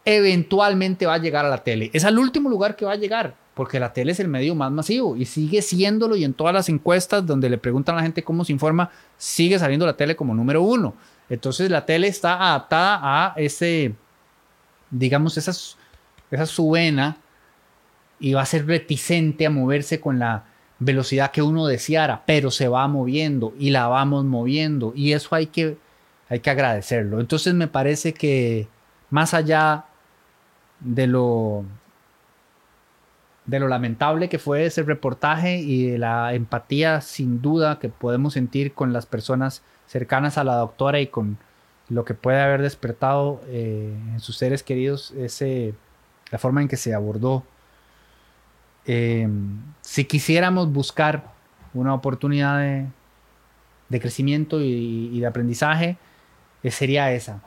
eventualmente 0.03 1.05
va 1.05 1.15
a 1.15 1.19
llegar 1.19 1.45
a 1.45 1.49
la 1.49 1.63
tele. 1.63 1.89
Es 1.93 2.05
al 2.05 2.17
último 2.17 2.49
lugar 2.49 2.75
que 2.75 2.85
va 2.85 2.93
a 2.93 2.97
llegar, 2.97 3.35
porque 3.55 3.79
la 3.79 3.93
tele 3.93 4.11
es 4.11 4.19
el 4.19 4.27
medio 4.27 4.53
más 4.53 4.71
masivo 4.71 5.15
y 5.15 5.25
sigue 5.25 5.61
siéndolo 5.61 6.17
y 6.17 6.25
en 6.25 6.33
todas 6.33 6.53
las 6.53 6.67
encuestas 6.67 7.25
donde 7.25 7.49
le 7.49 7.57
preguntan 7.57 7.95
a 7.95 7.99
la 7.99 8.03
gente 8.03 8.23
cómo 8.23 8.43
se 8.43 8.51
informa, 8.51 8.91
sigue 9.17 9.57
saliendo 9.57 9.85
la 9.85 9.95
tele 9.97 10.15
como 10.15 10.35
número 10.35 10.61
uno. 10.61 10.93
Entonces 11.29 11.71
la 11.71 11.85
tele 11.85 12.07
está 12.07 12.49
adaptada 12.49 12.99
a 13.01 13.33
ese, 13.37 13.95
digamos, 14.91 15.37
esa, 15.37 15.51
esa 16.29 16.45
subena 16.45 17.17
y 18.19 18.33
va 18.33 18.41
a 18.41 18.45
ser 18.45 18.67
reticente 18.67 19.45
a 19.45 19.49
moverse 19.49 20.01
con 20.01 20.19
la 20.19 20.43
velocidad 20.79 21.31
que 21.31 21.41
uno 21.41 21.65
deseara, 21.65 22.23
pero 22.25 22.51
se 22.51 22.67
va 22.67 22.85
moviendo 22.89 23.53
y 23.57 23.69
la 23.69 23.87
vamos 23.87 24.25
moviendo 24.25 24.91
y 24.93 25.13
eso 25.13 25.33
hay 25.33 25.47
que, 25.47 25.77
hay 26.27 26.41
que 26.41 26.49
agradecerlo. 26.49 27.21
Entonces 27.21 27.53
me 27.53 27.69
parece 27.69 28.13
que 28.13 28.67
más 29.09 29.33
allá 29.33 29.85
de 30.81 31.07
lo 31.07 31.63
de 33.45 33.59
lo 33.59 33.67
lamentable 33.67 34.29
que 34.29 34.39
fue 34.39 34.65
ese 34.65 34.83
reportaje 34.83 35.57
y 35.57 35.91
de 35.91 35.97
la 35.97 36.33
empatía 36.33 37.01
sin 37.01 37.41
duda 37.41 37.79
que 37.79 37.89
podemos 37.89 38.33
sentir 38.33 38.73
con 38.73 38.91
las 38.91 39.05
personas 39.05 39.61
cercanas 39.87 40.37
a 40.37 40.43
la 40.43 40.55
doctora 40.55 40.99
y 40.99 41.07
con 41.07 41.37
lo 41.89 42.05
que 42.05 42.15
puede 42.15 42.41
haber 42.41 42.61
despertado 42.61 43.41
eh, 43.47 43.95
en 44.13 44.19
sus 44.19 44.37
seres 44.37 44.63
queridos, 44.63 45.11
ese, 45.11 45.75
la 46.31 46.39
forma 46.39 46.61
en 46.61 46.67
que 46.67 46.77
se 46.77 46.93
abordó. 46.93 47.43
Eh, 48.87 49.27
si 49.81 50.05
quisiéramos 50.05 50.71
buscar 50.71 51.31
una 51.73 51.93
oportunidad 51.93 52.59
de, 52.59 53.99
crecimiento 53.99 54.61
y, 54.61 55.19
de 55.19 55.27
aprendizaje, 55.27 55.97
eh, 56.63 56.71
sería 56.71 57.11
esa. 57.11 57.41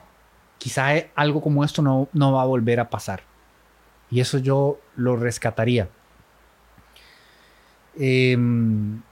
Quizá 0.58 0.88
algo 1.14 1.40
como 1.40 1.64
esto 1.64 1.82
no, 1.82 2.08
no 2.12 2.32
va 2.32 2.42
a 2.42 2.46
volver 2.46 2.78
a 2.78 2.90
pasar. 2.90 3.22
Y 4.10 4.20
eso 4.20 4.38
yo 4.38 4.80
lo 4.96 5.16
rescataría. 5.16 5.88
Em, 7.96 9.02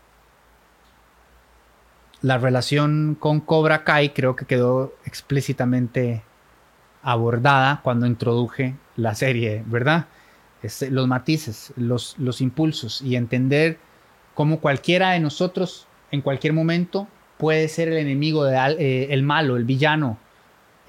la 2.23 2.39
relación 2.39 3.17
con 3.19 3.41
Cobra 3.41 3.85
Kai 3.85 4.11
creo 4.15 4.37
que 4.37 4.47
quedó 4.47 4.95
explícitamente 5.05 6.23
abordada 7.03 7.81
cuando 7.83 8.07
introduje 8.07 8.75
la 8.97 9.15
serie, 9.15 9.63
¿verdad? 9.67 10.07
los 10.91 11.07
matices, 11.07 11.73
los, 11.77 12.17
los 12.19 12.41
impulsos 12.41 13.01
y 13.03 13.15
entender 13.15 13.79
cómo 14.35 14.59
cualquiera 14.61 15.13
de 15.13 15.21
nosotros 15.21 15.87
en 16.11 16.23
cualquier 16.23 16.53
momento 16.53 17.07
puede 17.39 17.69
ser 17.69 17.89
el 17.89 17.99
enemigo, 17.99 18.45
de, 18.45 18.57
eh, 18.79 19.09
el 19.11 19.23
malo, 19.23 19.57
el 19.57 19.65
villano 19.65 20.19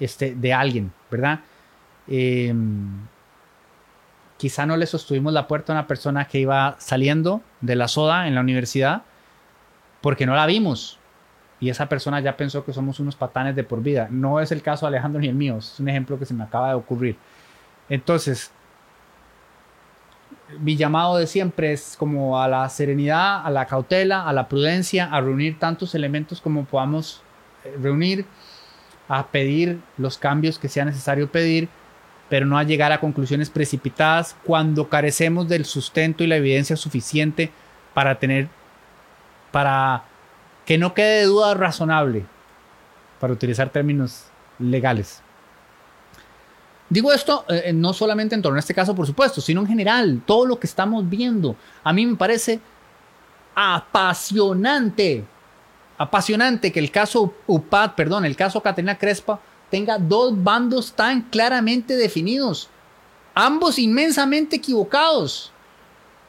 este, 0.00 0.34
de 0.34 0.52
alguien, 0.52 0.92
¿verdad? 1.10 1.40
Em, 2.06 3.06
quizá 4.38 4.64
no 4.64 4.76
le 4.76 4.86
sostuvimos 4.86 5.32
la 5.32 5.46
puerta 5.46 5.72
a 5.72 5.76
una 5.76 5.86
persona 5.86 6.26
que 6.26 6.38
iba 6.38 6.76
saliendo 6.78 7.42
de 7.60 7.76
la 7.76 7.88
soda 7.88 8.26
en 8.28 8.34
la 8.34 8.40
universidad 8.40 9.02
porque 10.00 10.24
no 10.24 10.34
la 10.34 10.46
vimos. 10.46 10.98
Y 11.60 11.70
esa 11.70 11.88
persona 11.88 12.20
ya 12.20 12.36
pensó 12.36 12.64
que 12.64 12.72
somos 12.72 13.00
unos 13.00 13.16
patanes 13.16 13.56
de 13.56 13.64
por 13.64 13.82
vida. 13.82 14.06
No 14.10 14.40
es 14.40 14.52
el 14.52 14.62
caso 14.62 14.86
Alejandro 14.86 15.20
ni 15.20 15.26
el 15.26 15.34
mío, 15.34 15.58
es 15.58 15.78
un 15.80 15.88
ejemplo 15.88 16.18
que 16.18 16.24
se 16.24 16.34
me 16.34 16.44
acaba 16.44 16.68
de 16.68 16.74
ocurrir. 16.74 17.16
Entonces, 17.88 18.52
mi 20.60 20.76
llamado 20.76 21.16
de 21.16 21.26
siempre 21.26 21.72
es 21.72 21.96
como 21.98 22.40
a 22.40 22.46
la 22.46 22.68
serenidad, 22.68 23.44
a 23.44 23.50
la 23.50 23.66
cautela, 23.66 24.26
a 24.28 24.32
la 24.32 24.48
prudencia, 24.48 25.06
a 25.06 25.20
reunir 25.20 25.58
tantos 25.58 25.96
elementos 25.96 26.40
como 26.40 26.64
podamos 26.64 27.22
eh, 27.64 27.76
reunir, 27.80 28.24
a 29.08 29.26
pedir 29.26 29.80
los 29.96 30.16
cambios 30.16 30.58
que 30.58 30.68
sea 30.68 30.84
necesario 30.84 31.30
pedir 31.30 31.68
pero 32.28 32.46
no 32.46 32.58
a 32.58 32.62
llegar 32.62 32.92
a 32.92 33.00
conclusiones 33.00 33.50
precipitadas 33.50 34.36
cuando 34.44 34.88
carecemos 34.88 35.48
del 35.48 35.64
sustento 35.64 36.22
y 36.22 36.26
la 36.26 36.36
evidencia 36.36 36.76
suficiente 36.76 37.50
para 37.94 38.18
tener, 38.18 38.48
para 39.50 40.04
que 40.66 40.78
no 40.78 40.94
quede 40.94 41.24
duda 41.24 41.54
razonable, 41.54 42.26
para 43.18 43.32
utilizar 43.32 43.70
términos 43.70 44.26
legales. 44.58 45.22
Digo 46.90 47.12
esto 47.12 47.44
eh, 47.48 47.72
no 47.74 47.92
solamente 47.92 48.34
en 48.34 48.42
torno 48.42 48.56
a 48.56 48.60
este 48.60 48.74
caso, 48.74 48.94
por 48.94 49.06
supuesto, 49.06 49.40
sino 49.40 49.60
en 49.60 49.66
general, 49.66 50.22
todo 50.24 50.46
lo 50.46 50.58
que 50.58 50.66
estamos 50.66 51.08
viendo. 51.08 51.56
A 51.84 51.92
mí 51.92 52.06
me 52.06 52.16
parece 52.16 52.60
apasionante, 53.54 55.24
apasionante 55.98 56.72
que 56.72 56.78
el 56.78 56.90
caso 56.90 57.34
UPAD, 57.46 57.94
perdón, 57.94 58.24
el 58.24 58.36
caso 58.36 58.62
Caterina 58.62 58.96
Crespa 58.96 59.40
tenga 59.70 59.98
dos 59.98 60.42
bandos 60.42 60.92
tan 60.92 61.22
claramente 61.22 61.96
definidos, 61.96 62.68
ambos 63.34 63.78
inmensamente 63.78 64.56
equivocados. 64.56 65.52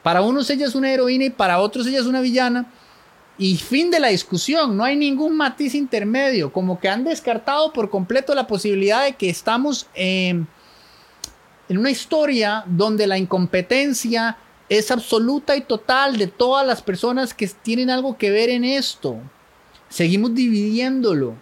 Para 0.04 0.22
unos 0.22 0.50
ella 0.50 0.66
es 0.66 0.76
una 0.76 0.92
heroína 0.92 1.26
y 1.26 1.30
para 1.30 1.60
otros 1.60 1.88
ella 1.88 2.00
es 2.00 2.06
una 2.06 2.22
villana. 2.22 2.72
Y 3.38 3.56
fin 3.58 3.90
de 3.90 4.02
la 4.02 4.10
discusión, 4.10 4.76
no 4.76 4.84
hay 4.84 4.98
ningún 4.98 5.38
matiz 5.38 5.74
intermedio, 5.74 6.52
como 6.52 6.80
que 6.80 6.90
han 6.90 7.06
descartado 7.06 7.72
por 7.72 7.90
completo 7.90 8.36
la 8.36 8.48
posibilidad 8.48 9.06
de 9.06 9.14
que 9.14 9.30
estamos 9.30 9.88
en 9.94 10.48
una 11.70 11.90
historia 11.90 12.64
donde 12.68 13.08
la 13.08 13.18
incompetencia 13.18 14.38
es 14.68 14.92
absoluta 14.92 15.56
y 15.56 15.62
total 15.62 16.18
de 16.18 16.28
todas 16.28 16.68
las 16.68 16.82
personas 16.82 17.34
que 17.34 17.48
tienen 17.48 17.90
algo 17.90 18.18
que 18.18 18.30
ver 18.30 18.50
en 18.50 18.66
esto. 18.66 19.18
Seguimos 19.88 20.36
dividiéndolo 20.36 21.36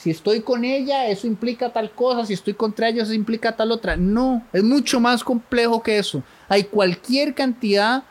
si 0.00 0.08
estoy 0.08 0.40
con 0.40 0.64
ella, 0.64 1.08
eso 1.08 1.26
implica 1.26 1.74
tal 1.74 1.90
cosa, 1.90 2.24
si 2.24 2.32
estoy 2.32 2.54
contra 2.54 2.88
ella, 2.88 3.02
eso 3.02 3.12
implica 3.12 3.54
tal 3.54 3.70
otra. 3.70 3.98
No, 3.98 4.42
es 4.50 4.62
mucho 4.62 4.98
más 4.98 5.22
complejo 5.22 5.82
que 5.82 5.98
eso. 5.98 6.22
Hay 6.48 6.64
cualquier 6.64 7.34
cantidad 7.34 8.04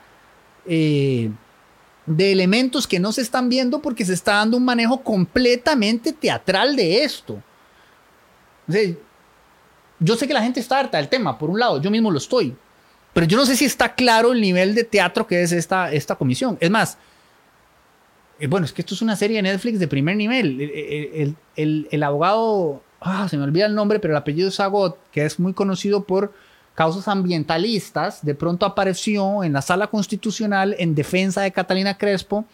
eh, 0.67 1.31
de 2.05 2.31
elementos 2.31 2.85
que 2.85 2.99
no 2.99 3.11
se 3.11 3.21
están 3.21 3.49
viendo 3.49 3.81
porque 3.81 4.05
se 4.05 4.13
está 4.13 4.33
dando 4.33 4.57
un 4.57 4.65
manejo 4.65 5.01
completamente 5.01 6.13
teatral 6.13 6.75
de 6.75 7.03
esto. 7.03 7.41
yo 9.97 10.15
sé 10.15 10.27
que 10.27 10.33
la 10.35 10.43
gente 10.43 10.59
está 10.59 10.77
harta 10.77 10.99
del 10.99 11.09
tema, 11.09 11.39
por 11.39 11.49
un 11.49 11.57
lado, 11.57 11.81
yo 11.81 11.89
mismo 11.89 12.11
lo 12.11 12.19
estoy, 12.19 12.55
pero 13.13 13.25
yo 13.25 13.35
no 13.35 13.47
sé 13.47 13.55
si 13.55 13.65
está 13.65 13.95
claro 13.95 14.31
el 14.31 14.41
nivel 14.41 14.75
de 14.75 14.83
teatro 14.83 15.25
que 15.25 15.41
es 15.41 15.51
esta, 15.51 15.91
esta 15.91 16.13
comisión. 16.13 16.55
Es 16.61 16.69
más, 16.69 16.99
bueno, 18.47 18.65
es 18.65 18.71
que 18.71 18.81
esto 18.81 18.93
es 18.93 19.01
una 19.01 19.15
serie 19.15 19.37
de 19.37 19.43
Netflix 19.43 19.79
de 19.79 19.87
primer 19.87 20.15
nivel. 20.15 21.35
El, 21.55 22.03
abogado, 22.03 22.81
ah, 23.01 23.27
se 23.29 23.37
me 23.37 23.43
olvida 23.43 23.65
el 23.65 23.75
nombre, 23.75 23.99
pero 23.99 24.13
el 24.13 24.17
apellido 24.17 24.49
es 24.49 24.59
Agot, 24.59 24.97
que 25.11 25.25
es 25.25 25.39
muy 25.39 25.53
conocido 25.53 26.03
por 26.03 26.33
causas 26.75 27.09
ambientalistas, 27.09 28.23
de 28.23 28.35
pronto 28.35 28.65
apareció 28.65 29.43
en 29.43 29.51
la 29.51 29.61
sala 29.61 29.87
constitucional 29.87 30.75
en 30.79 30.95
defensa 30.95 31.41
de 31.41 31.51
Catalina 31.51 31.97
Crespo 31.97 32.45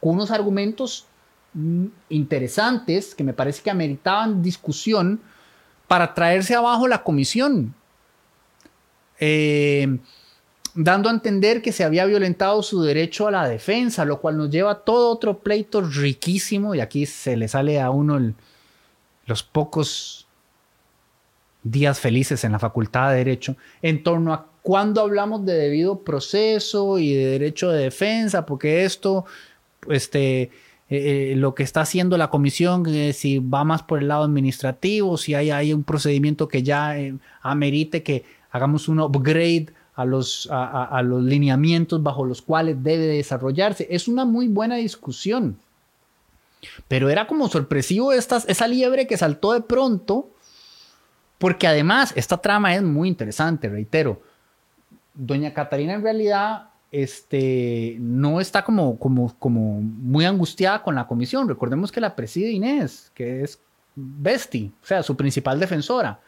con 0.00 0.14
unos 0.14 0.32
argumentos 0.32 1.06
mm, 1.54 1.86
interesantes 2.08 3.14
que 3.14 3.22
me 3.22 3.32
parece 3.32 3.62
que 3.62 3.70
ameritaban 3.70 4.42
discusión 4.42 5.20
para 5.86 6.12
traerse 6.12 6.56
abajo 6.56 6.88
la 6.88 7.04
comisión. 7.04 7.72
Eh, 9.20 9.98
dando 10.74 11.08
a 11.08 11.12
entender 11.12 11.62
que 11.62 11.72
se 11.72 11.84
había 11.84 12.06
violentado 12.06 12.62
su 12.62 12.82
derecho 12.82 13.28
a 13.28 13.30
la 13.30 13.48
defensa, 13.48 14.04
lo 14.04 14.20
cual 14.20 14.36
nos 14.36 14.50
lleva 14.50 14.70
a 14.70 14.78
todo 14.80 15.10
otro 15.10 15.38
pleito 15.38 15.80
riquísimo, 15.80 16.74
y 16.74 16.80
aquí 16.80 17.06
se 17.06 17.36
le 17.36 17.48
sale 17.48 17.80
a 17.80 17.90
uno 17.90 18.34
los 19.26 19.42
pocos 19.42 20.26
días 21.62 22.00
felices 22.00 22.42
en 22.44 22.52
la 22.52 22.58
Facultad 22.58 23.10
de 23.10 23.18
Derecho, 23.18 23.56
en 23.82 24.02
torno 24.02 24.32
a 24.32 24.46
cuándo 24.62 25.00
hablamos 25.00 25.44
de 25.44 25.54
debido 25.54 26.00
proceso 26.00 26.98
y 26.98 27.14
de 27.14 27.26
derecho 27.26 27.70
de 27.70 27.84
defensa, 27.84 28.46
porque 28.46 28.84
esto, 28.84 29.26
este, 29.88 30.42
eh, 30.42 30.50
eh, 30.88 31.34
lo 31.36 31.54
que 31.54 31.62
está 31.62 31.82
haciendo 31.82 32.16
la 32.16 32.30
comisión, 32.30 32.84
eh, 32.86 33.12
si 33.12 33.38
va 33.38 33.64
más 33.64 33.82
por 33.82 34.00
el 34.00 34.08
lado 34.08 34.24
administrativo, 34.24 35.16
si 35.16 35.34
hay, 35.34 35.50
hay 35.50 35.72
un 35.72 35.84
procedimiento 35.84 36.48
que 36.48 36.62
ya 36.62 36.94
amerite 37.42 38.02
que 38.02 38.24
hagamos 38.50 38.88
un 38.88 39.00
upgrade 39.00 39.68
a 39.94 40.04
los, 40.04 40.48
a, 40.50 41.02
los 41.02 41.22
lineamientos 41.22 42.02
bajo 42.02 42.24
los 42.24 42.40
cuales 42.40 42.82
debe 42.82 43.06
desarrollarse. 43.06 43.86
Es 43.90 44.08
una 44.08 44.24
muy 44.24 44.48
buena 44.48 44.76
discusión. 44.76 45.58
Pero 46.88 47.10
era 47.10 47.26
como 47.26 47.48
sorpresivo 47.48 48.12
esa 48.12 48.68
liebre 48.68 49.06
que 49.06 49.16
saltó 49.16 49.52
de 49.52 49.60
pronto, 49.60 50.30
porque 51.38 51.66
además 51.66 52.12
esta 52.16 52.38
trama 52.38 52.74
es 52.74 52.82
muy 52.82 53.08
interesante, 53.08 53.68
reitero. 53.68 54.22
Doña 55.14 55.52
Catarina 55.52 55.94
en 55.94 56.02
realidad 56.02 56.70
este, 56.90 57.96
no 57.98 58.40
está 58.40 58.64
como, 58.64 58.98
como, 58.98 59.34
como 59.38 59.80
muy 59.80 60.24
angustiada 60.24 60.82
con 60.82 60.94
la 60.94 61.06
comisión. 61.06 61.48
Recordemos 61.48 61.90
que 61.90 62.00
la 62.00 62.14
preside 62.14 62.50
Inés, 62.50 63.10
que 63.14 63.42
es 63.42 63.58
Besti, 63.94 64.72
o 64.82 64.86
sea, 64.86 65.02
su 65.02 65.16
principal 65.16 65.60
defensora. 65.60 66.20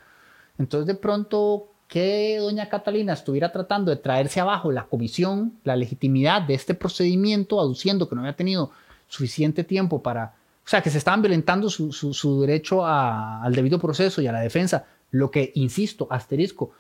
Entonces 0.59 0.87
de 0.87 0.95
pronto 0.95 1.69
que 1.89 2.39
doña 2.41 2.69
Catalina 2.69 3.13
estuviera 3.13 3.53
tratando 3.53 3.91
de 3.91 3.97
traerse 3.97 4.41
abajo 4.41 4.73
la 4.73 4.87
comisión, 4.87 5.55
la 5.65 5.77
legitimidad 5.77 6.43
de 6.43 6.55
este 6.55 6.75
procedimiento, 6.75 7.61
aduciendo 7.61 8.09
que 8.09 8.15
no 8.15 8.23
había 8.23 8.37
tenido 8.37 8.71
suficiente 9.09 9.65
tiempo 9.65 10.03
para, 10.03 10.35
o 10.65 10.69
sea, 10.69 10.83
que 10.83 10.91
se 10.91 10.99
estaban 10.99 11.23
violentando 11.23 11.69
su, 11.71 11.93
su, 11.93 12.41
derecho 12.41 12.85
al 12.87 13.55
debido 13.55 13.79
proceso 13.79 14.23
y 14.23 14.27
a 14.27 14.33
la 14.33 14.41
defensa, 14.41 14.87
lo 15.11 15.31
que, 15.31 15.53
insisto, 15.55 16.09
asterisco, 16.11 16.73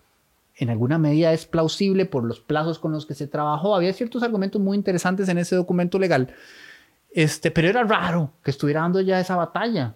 en 0.56 0.70
alguna 0.70 0.98
medida 0.98 1.32
es 1.32 1.46
plausible 1.46 2.06
por 2.06 2.24
los 2.24 2.40
plazos 2.40 2.78
con 2.78 2.92
los 2.92 3.06
que 3.06 3.14
se 3.14 3.26
trabajó. 3.26 3.74
Había 3.74 3.92
ciertos 3.92 4.22
argumentos 4.22 4.60
muy 4.60 4.76
interesantes 4.76 5.28
en 5.28 5.38
ese 5.38 5.56
documento 5.56 5.98
legal, 5.98 6.32
este, 7.12 7.50
pero 7.50 7.68
era 7.68 7.84
raro 7.84 8.32
que 8.42 8.50
estuviera 8.50 8.80
dando 8.80 9.00
ya 9.00 9.20
esa 9.20 9.36
batalla. 9.36 9.94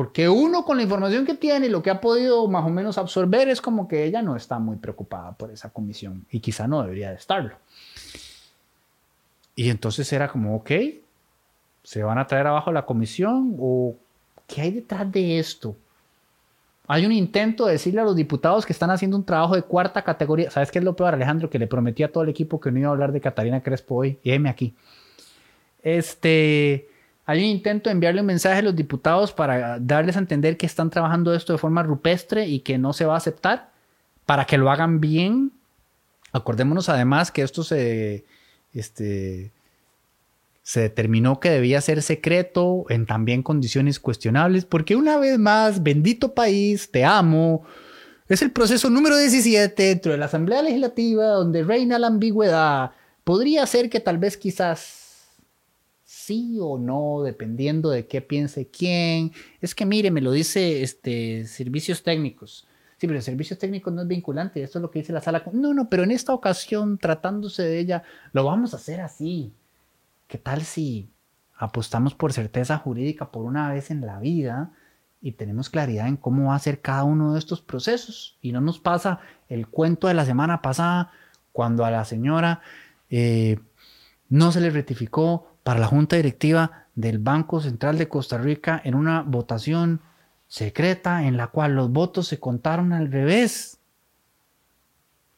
Porque 0.00 0.30
uno 0.30 0.64
con 0.64 0.78
la 0.78 0.82
información 0.82 1.26
que 1.26 1.34
tiene 1.34 1.66
y 1.66 1.68
lo 1.68 1.82
que 1.82 1.90
ha 1.90 2.00
podido 2.00 2.48
más 2.48 2.64
o 2.64 2.70
menos 2.70 2.96
absorber 2.96 3.50
es 3.50 3.60
como 3.60 3.86
que 3.86 4.04
ella 4.04 4.22
no 4.22 4.34
está 4.34 4.58
muy 4.58 4.76
preocupada 4.76 5.32
por 5.32 5.50
esa 5.50 5.68
comisión 5.68 6.24
y 6.30 6.40
quizá 6.40 6.66
no 6.66 6.80
debería 6.80 7.10
de 7.10 7.16
estarlo. 7.16 7.56
Y 9.54 9.68
entonces 9.68 10.10
era 10.10 10.28
como, 10.28 10.56
ok, 10.56 10.70
¿se 11.82 12.02
van 12.02 12.16
a 12.16 12.26
traer 12.26 12.46
abajo 12.46 12.72
la 12.72 12.86
comisión 12.86 13.56
o 13.60 13.94
qué 14.46 14.62
hay 14.62 14.70
detrás 14.70 15.12
de 15.12 15.38
esto? 15.38 15.76
Hay 16.86 17.04
un 17.04 17.12
intento 17.12 17.66
de 17.66 17.72
decirle 17.72 18.00
a 18.00 18.04
los 18.04 18.16
diputados 18.16 18.64
que 18.64 18.72
están 18.72 18.90
haciendo 18.90 19.18
un 19.18 19.26
trabajo 19.26 19.54
de 19.54 19.64
cuarta 19.64 20.00
categoría. 20.00 20.50
¿Sabes 20.50 20.70
qué 20.70 20.78
es 20.78 20.84
lo 20.86 20.96
peor, 20.96 21.12
Alejandro? 21.12 21.50
Que 21.50 21.58
le 21.58 21.66
prometí 21.66 22.04
a 22.04 22.10
todo 22.10 22.24
el 22.24 22.30
equipo 22.30 22.58
que 22.58 22.72
no 22.72 22.78
iba 22.78 22.88
a 22.88 22.92
hablar 22.92 23.12
de 23.12 23.20
Catalina 23.20 23.62
Crespo 23.62 23.96
hoy. 23.96 24.18
Y 24.22 24.32
aquí. 24.46 24.74
Este, 25.82 26.88
hay 27.26 27.38
un 27.40 27.44
intento 27.44 27.88
de 27.88 27.92
enviarle 27.92 28.20
un 28.20 28.26
mensaje 28.26 28.58
a 28.58 28.62
los 28.62 28.74
diputados 28.74 29.32
para 29.32 29.78
darles 29.78 30.16
a 30.16 30.20
entender 30.20 30.56
que 30.56 30.66
están 30.66 30.90
trabajando 30.90 31.34
esto 31.34 31.52
de 31.52 31.58
forma 31.58 31.82
rupestre 31.82 32.46
y 32.46 32.60
que 32.60 32.78
no 32.78 32.92
se 32.92 33.04
va 33.04 33.14
a 33.14 33.18
aceptar, 33.18 33.70
para 34.26 34.46
que 34.46 34.58
lo 34.58 34.70
hagan 34.70 35.00
bien. 35.00 35.52
Acordémonos 36.32 36.88
además 36.88 37.30
que 37.30 37.42
esto 37.42 37.62
se, 37.62 38.24
este, 38.72 39.52
se 40.62 40.80
determinó 40.80 41.40
que 41.40 41.50
debía 41.50 41.80
ser 41.80 42.02
secreto 42.02 42.84
en 42.88 43.06
también 43.06 43.42
condiciones 43.42 44.00
cuestionables, 44.00 44.64
porque 44.64 44.96
una 44.96 45.18
vez 45.18 45.38
más, 45.38 45.82
bendito 45.82 46.34
país, 46.34 46.90
te 46.90 47.04
amo. 47.04 47.64
Es 48.28 48.42
el 48.42 48.52
proceso 48.52 48.90
número 48.90 49.16
17 49.16 49.82
dentro 49.82 50.12
de 50.12 50.18
la 50.18 50.26
Asamblea 50.26 50.62
Legislativa 50.62 51.26
donde 51.26 51.64
reina 51.64 51.98
la 51.98 52.06
ambigüedad. 52.06 52.92
Podría 53.24 53.66
ser 53.66 53.90
que 53.90 53.98
tal 53.98 54.18
vez 54.18 54.36
quizás 54.36 55.09
sí 56.30 56.58
o 56.60 56.78
no, 56.78 57.22
dependiendo 57.22 57.90
de 57.90 58.06
qué 58.06 58.20
piense 58.20 58.68
quién. 58.68 59.32
Es 59.60 59.74
que 59.74 59.84
mire, 59.84 60.12
me 60.12 60.20
lo 60.20 60.30
dice 60.30 60.82
este, 60.82 61.44
servicios 61.46 62.04
técnicos. 62.04 62.68
Sí, 62.98 63.08
pero 63.08 63.20
servicios 63.20 63.58
técnicos 63.58 63.92
no 63.92 64.02
es 64.02 64.08
vinculante, 64.08 64.62
esto 64.62 64.78
es 64.78 64.82
lo 64.82 64.90
que 64.92 65.00
dice 65.00 65.12
la 65.12 65.22
sala. 65.22 65.42
No, 65.52 65.74
no, 65.74 65.88
pero 65.88 66.04
en 66.04 66.12
esta 66.12 66.32
ocasión, 66.32 66.98
tratándose 66.98 67.64
de 67.64 67.80
ella, 67.80 68.04
lo 68.32 68.44
vamos 68.44 68.72
a 68.72 68.76
hacer 68.76 69.00
así. 69.00 69.52
¿Qué 70.28 70.38
tal 70.38 70.62
si 70.62 71.10
apostamos 71.56 72.14
por 72.14 72.32
certeza 72.32 72.78
jurídica 72.78 73.32
por 73.32 73.44
una 73.44 73.72
vez 73.72 73.90
en 73.90 74.06
la 74.06 74.20
vida 74.20 74.70
y 75.20 75.32
tenemos 75.32 75.68
claridad 75.68 76.06
en 76.06 76.16
cómo 76.16 76.50
va 76.50 76.54
a 76.54 76.60
ser 76.60 76.80
cada 76.80 77.02
uno 77.02 77.32
de 77.32 77.40
estos 77.40 77.60
procesos? 77.60 78.38
Y 78.40 78.52
no 78.52 78.60
nos 78.60 78.78
pasa 78.78 79.18
el 79.48 79.66
cuento 79.66 80.06
de 80.06 80.14
la 80.14 80.26
semana 80.26 80.62
pasada 80.62 81.10
cuando 81.50 81.84
a 81.84 81.90
la 81.90 82.04
señora 82.04 82.60
eh, 83.08 83.58
no 84.28 84.52
se 84.52 84.60
le 84.60 84.70
rectificó 84.70 85.50
para 85.70 85.78
la 85.78 85.86
Junta 85.86 86.16
Directiva 86.16 86.88
del 86.96 87.20
Banco 87.20 87.60
Central 87.60 87.96
de 87.96 88.08
Costa 88.08 88.36
Rica 88.38 88.82
en 88.82 88.96
una 88.96 89.22
votación 89.22 90.00
secreta 90.48 91.24
en 91.28 91.36
la 91.36 91.46
cual 91.46 91.76
los 91.76 91.92
votos 91.92 92.26
se 92.26 92.40
contaron 92.40 92.92
al 92.92 93.12
revés. 93.12 93.78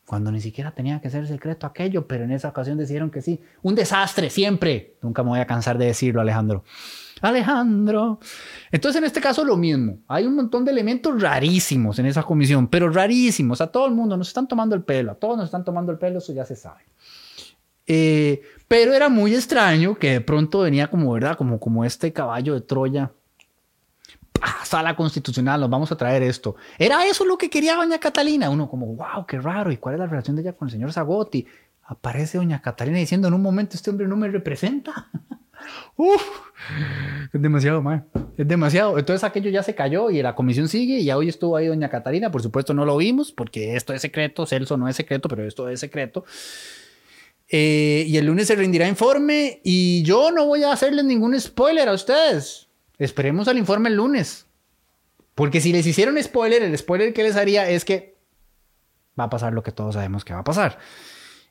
Cuando 0.07 0.33
ni 0.33 0.41
siquiera 0.41 0.71
tenía 0.71 1.03
que 1.03 1.11
ser 1.11 1.27
secreto 1.27 1.67
aquello, 1.67 2.07
pero 2.07 2.25
en 2.25 2.31
esa 2.31 2.49
ocasión 2.49 2.79
decidieron 2.79 3.11
que 3.11 3.21
sí. 3.21 3.43
Un 3.61 3.75
desastre 3.75 4.31
siempre. 4.31 4.95
Nunca 5.03 5.23
me 5.23 5.29
voy 5.29 5.41
a 5.41 5.47
cansar 5.47 5.77
de 5.77 5.85
decirlo, 5.85 6.23
Alejandro. 6.23 6.65
Alejandro. 7.21 8.19
Entonces, 8.71 9.01
en 9.01 9.05
este 9.05 9.21
caso, 9.21 9.45
lo 9.45 9.59
mismo. 9.59 9.99
Hay 10.09 10.25
un 10.25 10.35
montón 10.35 10.65
de 10.65 10.71
elementos 10.71 11.21
rarísimos 11.21 11.99
en 11.99 12.07
esa 12.07 12.23
comisión, 12.23 12.69
pero 12.69 12.89
rarísimos. 12.89 13.61
A 13.61 13.67
todo 13.67 13.87
el 13.87 13.93
mundo 13.93 14.17
nos 14.17 14.29
están 14.29 14.49
tomando 14.49 14.75
el 14.75 14.83
pelo. 14.83 15.13
A 15.13 15.15
todos 15.15 15.37
nos 15.37 15.45
están 15.45 15.63
tomando 15.63 15.93
el 15.93 15.99
pelo, 15.99 16.21
eso 16.21 16.33
ya 16.33 16.47
se 16.47 16.57
sabe. 16.57 16.85
Eh, 17.87 18.43
pero 18.69 18.95
era 18.95 19.09
muy 19.09 19.35
extraño 19.35 19.97
que 19.97 20.13
de 20.13 20.21
pronto 20.21 20.61
venía 20.61 20.89
como, 20.89 21.13
¿verdad? 21.13 21.37
Como, 21.37 21.61
como 21.61 21.85
este 21.85 22.13
caballo 22.13 22.55
de 22.55 22.61
Troya. 22.61 23.13
¡Pah! 24.33 24.65
Sala 24.65 24.97
constitucional, 24.97 25.61
nos 25.61 25.71
vamos 25.71 25.93
a 25.93 25.97
traer 25.97 26.23
esto. 26.23 26.57
¿Era 26.79 27.07
eso 27.07 27.25
lo 27.25 27.37
que 27.37 27.51
quería 27.51 27.77
doña 27.77 27.99
Catalina? 27.99 28.51
Uno 28.51 28.69
como, 28.69 28.87
wow, 28.87 29.27
qué 29.27 29.39
raro. 29.39 29.71
¿Y 29.71 29.77
cuál 29.77 29.97
es 29.97 29.99
la 30.01 30.07
relación 30.07 30.37
de 30.37 30.43
ella 30.43 30.53
con 30.55 30.69
el 30.69 30.73
señor 30.73 30.93
Zagotti? 30.93 31.47
Aparece 31.85 32.39
doña 32.39 32.63
Catalina 32.63 32.99
diciendo 32.99 33.29
en 33.29 33.35
un 33.35 33.43
momento, 33.43 33.77
este 33.77 33.91
hombre 33.91 34.09
no 34.09 34.17
me 34.17 34.29
representa. 34.29 35.09
Uf, 35.97 36.23
es 37.33 37.43
demasiado, 37.43 37.83
man. 37.83 38.07
Es 38.37 38.49
demasiado. 38.49 38.99
Entonces 38.99 39.25
aquello 39.25 39.51
ya 39.51 39.63
se 39.63 39.75
cayó 39.75 40.11
y 40.11 40.23
la 40.23 40.35
comisión 40.35 40.69
sigue 40.69 40.99
y 40.99 41.05
ya 41.05 41.17
hoy 41.17 41.29
estuvo 41.29 41.57
ahí 41.57 41.67
doña 41.67 41.89
Catalina. 41.89 42.31
Por 42.31 42.43
supuesto 42.43 42.75
no 42.75 42.85
lo 42.85 42.97
vimos 42.97 43.33
porque 43.33 43.77
esto 43.77 43.93
es 43.93 44.03
secreto. 44.03 44.47
Celso 44.47 44.77
no 44.77 44.89
es 44.89 44.97
secreto, 44.97 45.29
pero 45.29 45.45
esto 45.45 45.69
es 45.69 45.81
secreto. 45.81 46.25
Eh, 47.55 48.07
y 48.09 48.17
el 48.17 48.25
lunes 48.25 48.47
se 48.47 48.57
rendirá 48.57 48.89
informe 48.89 49.61
y 49.63 50.03
yo 50.05 50.33
no 50.33 50.47
voy 50.47 50.65
a 50.65 50.73
hacerles 50.73 51.05
ningún 51.05 51.39
spoiler 51.39 51.87
a 51.87 51.93
ustedes. 51.93 52.71
Esperemos 52.99 53.47
al 53.47 53.59
informe 53.59 53.91
el 53.91 53.97
lunes. 53.97 54.47
Porque 55.35 55.61
si 55.61 55.71
les 55.71 55.87
hicieron 55.87 56.21
spoiler, 56.23 56.63
el 56.63 56.77
spoiler 56.79 57.13
que 57.13 57.23
les 57.23 57.37
haría 57.37 57.69
es 57.69 57.85
que 57.85 58.17
va 59.21 59.25
a 59.25 59.31
pasar 59.31 59.53
lo 59.53 59.63
que 59.63 59.71
todos 59.71 59.95
sabemos 59.95 60.25
que 60.25 60.33
va 60.33 60.41
a 60.41 60.45
pasar. 60.45 60.79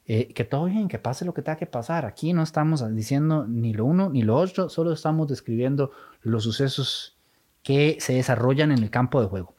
Eh, 0.08 0.34
que 0.34 0.44
todo 0.44 0.66
bien, 0.66 0.88
que 0.88 0.98
pase 0.98 1.24
lo 1.24 1.36
que 1.36 1.44
tenga 1.44 1.60
que 1.60 1.68
pasar. 1.68 2.08
Aquí 2.08 2.34
no 2.34 2.42
estamos 2.42 2.84
diciendo 2.96 3.46
ni 3.48 3.72
lo 3.72 3.86
uno 3.86 4.10
ni 4.10 4.24
lo 4.24 4.38
otro, 4.38 4.70
solo 4.70 4.94
estamos 4.94 5.28
describiendo 5.28 5.92
los 6.24 6.44
sucesos 6.44 7.16
que 7.62 7.98
se 8.00 8.14
desarrollan 8.14 8.72
en 8.72 8.80
el 8.80 8.90
campo 8.90 9.22
de 9.22 9.28
juego. 9.28 9.56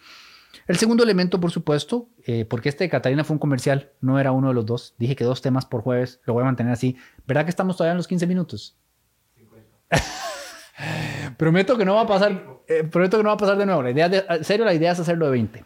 El 0.72 0.78
segundo 0.78 1.04
elemento, 1.04 1.38
por 1.38 1.50
supuesto, 1.50 2.08
eh, 2.24 2.46
porque 2.46 2.70
este 2.70 2.84
de 2.84 2.88
Catalina 2.88 3.24
fue 3.24 3.34
un 3.34 3.38
comercial, 3.38 3.90
no 4.00 4.18
era 4.18 4.32
uno 4.32 4.48
de 4.48 4.54
los 4.54 4.64
dos. 4.64 4.94
Dije 4.96 5.14
que 5.14 5.22
dos 5.22 5.42
temas 5.42 5.66
por 5.66 5.82
jueves, 5.82 6.22
lo 6.24 6.32
voy 6.32 6.40
a 6.40 6.46
mantener 6.46 6.72
así. 6.72 6.96
¿Verdad 7.26 7.44
que 7.44 7.50
estamos 7.50 7.76
todavía 7.76 7.90
en 7.90 7.98
los 7.98 8.08
15 8.08 8.26
minutos? 8.26 8.74
prometo 11.36 11.76
que 11.76 11.84
no 11.84 11.96
va 11.96 12.00
a 12.00 12.06
pasar, 12.06 12.46
eh, 12.66 12.84
prometo 12.84 13.18
que 13.18 13.22
no 13.22 13.28
va 13.28 13.34
a 13.34 13.36
pasar 13.36 13.58
de 13.58 13.66
nuevo. 13.66 13.82
La 13.82 13.90
idea 13.90 14.08
de, 14.08 14.24
en 14.26 14.44
serio, 14.44 14.64
la 14.64 14.72
idea 14.72 14.92
es 14.92 14.98
hacerlo 14.98 15.26
de 15.26 15.32
20. 15.32 15.64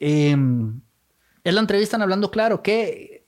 Eh, 0.00 0.30
en 0.30 0.82
la 1.44 1.60
entrevista 1.60 1.98
hablando 1.98 2.30
claro 2.30 2.62
que 2.62 3.26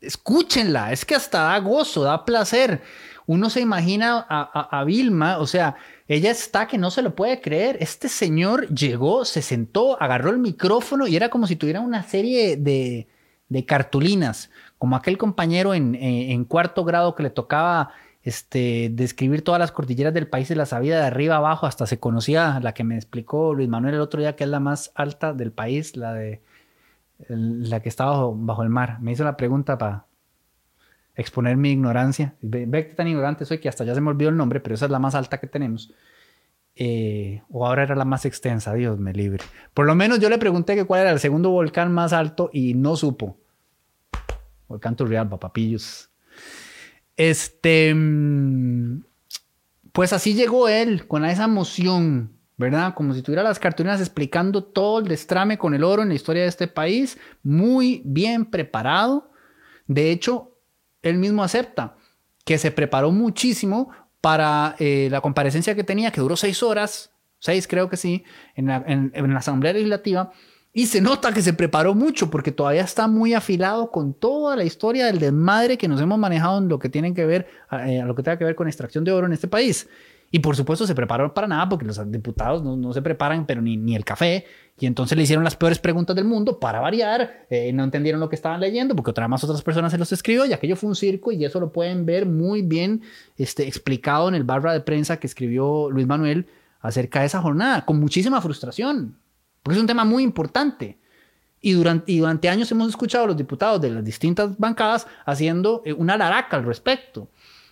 escúchenla, 0.00 0.90
es 0.90 1.04
que 1.04 1.16
hasta 1.16 1.42
da 1.42 1.58
gozo, 1.58 2.02
da 2.02 2.24
placer. 2.24 2.80
Uno 3.26 3.50
se 3.50 3.60
imagina 3.60 4.26
a 4.26 4.84
Vilma, 4.84 5.36
o 5.36 5.46
sea, 5.46 5.76
ella 6.10 6.32
está 6.32 6.66
que 6.66 6.76
no 6.76 6.90
se 6.90 7.02
lo 7.02 7.14
puede 7.14 7.40
creer. 7.40 7.76
Este 7.78 8.08
señor 8.08 8.66
llegó, 8.74 9.24
se 9.24 9.42
sentó, 9.42 9.96
agarró 10.02 10.30
el 10.30 10.38
micrófono 10.38 11.06
y 11.06 11.14
era 11.14 11.28
como 11.28 11.46
si 11.46 11.54
tuviera 11.54 11.80
una 11.80 12.02
serie 12.02 12.56
de, 12.56 13.06
cartulinas, 13.64 14.50
como 14.76 14.96
aquel 14.96 15.16
compañero 15.18 15.72
en, 15.72 16.44
cuarto 16.46 16.84
grado 16.84 17.14
que 17.14 17.22
le 17.22 17.30
tocaba 17.30 17.92
este, 18.24 18.90
describir 18.92 19.42
todas 19.42 19.60
las 19.60 19.70
cordilleras 19.70 20.12
del 20.12 20.26
país 20.26 20.50
y 20.50 20.56
la 20.56 20.66
sabía 20.66 20.96
de 20.98 21.06
arriba 21.06 21.36
abajo, 21.36 21.66
hasta 21.66 21.86
se 21.86 22.00
conocía 22.00 22.58
la 22.60 22.74
que 22.74 22.82
me 22.82 22.96
explicó 22.96 23.54
Luis 23.54 23.68
Manuel 23.68 23.94
el 23.94 24.00
otro 24.00 24.18
día, 24.18 24.34
que 24.34 24.42
es 24.42 24.50
la 24.50 24.58
más 24.58 24.90
alta 24.96 25.32
del 25.32 25.52
país, 25.52 25.96
la 25.96 26.12
de 26.14 26.42
la 27.28 27.78
que 27.78 27.88
estaba 27.88 28.10
bajo, 28.10 28.34
bajo 28.36 28.62
el 28.64 28.68
mar. 28.68 28.98
Me 29.00 29.12
hizo 29.12 29.22
la 29.22 29.36
pregunta 29.36 29.78
para 29.78 30.06
exponer 31.20 31.56
mi 31.56 31.70
ignorancia. 31.70 32.34
Ve, 32.40 32.86
que 32.88 32.94
tan 32.94 33.08
ignorante 33.08 33.44
soy 33.44 33.58
que 33.58 33.68
hasta 33.68 33.84
ya 33.84 33.94
se 33.94 34.00
me 34.00 34.10
olvidó 34.10 34.30
el 34.30 34.36
nombre, 34.36 34.60
pero 34.60 34.74
esa 34.74 34.86
es 34.86 34.90
la 34.90 34.98
más 34.98 35.14
alta 35.14 35.38
que 35.38 35.46
tenemos. 35.46 35.92
Eh, 36.74 37.42
o 37.50 37.66
ahora 37.66 37.82
era 37.82 37.94
la 37.94 38.04
más 38.04 38.24
extensa, 38.24 38.72
Dios 38.74 38.98
me 38.98 39.12
libre. 39.12 39.44
Por 39.74 39.86
lo 39.86 39.94
menos 39.94 40.18
yo 40.18 40.30
le 40.30 40.38
pregunté 40.38 40.74
que 40.74 40.84
cuál 40.84 41.02
era 41.02 41.10
el 41.10 41.20
segundo 41.20 41.50
volcán 41.50 41.92
más 41.92 42.12
alto 42.12 42.50
y 42.52 42.74
no 42.74 42.96
supo. 42.96 43.38
Volcán 44.66 44.96
Turrialba, 44.96 45.38
papillos. 45.38 46.10
Este, 47.16 47.92
mm, 47.94 49.02
pues 49.92 50.12
así 50.12 50.34
llegó 50.34 50.68
él, 50.68 51.06
con 51.06 51.24
esa 51.24 51.44
emoción, 51.44 52.32
¿verdad? 52.56 52.94
Como 52.94 53.12
si 53.12 53.20
tuviera 53.20 53.42
las 53.42 53.58
cartulinas 53.58 54.00
explicando 54.00 54.64
todo 54.64 55.00
el 55.00 55.08
destrame 55.08 55.58
con 55.58 55.74
el 55.74 55.84
oro 55.84 56.02
en 56.02 56.08
la 56.08 56.14
historia 56.14 56.42
de 56.42 56.48
este 56.48 56.68
país, 56.68 57.18
muy 57.42 58.00
bien 58.06 58.46
preparado. 58.46 59.30
De 59.86 60.10
hecho, 60.12 60.49
él 61.02 61.18
mismo 61.18 61.42
acepta 61.42 61.96
que 62.44 62.58
se 62.58 62.70
preparó 62.70 63.10
muchísimo 63.10 63.90
para 64.20 64.76
eh, 64.78 65.08
la 65.10 65.20
comparecencia 65.20 65.74
que 65.74 65.84
tenía, 65.84 66.10
que 66.10 66.20
duró 66.20 66.36
seis 66.36 66.62
horas, 66.62 67.12
seis 67.38 67.66
creo 67.66 67.88
que 67.88 67.96
sí, 67.96 68.24
en 68.54 68.66
la, 68.66 69.36
Asamblea 69.36 69.72
Legislativa, 69.72 70.30
y 70.72 70.86
se 70.86 71.00
nota 71.00 71.32
que 71.32 71.42
se 71.42 71.52
preparó 71.52 71.94
mucho 71.94 72.30
porque 72.30 72.52
todavía 72.52 72.82
está 72.82 73.08
muy 73.08 73.34
afilado 73.34 73.90
con 73.90 74.14
toda 74.14 74.56
la 74.56 74.64
historia 74.64 75.06
del 75.06 75.18
desmadre 75.18 75.76
que 75.76 75.88
nos 75.88 76.00
hemos 76.00 76.18
manejado 76.18 76.58
en 76.58 76.68
lo 76.68 76.78
que 76.78 76.88
tiene 76.88 77.12
que 77.12 77.26
ver, 77.26 77.48
eh, 77.72 78.02
lo 78.04 78.14
que 78.14 78.22
tenga 78.22 78.38
que 78.38 78.44
ver 78.44 78.54
con 78.54 78.68
extracción 78.68 79.02
de 79.04 79.12
oro 79.12 79.26
en 79.26 79.32
este 79.32 79.48
país. 79.48 79.88
Y 80.32 80.38
por 80.38 80.54
supuesto 80.54 80.86
se 80.86 80.94
prepararon 80.94 81.34
para 81.34 81.48
nada 81.48 81.68
porque 81.68 81.84
los 81.84 82.10
diputados 82.10 82.62
no, 82.62 82.92
se 82.92 83.02
preparan, 83.02 83.46
pero 83.46 83.60
ni, 83.60 83.76
ni, 83.76 83.96
el 83.96 84.04
café. 84.04 84.44
Y 84.78 84.86
entonces 84.86 85.18
le 85.18 85.24
hicieron 85.24 85.42
las 85.42 85.56
peores 85.56 85.80
preguntas 85.80 86.14
del 86.14 86.24
mundo 86.24 86.60
para 86.60 86.78
variar. 86.78 87.46
Eh, 87.50 87.72
no 87.72 87.82
entendieron 87.82 88.20
lo 88.20 88.28
que 88.28 88.36
estaban 88.36 88.60
leyendo 88.60 88.94
porque 88.94 89.10
otra 89.10 89.26
más 89.26 89.42
otras 89.42 89.62
personas 89.62 89.90
se 89.90 89.98
los 89.98 90.12
escribió 90.12 90.46
y 90.46 90.52
aquello 90.52 90.76
fue 90.76 90.88
un 90.88 90.94
circo 90.94 91.32
y 91.32 91.44
eso 91.44 91.58
lo 91.58 91.72
pueden 91.72 92.06
ver 92.06 92.26
muy 92.26 92.62
bien 92.62 93.02
este, 93.36 93.66
explicado 93.66 94.28
en 94.28 94.36
el 94.36 94.44
barra 94.44 94.72
de 94.72 94.80
prensa 94.80 95.18
que 95.18 95.26
escribió 95.26 95.90
Luis 95.90 96.06
Manuel 96.06 96.46
acerca 96.80 97.20
de 97.20 97.26
esa 97.26 97.42
jornada, 97.42 97.84
con 97.84 98.00
muchísima 98.00 98.40
frustración, 98.40 99.16
porque 99.62 99.76
es 99.76 99.80
un 99.80 99.86
tema 99.86 100.04
muy 100.04 100.22
importante. 100.22 100.98
Y 101.60 101.72
durante, 101.72 102.10
y 102.10 102.20
durante 102.20 102.48
años 102.48 102.70
hemos 102.72 102.88
escuchado 102.88 103.24
a 103.24 103.26
los 103.26 103.36
diputados 103.36 103.82
de 103.82 103.90
las 103.90 104.02
distintas 104.02 104.56
bancadas 104.56 105.06
haciendo 105.26 105.82
eh, 105.84 105.92
una 105.92 106.16
laraca 106.16 106.56
al 106.56 106.64
respecto. 106.64 107.28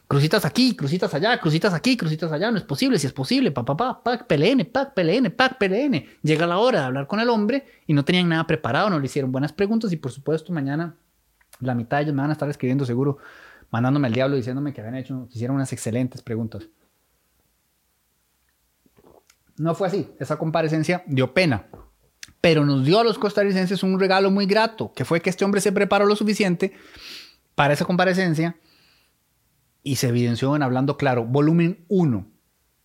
Crucitas 0.08 0.46
aquí, 0.46 0.74
crucitas 0.74 1.12
allá, 1.12 1.38
crucitas 1.38 1.74
aquí, 1.74 1.94
crucitas 1.94 2.32
allá, 2.32 2.50
no 2.50 2.56
es 2.56 2.64
posible, 2.64 2.98
si 2.98 3.06
es 3.06 3.12
posible, 3.12 3.50
pa, 3.50 3.62
pa, 3.62 3.76
pa, 3.76 4.02
pac, 4.02 4.26
PLN, 4.26 4.64
pac, 4.64 4.94
PLN, 4.94 5.30
pac, 5.30 5.58
PLN. 5.58 6.02
Llega 6.22 6.46
la 6.46 6.56
hora 6.56 6.80
de 6.80 6.86
hablar 6.86 7.06
con 7.06 7.20
el 7.20 7.28
hombre 7.28 7.66
y 7.86 7.92
no 7.92 8.06
tenían 8.06 8.26
nada 8.26 8.46
preparado, 8.46 8.88
no 8.88 8.98
le 8.98 9.04
hicieron 9.04 9.30
buenas 9.30 9.52
preguntas 9.52 9.92
y 9.92 9.96
por 9.98 10.10
supuesto 10.10 10.50
mañana 10.50 10.96
la 11.60 11.74
mitad 11.74 11.98
de 11.98 12.04
ellos 12.04 12.14
me 12.14 12.22
van 12.22 12.30
a 12.30 12.32
estar 12.32 12.48
escribiendo 12.48 12.86
seguro, 12.86 13.18
mandándome 13.70 14.06
al 14.06 14.14
diablo 14.14 14.36
diciéndome 14.36 14.72
que 14.72 14.80
habían 14.80 14.94
hecho, 14.94 15.28
hicieron 15.30 15.56
unas 15.56 15.74
excelentes 15.74 16.22
preguntas. 16.22 16.66
No 19.58 19.74
fue 19.74 19.88
así, 19.88 20.08
esa 20.18 20.38
comparecencia 20.38 21.02
dio 21.06 21.34
pena, 21.34 21.66
pero 22.40 22.64
nos 22.64 22.82
dio 22.86 22.98
a 22.98 23.04
los 23.04 23.18
costarricenses 23.18 23.82
un 23.82 24.00
regalo 24.00 24.30
muy 24.30 24.46
grato, 24.46 24.90
que 24.94 25.04
fue 25.04 25.20
que 25.20 25.28
este 25.28 25.44
hombre 25.44 25.60
se 25.60 25.70
preparó 25.70 26.06
lo 26.06 26.16
suficiente 26.16 26.72
para 27.54 27.74
esa 27.74 27.84
comparecencia 27.84 28.56
y 29.82 29.96
se 29.96 30.08
evidenció 30.08 30.54
en 30.56 30.62
Hablando 30.62 30.96
Claro, 30.96 31.24
volumen 31.24 31.84
1, 31.88 32.26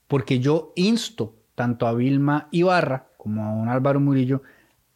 porque 0.07 0.39
yo 0.39 0.73
insto 0.75 1.35
tanto 1.55 1.87
a 1.87 1.93
Vilma 1.93 2.47
Ibarra 2.51 3.07
como 3.17 3.45
a 3.45 3.53
un 3.53 3.69
Álvaro 3.69 3.99
Murillo 3.99 4.41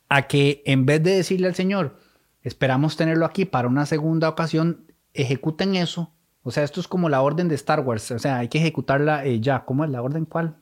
a 0.09 0.27
que 0.27 0.61
en 0.65 0.85
vez 0.85 1.03
de 1.03 1.15
decirle 1.15 1.47
al 1.47 1.55
Señor, 1.55 1.99
esperamos 2.43 2.97
tenerlo 2.97 3.25
aquí 3.25 3.45
para 3.45 3.67
una 3.67 3.85
segunda 3.85 4.29
ocasión, 4.29 4.91
ejecuten 5.13 5.75
eso. 5.75 6.13
O 6.43 6.51
sea, 6.51 6.63
esto 6.63 6.79
es 6.79 6.87
como 6.87 7.09
la 7.09 7.21
orden 7.21 7.49
de 7.49 7.55
Star 7.55 7.81
Wars, 7.81 8.09
o 8.11 8.19
sea, 8.19 8.37
hay 8.37 8.47
que 8.47 8.57
ejecutarla 8.57 9.25
eh, 9.25 9.41
ya. 9.41 9.65
¿Cómo 9.65 9.83
es 9.83 9.89
la 9.89 10.01
orden 10.01 10.25
cuál? 10.25 10.55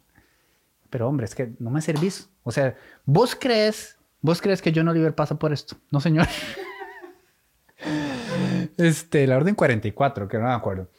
Pero 0.90 1.08
hombre, 1.08 1.26
es 1.26 1.36
que 1.36 1.54
no 1.60 1.70
me 1.70 1.82
servís. 1.82 2.30
O 2.44 2.52
sea, 2.52 2.76
vos 3.06 3.36
crees, 3.36 3.98
vos 4.22 4.42
crees 4.42 4.62
que 4.62 4.72
John 4.74 4.88
Oliver 4.88 5.14
pasa 5.14 5.38
por 5.38 5.54
esto. 5.54 5.76
No, 5.92 6.00
señor. 6.00 6.28
este, 8.78 9.28
la 9.28 9.38
orden 9.38 9.56
44, 9.56 10.28
que 10.28 10.38
no 10.38 10.46
me 10.46 10.54
acuerdo. 10.54 10.90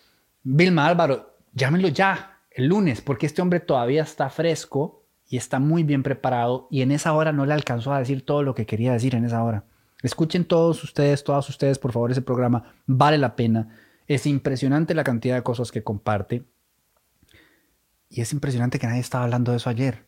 Vilma 0.49 0.87
Álvaro, 0.87 1.37
llámenlo 1.55 1.89
ya, 1.89 2.39
el 2.53 2.69
lunes, 2.69 3.01
porque 3.01 3.27
este 3.27 3.43
hombre 3.43 3.59
todavía 3.59 4.05
está 4.05 4.31
fresco 4.31 5.05
y 5.27 5.39
está 5.39 5.59
muy 5.59 5.83
bien 5.83 6.05
preparado 6.05 6.69
y 6.71 6.83
en 6.83 6.93
esa 6.93 7.15
hora 7.15 7.33
no 7.33 7.47
le 7.47 7.53
alcanzó 7.53 7.93
a 7.93 7.99
decir 7.99 8.25
todo 8.25 8.45
lo 8.45 8.55
que 8.55 8.65
quería 8.65 8.93
decir 8.93 9.17
en 9.17 9.25
esa 9.25 9.43
hora. 9.43 9.65
Escuchen 10.05 10.45
todos 10.45 10.85
ustedes, 10.85 11.25
todas 11.25 11.49
ustedes, 11.49 11.81
por 11.81 11.91
favor, 11.91 12.13
ese 12.13 12.23
programa 12.23 12.75
vale 12.87 13.19
la 13.19 13.35
pena. 13.35 13.77
Es 14.07 14.25
impresionante 14.25 14.95
la 14.95 15.03
cantidad 15.03 15.35
de 15.35 15.43
cosas 15.43 15.73
que 15.73 15.83
comparte. 15.83 16.45
Y 18.09 18.21
es 18.21 18.33
impresionante 18.33 18.79
que 18.79 18.87
nadie 18.87 19.01
estaba 19.01 19.25
hablando 19.25 19.51
de 19.51 19.57
eso 19.57 19.69
ayer. 19.69 20.07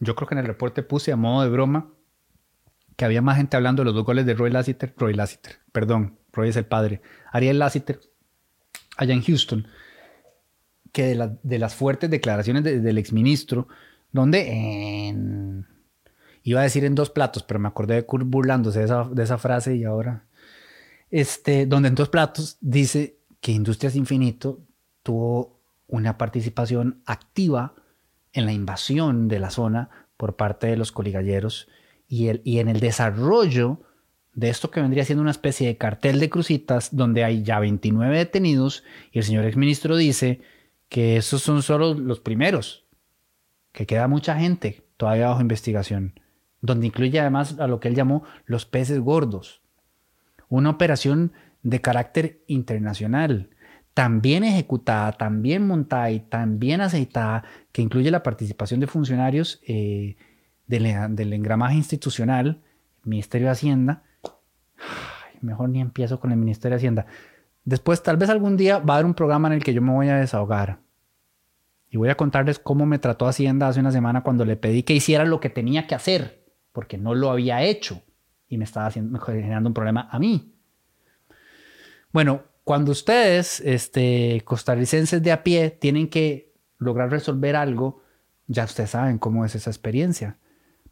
Yo 0.00 0.14
creo 0.16 0.28
que 0.28 0.34
en 0.34 0.40
el 0.40 0.46
reporte 0.46 0.82
puse 0.82 1.12
a 1.12 1.16
modo 1.16 1.44
de 1.44 1.48
broma 1.48 1.94
que 2.96 3.06
había 3.06 3.22
más 3.22 3.38
gente 3.38 3.56
hablando 3.56 3.80
de 3.80 3.86
los 3.86 3.94
dos 3.94 4.04
goles 4.04 4.26
de 4.26 4.34
Roy 4.34 4.50
Lassiter. 4.50 4.92
Roy 4.98 5.14
Lassiter, 5.14 5.60
perdón, 5.72 6.18
Roy 6.30 6.50
es 6.50 6.56
el 6.56 6.66
padre. 6.66 7.00
Ariel 7.32 7.58
Lassiter 7.58 8.00
allá 8.96 9.14
en 9.14 9.22
Houston, 9.22 9.66
que 10.92 11.16
de, 11.42 11.58
las 11.58 11.74
fuertes 11.74 12.10
declaraciones 12.10 12.62
del 12.62 12.98
exministro, 12.98 13.68
donde 14.12 15.08
en, 15.08 15.66
iba 16.44 16.60
a 16.60 16.64
decir 16.64 16.84
en 16.84 16.94
dos 16.94 17.10
platos, 17.10 17.42
pero 17.42 17.58
me 17.58 17.68
acordé 17.68 17.96
de 17.96 18.06
burlándose 18.08 18.80
de 18.80 18.84
esa, 18.84 19.04
de 19.04 19.22
esa 19.22 19.38
frase 19.38 19.74
y 19.74 19.84
ahora, 19.84 20.24
este, 21.10 21.66
donde 21.66 21.88
en 21.88 21.94
dos 21.94 22.08
platos 22.08 22.58
dice 22.60 23.16
que 23.40 23.52
Industrias 23.52 23.96
Infinito 23.96 24.60
tuvo 25.02 25.58
una 25.88 26.16
participación 26.16 27.02
activa 27.06 27.74
en 28.32 28.46
la 28.46 28.52
invasión 28.52 29.28
de 29.28 29.38
la 29.38 29.50
zona 29.50 29.90
por 30.16 30.36
parte 30.36 30.66
de 30.66 30.76
los 30.76 30.92
coligalleros 30.92 31.68
y, 32.08 32.28
el, 32.28 32.40
y 32.44 32.58
en 32.58 32.68
el 32.68 32.80
desarrollo 32.80 33.80
de 34.34 34.48
esto 34.48 34.70
que 34.70 34.80
vendría 34.80 35.04
siendo 35.04 35.22
una 35.22 35.30
especie 35.30 35.68
de 35.68 35.76
cartel 35.76 36.18
de 36.18 36.28
crucitas 36.28 36.94
donde 36.94 37.24
hay 37.24 37.42
ya 37.42 37.60
29 37.60 38.16
detenidos 38.16 38.84
y 39.12 39.18
el 39.18 39.24
señor 39.24 39.44
exministro 39.44 39.96
dice 39.96 40.40
que 40.88 41.16
esos 41.16 41.42
son 41.42 41.62
solo 41.62 41.94
los 41.94 42.20
primeros, 42.20 42.84
que 43.72 43.86
queda 43.86 44.08
mucha 44.08 44.36
gente 44.36 44.84
todavía 44.96 45.28
bajo 45.28 45.40
investigación, 45.40 46.20
donde 46.60 46.86
incluye 46.86 47.18
además 47.20 47.58
a 47.58 47.66
lo 47.66 47.80
que 47.80 47.88
él 47.88 47.94
llamó 47.94 48.24
los 48.44 48.66
peces 48.66 48.98
gordos. 49.00 49.62
Una 50.48 50.70
operación 50.70 51.32
de 51.62 51.80
carácter 51.80 52.42
internacional, 52.46 53.50
también 53.94 54.44
ejecutada, 54.44 55.12
también 55.12 55.66
montada 55.66 56.10
y 56.10 56.20
también 56.20 56.80
aceitada, 56.80 57.44
que 57.72 57.82
incluye 57.82 58.10
la 58.10 58.22
participación 58.22 58.80
de 58.80 58.86
funcionarios 58.88 59.60
eh, 59.66 60.16
del, 60.66 61.16
del 61.16 61.32
engramaje 61.32 61.76
institucional, 61.76 62.62
Ministerio 63.04 63.48
de 63.48 63.52
Hacienda, 63.52 64.02
mejor 65.40 65.68
ni 65.68 65.80
empiezo 65.80 66.18
con 66.18 66.32
el 66.32 66.38
Ministerio 66.38 66.76
de 66.76 66.80
Hacienda. 66.80 67.06
Después, 67.64 68.02
tal 68.02 68.16
vez 68.16 68.28
algún 68.30 68.56
día 68.56 68.78
va 68.78 68.94
a 68.94 68.96
haber 68.98 69.06
un 69.06 69.14
programa 69.14 69.48
en 69.48 69.54
el 69.54 69.64
que 69.64 69.72
yo 69.72 69.82
me 69.82 69.92
voy 69.92 70.08
a 70.08 70.16
desahogar. 70.16 70.80
Y 71.88 71.96
voy 71.96 72.08
a 72.08 72.16
contarles 72.16 72.58
cómo 72.58 72.86
me 72.86 72.98
trató 72.98 73.26
Hacienda 73.26 73.68
hace 73.68 73.80
una 73.80 73.92
semana 73.92 74.22
cuando 74.22 74.44
le 74.44 74.56
pedí 74.56 74.82
que 74.82 74.94
hiciera 74.94 75.24
lo 75.24 75.40
que 75.40 75.50
tenía 75.50 75.86
que 75.86 75.94
hacer, 75.94 76.44
porque 76.72 76.98
no 76.98 77.14
lo 77.14 77.30
había 77.30 77.62
hecho 77.62 78.02
y 78.48 78.58
me 78.58 78.64
estaba 78.64 78.86
haciendo, 78.86 79.18
generando 79.20 79.68
un 79.68 79.74
problema 79.74 80.08
a 80.10 80.18
mí. 80.18 80.54
Bueno, 82.12 82.42
cuando 82.64 82.92
ustedes, 82.92 83.60
este, 83.60 84.42
costarricenses 84.44 85.22
de 85.22 85.32
a 85.32 85.42
pie, 85.42 85.70
tienen 85.70 86.08
que 86.08 86.52
lograr 86.78 87.10
resolver 87.10 87.56
algo, 87.56 88.02
ya 88.46 88.64
ustedes 88.64 88.90
saben 88.90 89.18
cómo 89.18 89.44
es 89.44 89.54
esa 89.54 89.70
experiencia. 89.70 90.38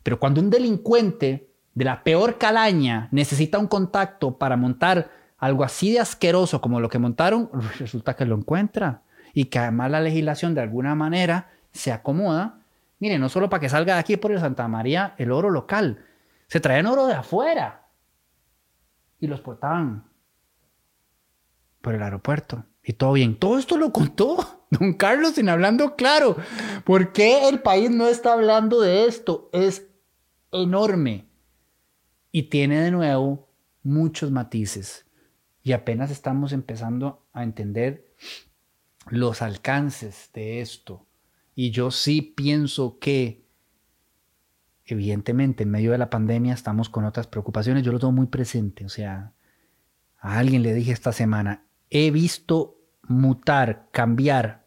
Pero 0.03 0.18
cuando 0.18 0.40
un 0.40 0.51
delincuente 0.51 1.51
de 1.75 1.85
la 1.85 2.05
peor 2.05 2.39
calaña 2.39 3.09
necesita 3.11 3.59
un 3.59 3.66
contacto 3.66 4.39
para 4.39 4.57
montar 4.57 5.11
algo 5.39 5.64
así 5.64 5.93
de 5.93 6.01
asqueroso 6.01 6.61
como 6.61 6.81
lo 6.81 6.89
que 6.89 6.99
montaron, 6.99 7.51
resulta 7.79 8.14
que 8.14 8.25
lo 8.25 8.37
encuentra 8.37 9.03
y 9.35 9.47
que 9.47 9.59
además 9.59 9.91
la 9.91 10.01
legislación 10.01 10.55
de 10.55 10.61
alguna 10.61 10.95
manera 10.95 11.51
se 11.73 11.91
acomoda. 11.91 12.61
Mire, 13.01 13.18
no 13.18 13.29
solo 13.29 13.51
para 13.51 13.61
que 13.61 13.68
salga 13.68 13.95
de 13.95 14.01
aquí 14.01 14.16
por 14.16 14.31
el 14.31 14.39
Santa 14.39 14.68
María 14.68 15.14
el 15.18 15.33
oro 15.33 15.51
local, 15.51 16.05
se 16.47 16.61
traían 16.61 16.87
oro 16.87 17.07
de 17.07 17.14
afuera 17.14 17.89
y 19.18 19.27
los 19.27 19.41
portaban 19.41 20.05
por 21.81 21.95
el 21.95 22.03
aeropuerto. 22.03 22.64
Y 22.85 22.93
todo 22.93 23.12
bien. 23.12 23.37
Todo 23.37 23.59
esto 23.59 23.77
lo 23.77 23.93
contó 23.93 24.64
don 24.70 24.93
Carlos 24.95 25.33
sin 25.33 25.49
hablando 25.49 25.97
claro. 25.97 26.37
¿Por 26.85 27.12
qué 27.12 27.49
el 27.49 27.61
país 27.61 27.91
no 27.91 28.07
está 28.07 28.35
hablando 28.35 28.81
de 28.81 29.07
esto? 29.07 29.49
Es 29.53 29.89
enorme 30.53 31.32
y 32.33 32.45
tiene 32.45 32.80
de 32.80 32.91
nuevo 32.91 33.49
muchos 33.83 34.30
matices 34.30 35.07
y 35.62 35.72
apenas 35.72 36.11
estamos 36.11 36.53
empezando 36.53 37.26
a 37.33 37.43
entender 37.45 38.09
los 39.09 39.43
alcances 39.43 40.30
de 40.33 40.61
esto. 40.61 41.07
Y 41.55 41.70
yo 41.70 41.91
sí 41.91 42.22
pienso 42.22 42.99
que, 42.99 43.47
evidentemente, 44.85 45.62
en 45.62 45.70
medio 45.70 45.93
de 45.93 45.99
la 45.99 46.11
pandemia 46.11 46.55
estamos 46.55 46.89
con 46.89 47.05
otras 47.05 47.26
preocupaciones. 47.26 47.85
Yo 47.85 47.93
lo 47.93 47.99
tengo 47.99 48.12
muy 48.12 48.26
presente. 48.26 48.85
O 48.85 48.89
sea, 48.89 49.35
a 50.18 50.39
alguien 50.39 50.62
le 50.62 50.74
dije 50.74 50.93
esta 50.93 51.12
semana, 51.12 51.64
he 51.91 52.11
visto 52.11 52.78
mutar, 53.03 53.89
cambiar 53.93 54.66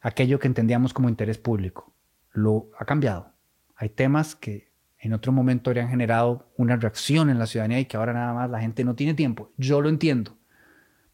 aquello 0.00 0.38
que 0.38 0.48
entendíamos 0.48 0.92
como 0.92 1.08
interés 1.08 1.38
público. 1.38 1.94
Lo 2.32 2.70
ha 2.78 2.84
cambiado. 2.84 3.32
Hay 3.76 3.90
temas 3.90 4.34
que 4.34 4.73
en 5.04 5.12
otro 5.12 5.32
momento 5.32 5.68
habrían 5.68 5.90
generado 5.90 6.50
una 6.56 6.76
reacción 6.76 7.28
en 7.28 7.38
la 7.38 7.46
ciudadanía 7.46 7.78
y 7.78 7.84
que 7.84 7.98
ahora 7.98 8.14
nada 8.14 8.32
más 8.32 8.48
la 8.48 8.60
gente 8.60 8.84
no 8.84 8.94
tiene 8.94 9.12
tiempo. 9.12 9.52
Yo 9.58 9.82
lo 9.82 9.90
entiendo, 9.90 10.38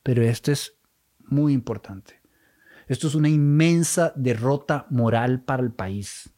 pero 0.05 0.23
esto 0.23 0.53
es 0.53 0.79
muy 1.19 1.53
importante. 1.53 2.21
Esto 2.87 3.09
es 3.09 3.17
una 3.17 3.29
inmensa 3.29 4.13
derrota 4.15 4.87
moral 4.91 5.43
para 5.43 5.63
el 5.63 5.73
país. 5.73 6.33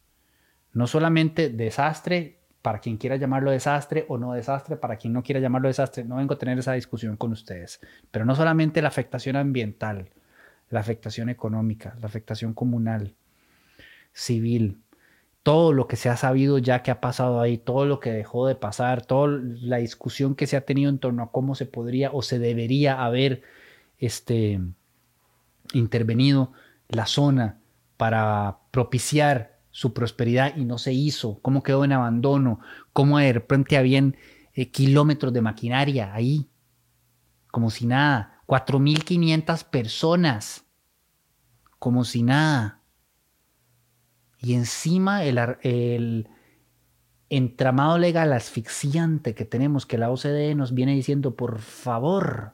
No 0.71 0.87
solamente 0.87 1.49
desastre 1.49 2.43
para 2.63 2.79
quien 2.79 2.97
quiera 2.97 3.17
llamarlo 3.17 3.51
desastre 3.51 4.05
o 4.07 4.17
no 4.17 4.33
desastre 4.33 4.77
para 4.77 4.95
quien 4.95 5.13
no 5.13 5.21
quiera 5.21 5.39
llamarlo 5.39 5.67
desastre. 5.67 6.03
No 6.05 6.15
vengo 6.15 6.33
a 6.33 6.39
tener 6.39 6.57
esa 6.57 6.73
discusión 6.73 7.17
con 7.17 7.31
ustedes. 7.33 7.81
Pero 8.09 8.25
no 8.25 8.35
solamente 8.35 8.81
la 8.81 8.87
afectación 8.87 9.35
ambiental, 9.35 10.09
la 10.69 10.79
afectación 10.79 11.29
económica, 11.29 11.95
la 11.99 12.07
afectación 12.07 12.53
comunal, 12.53 13.15
civil, 14.11 14.82
todo 15.43 15.73
lo 15.73 15.87
que 15.87 15.97
se 15.97 16.09
ha 16.09 16.15
sabido 16.17 16.57
ya 16.57 16.83
que 16.83 16.91
ha 16.91 17.01
pasado 17.01 17.41
ahí, 17.41 17.57
todo 17.57 17.85
lo 17.85 17.99
que 17.99 18.11
dejó 18.11 18.47
de 18.47 18.55
pasar, 18.55 19.05
toda 19.05 19.39
la 19.61 19.77
discusión 19.77 20.35
que 20.35 20.47
se 20.47 20.55
ha 20.55 20.61
tenido 20.61 20.89
en 20.89 20.99
torno 20.99 21.23
a 21.23 21.31
cómo 21.31 21.53
se 21.55 21.65
podría 21.65 22.11
o 22.11 22.21
se 22.21 22.39
debería 22.39 23.03
haber 23.03 23.43
este, 23.99 24.61
intervenido 25.73 26.53
la 26.87 27.05
zona 27.05 27.59
para 27.97 28.59
propiciar 28.71 29.59
su 29.71 29.93
prosperidad 29.93 30.55
y 30.55 30.65
no 30.65 30.77
se 30.77 30.93
hizo, 30.93 31.39
cómo 31.41 31.61
quedó 31.61 31.83
en 31.83 31.91
abandono, 31.91 32.59
cómo 32.93 33.17
de 33.17 33.33
repente 33.33 33.75
habían 33.75 34.15
eh, 34.53 34.69
kilómetros 34.69 35.33
de 35.33 35.41
maquinaria 35.41 36.13
ahí, 36.13 36.47
como 37.51 37.69
si 37.69 37.85
nada, 37.85 38.41
4.500 38.47 39.63
personas, 39.65 40.65
como 41.79 42.05
si 42.05 42.23
nada. 42.23 42.82
Y 44.43 44.55
encima 44.55 45.23
el, 45.23 45.39
el 45.61 46.27
entramado 47.29 47.97
legal 47.97 48.33
asfixiante 48.33 49.33
que 49.33 49.45
tenemos, 49.45 49.85
que 49.85 49.97
la 49.97 50.11
OCDE 50.11 50.53
nos 50.53 50.73
viene 50.73 50.93
diciendo, 50.93 51.35
por 51.35 51.59
favor, 51.59 52.53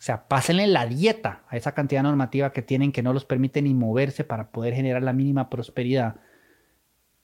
o 0.00 0.02
sea, 0.02 0.26
pásenle 0.26 0.66
la 0.66 0.86
dieta 0.86 1.44
a 1.48 1.58
esa 1.58 1.72
cantidad 1.72 2.02
normativa 2.02 2.52
que 2.52 2.62
tienen 2.62 2.92
que 2.92 3.02
no 3.02 3.12
los 3.12 3.26
permite 3.26 3.60
ni 3.60 3.74
moverse 3.74 4.24
para 4.24 4.50
poder 4.50 4.72
generar 4.72 5.02
la 5.02 5.12
mínima 5.12 5.50
prosperidad. 5.50 6.16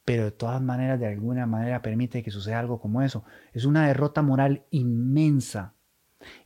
Pero 0.05 0.25
de 0.25 0.33
todas 0.33 0.61
maneras, 0.61 1.01
de 1.01 1.07
alguna 1.07 1.47
manera, 1.47 1.81
permite 1.81 2.23
que 2.23 2.31
suceda 2.31 2.61
algo 2.61 2.79
como 2.79 3.01
eso. 3.01 3.25
Es 3.55 3.65
una 3.65 3.87
derrota 3.87 4.21
moral 4.21 4.67
inmensa. 4.71 5.73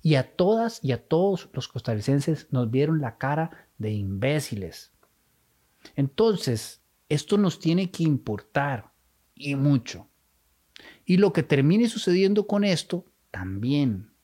Y 0.00 0.14
a 0.14 0.36
todas 0.36 0.78
y 0.84 0.92
a 0.92 1.08
todos 1.08 1.50
los 1.52 1.66
costarricenses 1.66 2.46
nos 2.52 2.70
vieron 2.70 3.00
la 3.00 3.18
cara 3.18 3.66
de 3.78 3.90
imbéciles. 3.90 4.92
Entonces, 5.96 6.79
esto 7.10 7.36
nos 7.36 7.58
tiene 7.58 7.90
que 7.90 8.04
importar 8.04 8.92
y 9.34 9.56
mucho. 9.56 10.08
Y 11.04 11.18
lo 11.18 11.32
que 11.32 11.42
termine 11.42 11.88
sucediendo 11.88 12.46
con 12.46 12.64
esto, 12.64 13.04
también. 13.30 14.14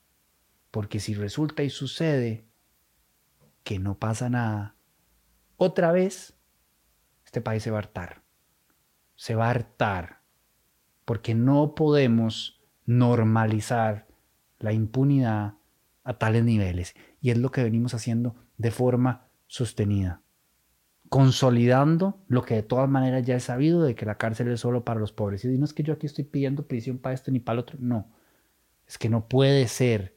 Porque 0.71 1.01
si 1.01 1.13
resulta 1.13 1.65
y 1.65 1.71
sucede 1.71 2.47
que 3.65 3.81
no 3.81 3.99
pasa 3.99 4.31
nada, 4.31 4.77
otra 5.57 5.91
vez 5.91 6.35
este 7.25 7.41
país 7.41 7.63
se 7.65 7.73
va 7.73 7.79
a 7.79 7.81
hartar. 7.81 8.23
Se 9.17 9.35
va 9.35 9.47
a 9.47 9.51
hartar. 9.51 10.23
Porque 11.05 11.35
no 11.35 11.75
podemos 11.75 12.63
normalizar 12.85 14.07
la 14.61 14.73
impunidad 14.73 15.55
a 16.05 16.19
tales 16.19 16.45
niveles. 16.45 16.95
Y 17.21 17.31
es 17.31 17.39
lo 17.39 17.51
que 17.51 17.65
venimos 17.65 17.95
haciendo 17.95 18.37
de 18.59 18.71
forma 18.71 19.29
sostenida. 19.49 20.23
Consolidando 21.09 22.19
lo 22.29 22.43
que 22.43 22.55
de 22.55 22.63
todas 22.63 22.89
maneras 22.89 23.25
ya 23.25 23.37
he 23.37 23.41
sabido 23.41 23.83
de 23.83 23.95
que 23.95 24.07
la 24.07 24.19
cárcel 24.19 24.49
es 24.49 24.61
solo 24.61 24.85
para 24.85 25.01
los 25.01 25.13
pobres. 25.13 25.45
Y 25.45 25.59
no 25.59 25.65
es 25.65 25.73
que 25.73 25.83
yo 25.83 25.95
aquí 25.95 26.07
estoy 26.07 26.25
pidiendo 26.25 26.67
prisión 26.67 26.99
para 26.99 27.15
esto 27.15 27.31
ni 27.31 27.41
para 27.41 27.55
el 27.55 27.61
otro. 27.61 27.79
No. 27.81 28.11
Es 28.87 28.99
que 28.99 29.09
no 29.09 29.29
puede 29.29 29.69
ser 29.69 30.17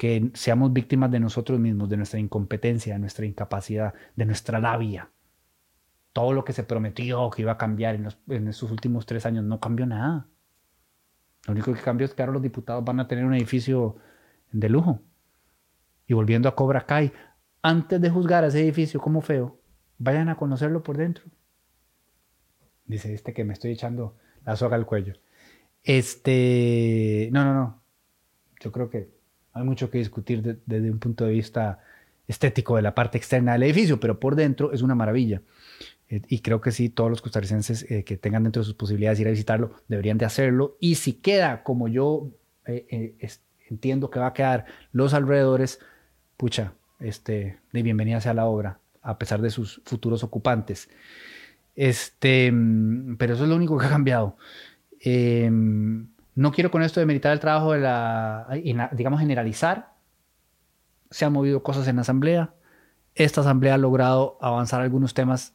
que 0.00 0.30
seamos 0.32 0.72
víctimas 0.72 1.10
de 1.10 1.20
nosotros 1.20 1.60
mismos, 1.60 1.90
de 1.90 1.98
nuestra 1.98 2.18
incompetencia, 2.18 2.94
de 2.94 2.98
nuestra 2.98 3.26
incapacidad, 3.26 3.92
de 4.16 4.24
nuestra 4.24 4.58
labia. 4.58 5.10
Todo 6.14 6.32
lo 6.32 6.42
que 6.42 6.54
se 6.54 6.64
prometió 6.64 7.28
que 7.28 7.42
iba 7.42 7.52
a 7.52 7.58
cambiar 7.58 7.96
en, 7.96 8.48
estos 8.48 8.70
últimos 8.70 9.04
tres 9.04 9.26
años 9.26 9.44
no 9.44 9.60
cambió 9.60 9.84
nada. 9.84 10.26
Lo 11.46 11.52
único 11.52 11.74
que 11.74 11.82
cambió 11.82 12.06
es 12.06 12.14
que 12.14 12.22
ahora 12.22 12.32
los 12.32 12.40
diputados 12.40 12.82
van 12.82 12.98
a 12.98 13.08
tener 13.08 13.26
un 13.26 13.34
edificio 13.34 13.96
de 14.52 14.70
lujo. 14.70 15.02
Y 16.06 16.14
volviendo 16.14 16.48
a 16.48 16.56
Cobra 16.56 16.86
Kai, 16.86 17.12
antes 17.60 18.00
de 18.00 18.08
juzgar 18.08 18.42
a 18.42 18.46
ese 18.46 18.62
edificio 18.62 19.02
como 19.02 19.20
feo, 19.20 19.59
vayan 20.00 20.28
a 20.30 20.36
conocerlo 20.36 20.82
por 20.82 20.96
dentro. 20.96 21.24
Dice 22.86 23.14
este 23.14 23.32
que 23.32 23.44
me 23.44 23.52
estoy 23.52 23.70
echando 23.70 24.16
la 24.44 24.56
soga 24.56 24.74
al 24.74 24.86
cuello. 24.86 25.14
Este, 25.84 27.28
no, 27.30 27.44
no, 27.44 27.54
no. 27.54 27.80
Yo 28.60 28.72
creo 28.72 28.90
que 28.90 29.08
hay 29.52 29.62
mucho 29.62 29.90
que 29.90 29.98
discutir 29.98 30.60
desde 30.66 30.90
un 30.90 30.98
punto 30.98 31.24
de 31.24 31.32
vista 31.32 31.80
estético 32.26 32.76
de 32.76 32.82
la 32.82 32.94
parte 32.94 33.18
externa 33.18 33.52
del 33.52 33.62
edificio, 33.64 34.00
pero 34.00 34.18
por 34.18 34.34
dentro 34.34 34.72
es 34.72 34.82
una 34.82 34.94
maravilla. 34.94 35.42
Eh, 36.08 36.22
y 36.28 36.40
creo 36.40 36.60
que 36.60 36.72
sí, 36.72 36.88
todos 36.88 37.10
los 37.10 37.22
costarricenses 37.22 37.88
eh, 37.90 38.02
que 38.02 38.16
tengan 38.16 38.42
dentro 38.42 38.62
de 38.62 38.66
sus 38.66 38.74
posibilidades 38.74 39.20
ir 39.20 39.28
a 39.28 39.32
visitarlo 39.32 39.74
deberían 39.88 40.18
de 40.18 40.24
hacerlo. 40.24 40.76
Y 40.80 40.96
si 40.96 41.12
queda 41.12 41.62
como 41.62 41.88
yo 41.88 42.28
eh, 42.66 43.16
entiendo 43.68 44.10
que 44.10 44.18
va 44.18 44.28
a 44.28 44.32
quedar 44.32 44.66
los 44.92 45.14
alrededores, 45.14 45.78
pucha, 46.36 46.72
este, 46.98 47.58
de 47.72 47.82
bienvenida 47.82 48.20
sea 48.20 48.34
la 48.34 48.46
obra, 48.46 48.80
a 49.02 49.18
pesar 49.18 49.40
de 49.40 49.50
sus 49.50 49.80
futuros 49.84 50.22
ocupantes. 50.22 50.88
Este, 51.74 52.50
mm, 52.52 53.16
pero 53.16 53.34
eso 53.34 53.44
es 53.44 53.48
lo 53.48 53.56
único 53.56 53.78
que 53.78 53.86
ha 53.86 53.90
cambiado. 53.90 54.36
Eh, 55.00 55.50
no 56.34 56.52
quiero 56.52 56.70
con 56.70 56.82
esto 56.82 57.00
demeritar 57.00 57.32
el 57.32 57.40
trabajo 57.40 57.72
de 57.72 57.80
la, 57.80 58.48
digamos, 58.92 59.20
generalizar. 59.20 59.94
Se 61.10 61.24
han 61.24 61.32
movido 61.32 61.62
cosas 61.62 61.88
en 61.88 61.96
la 61.96 62.02
asamblea. 62.02 62.54
Esta 63.14 63.40
asamblea 63.40 63.74
ha 63.74 63.78
logrado 63.78 64.38
avanzar 64.40 64.80
algunos 64.80 65.14
temas 65.14 65.54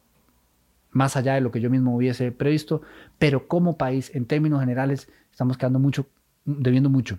más 0.90 1.16
allá 1.16 1.34
de 1.34 1.40
lo 1.40 1.50
que 1.50 1.60
yo 1.60 1.70
mismo 1.70 1.94
hubiese 1.94 2.32
previsto, 2.32 2.82
pero 3.18 3.48
como 3.48 3.76
país, 3.76 4.10
en 4.14 4.26
términos 4.26 4.60
generales, 4.60 5.08
estamos 5.30 5.58
quedando 5.58 5.78
mucho, 5.78 6.06
debiendo 6.44 6.88
mucho. 6.88 7.18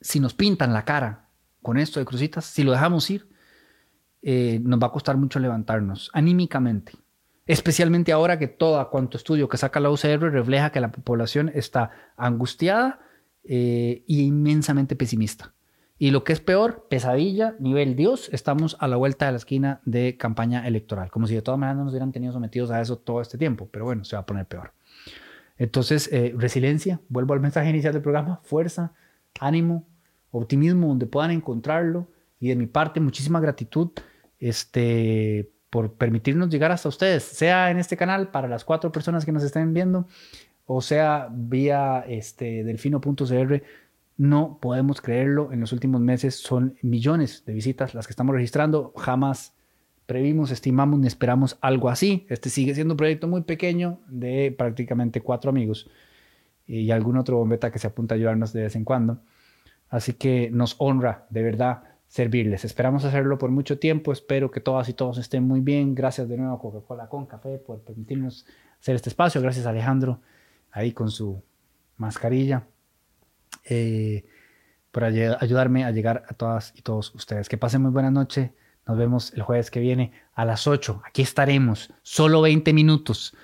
Si 0.00 0.20
nos 0.20 0.34
pintan 0.34 0.72
la 0.72 0.84
cara 0.84 1.28
con 1.62 1.78
esto 1.78 2.00
de 2.00 2.06
crucitas, 2.06 2.44
si 2.44 2.62
lo 2.64 2.72
dejamos 2.72 3.08
ir, 3.10 3.31
eh, 4.22 4.60
nos 4.62 4.80
va 4.80 4.86
a 4.88 4.92
costar 4.92 5.16
mucho 5.16 5.38
levantarnos 5.38 6.10
anímicamente. 6.12 6.92
Especialmente 7.46 8.12
ahora 8.12 8.38
que 8.38 8.48
todo 8.48 8.88
cuanto 8.90 9.16
estudio 9.16 9.48
que 9.48 9.56
saca 9.56 9.80
la 9.80 9.90
UCR 9.90 10.30
refleja 10.30 10.70
que 10.70 10.80
la 10.80 10.92
población 10.92 11.50
está 11.54 11.90
angustiada 12.16 13.00
e 13.44 14.04
inmensamente 14.06 14.94
pesimista. 14.94 15.52
Y 16.02 16.10
lo 16.10 16.24
que 16.24 16.32
es 16.32 16.40
peor, 16.40 16.86
pesadilla, 16.88 17.54
nivel 17.60 17.94
Dios, 17.94 18.28
estamos 18.32 18.76
a 18.80 18.88
la 18.88 18.96
vuelta 18.96 19.26
de 19.26 19.32
la 19.32 19.38
esquina 19.38 19.80
de 19.84 20.16
campaña 20.16 20.66
electoral, 20.66 21.12
como 21.12 21.28
si 21.28 21.36
de 21.36 21.42
todas 21.42 21.60
maneras 21.60 21.76
no 21.76 21.84
nos 21.84 21.92
hubieran 21.92 22.10
tenido 22.10 22.32
sometidos 22.32 22.72
a 22.72 22.80
eso 22.80 22.98
todo 22.98 23.20
este 23.20 23.38
tiempo, 23.38 23.68
pero 23.70 23.84
bueno, 23.84 24.04
se 24.04 24.16
va 24.16 24.22
a 24.22 24.26
poner 24.26 24.46
peor. 24.46 24.72
Entonces, 25.58 26.12
eh, 26.12 26.34
resiliencia, 26.36 27.00
vuelvo 27.08 27.34
al 27.34 27.40
mensaje 27.40 27.70
inicial 27.70 27.92
del 27.92 28.02
programa, 28.02 28.40
fuerza, 28.42 28.94
ánimo, 29.38 29.86
optimismo, 30.32 30.88
donde 30.88 31.06
puedan 31.06 31.30
encontrarlo. 31.30 32.08
Y 32.40 32.48
de 32.48 32.56
mi 32.56 32.66
parte, 32.66 32.98
muchísima 32.98 33.38
gratitud 33.38 33.90
este, 34.42 35.52
por 35.70 35.94
permitirnos 35.94 36.48
llegar 36.50 36.72
hasta 36.72 36.88
ustedes, 36.88 37.22
sea 37.22 37.70
en 37.70 37.78
este 37.78 37.96
canal 37.96 38.32
para 38.32 38.48
las 38.48 38.64
cuatro 38.64 38.90
personas 38.90 39.24
que 39.24 39.30
nos 39.30 39.44
estén 39.44 39.72
viendo, 39.72 40.08
o 40.66 40.82
sea 40.82 41.28
vía 41.30 42.04
este, 42.08 42.64
delfino.cr. 42.64 43.62
No 44.16 44.58
podemos 44.60 45.00
creerlo, 45.00 45.52
en 45.52 45.60
los 45.60 45.72
últimos 45.72 46.00
meses 46.00 46.34
son 46.34 46.76
millones 46.82 47.44
de 47.46 47.54
visitas 47.54 47.94
las 47.94 48.06
que 48.06 48.12
estamos 48.12 48.34
registrando, 48.34 48.92
jamás 48.96 49.54
previmos, 50.06 50.50
estimamos 50.50 50.98
ni 50.98 51.06
esperamos 51.06 51.56
algo 51.60 51.88
así. 51.88 52.26
Este 52.28 52.50
sigue 52.50 52.74
siendo 52.74 52.94
un 52.94 52.98
proyecto 52.98 53.28
muy 53.28 53.42
pequeño 53.42 54.00
de 54.08 54.54
prácticamente 54.56 55.20
cuatro 55.20 55.50
amigos 55.50 55.88
y 56.66 56.90
algún 56.90 57.16
otro 57.16 57.38
bombeta 57.38 57.70
que 57.70 57.78
se 57.78 57.86
apunta 57.86 58.14
a 58.14 58.16
ayudarnos 58.16 58.52
de 58.52 58.64
vez 58.64 58.76
en 58.76 58.84
cuando. 58.84 59.22
Así 59.88 60.14
que 60.14 60.50
nos 60.50 60.74
honra 60.78 61.26
de 61.30 61.42
verdad 61.42 61.91
servirles. 62.12 62.66
Esperamos 62.66 63.06
hacerlo 63.06 63.38
por 63.38 63.50
mucho 63.50 63.78
tiempo. 63.78 64.12
Espero 64.12 64.50
que 64.50 64.60
todas 64.60 64.86
y 64.90 64.92
todos 64.92 65.16
estén 65.16 65.44
muy 65.44 65.60
bien. 65.60 65.94
Gracias 65.94 66.28
de 66.28 66.36
nuevo 66.36 66.52
a 66.54 66.58
Coca-Cola 66.60 67.08
con 67.08 67.24
Café 67.24 67.56
por 67.56 67.80
permitirnos 67.80 68.44
hacer 68.78 68.96
este 68.96 69.08
espacio. 69.08 69.40
Gracias 69.40 69.64
a 69.64 69.70
Alejandro 69.70 70.20
ahí 70.72 70.92
con 70.92 71.10
su 71.10 71.42
mascarilla 71.96 72.66
eh, 73.64 74.26
por 74.90 75.04
ayudarme 75.04 75.86
a 75.86 75.90
llegar 75.90 76.24
a 76.28 76.34
todas 76.34 76.74
y 76.76 76.82
todos 76.82 77.14
ustedes. 77.14 77.48
Que 77.48 77.56
pasen 77.56 77.80
muy 77.80 77.92
buena 77.92 78.10
noche. 78.10 78.52
Nos 78.86 78.98
vemos 78.98 79.32
el 79.32 79.40
jueves 79.40 79.70
que 79.70 79.80
viene 79.80 80.12
a 80.34 80.44
las 80.44 80.66
8. 80.66 81.00
Aquí 81.06 81.22
estaremos. 81.22 81.94
Solo 82.02 82.42
20 82.42 82.74
minutos. 82.74 83.34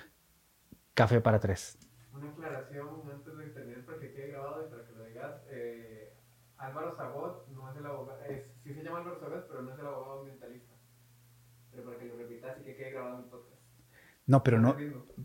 Café 0.93 1.21
para 1.21 1.39
tres. 1.39 1.79
Una 2.13 2.29
aclaración 2.29 2.87
antes 3.11 3.35
de 3.35 3.45
terminar 3.47 3.83
para 3.83 3.99
que 3.99 4.13
quede 4.13 4.27
grabado 4.27 4.67
y 4.67 4.69
para 4.69 4.85
que 4.85 4.93
lo 4.93 5.05
digas. 5.05 5.41
Eh, 5.49 6.13
Álvaro 6.57 6.95
Zagot 6.95 7.47
no 7.47 7.71
es 7.71 7.77
el 7.77 7.85
abogado, 7.87 8.21
es 8.25 8.59
sí 8.69 8.75
se 8.75 8.83
llama 8.83 8.99
Álvaro 8.99 9.19
Sogas, 9.19 9.45
pero 9.47 9.63
no 9.63 9.73
es 9.73 9.79
el 9.79 9.85
abogado 9.87 10.19
ambientalista. 10.19 10.75
Pero 11.71 11.85
para 11.85 11.97
que 11.97 12.05
lo 12.05 12.17
repitas 12.17 12.59
y 12.59 12.63
que 12.63 12.75
quede 12.75 12.91
grabado 12.91 13.17
en 13.17 13.23
el 13.23 13.29
podcast. 13.29 13.61
No, 14.29 14.43
pero 14.43 14.59
no, 14.59 14.77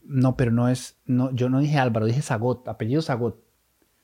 no, 0.07 0.35
pero 0.35 0.51
no 0.51 0.71
es, 0.71 0.99
no, 1.05 1.31
yo 1.33 1.51
no 1.51 1.61
dije 1.61 1.77
Álvaro, 1.77 2.07
dije 2.07 2.23
Zagot, 2.23 2.67
apellido 2.67 3.03
Zagot. 3.03 3.37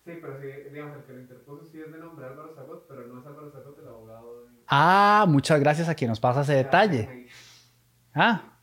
Sí, 0.05 0.13
pero 0.21 0.39
sí, 0.39 0.47
digamos, 0.71 0.99
el 0.99 1.05
que 1.05 1.13
lo 1.15 1.21
interpuso 1.21 1.65
sí 1.65 1.81
es 1.81 1.91
de 1.91 1.99
nombre 1.99 2.27
Álvaro 2.27 2.53
Zagot, 2.55 2.87
pero 2.87 3.07
no 3.07 3.19
es 3.19 3.27
Álvaro 3.27 3.51
Zagot 3.51 3.79
el 3.79 3.89
abogado. 3.89 4.45
De... 4.45 4.51
Ah, 4.67 5.25
muchas 5.27 5.59
gracias 5.59 5.89
a 5.89 5.95
quien 5.95 6.11
nos 6.11 6.21
pasa 6.21 6.43
ese 6.43 6.53
detalle. 6.53 7.27
Ah, 8.13 8.59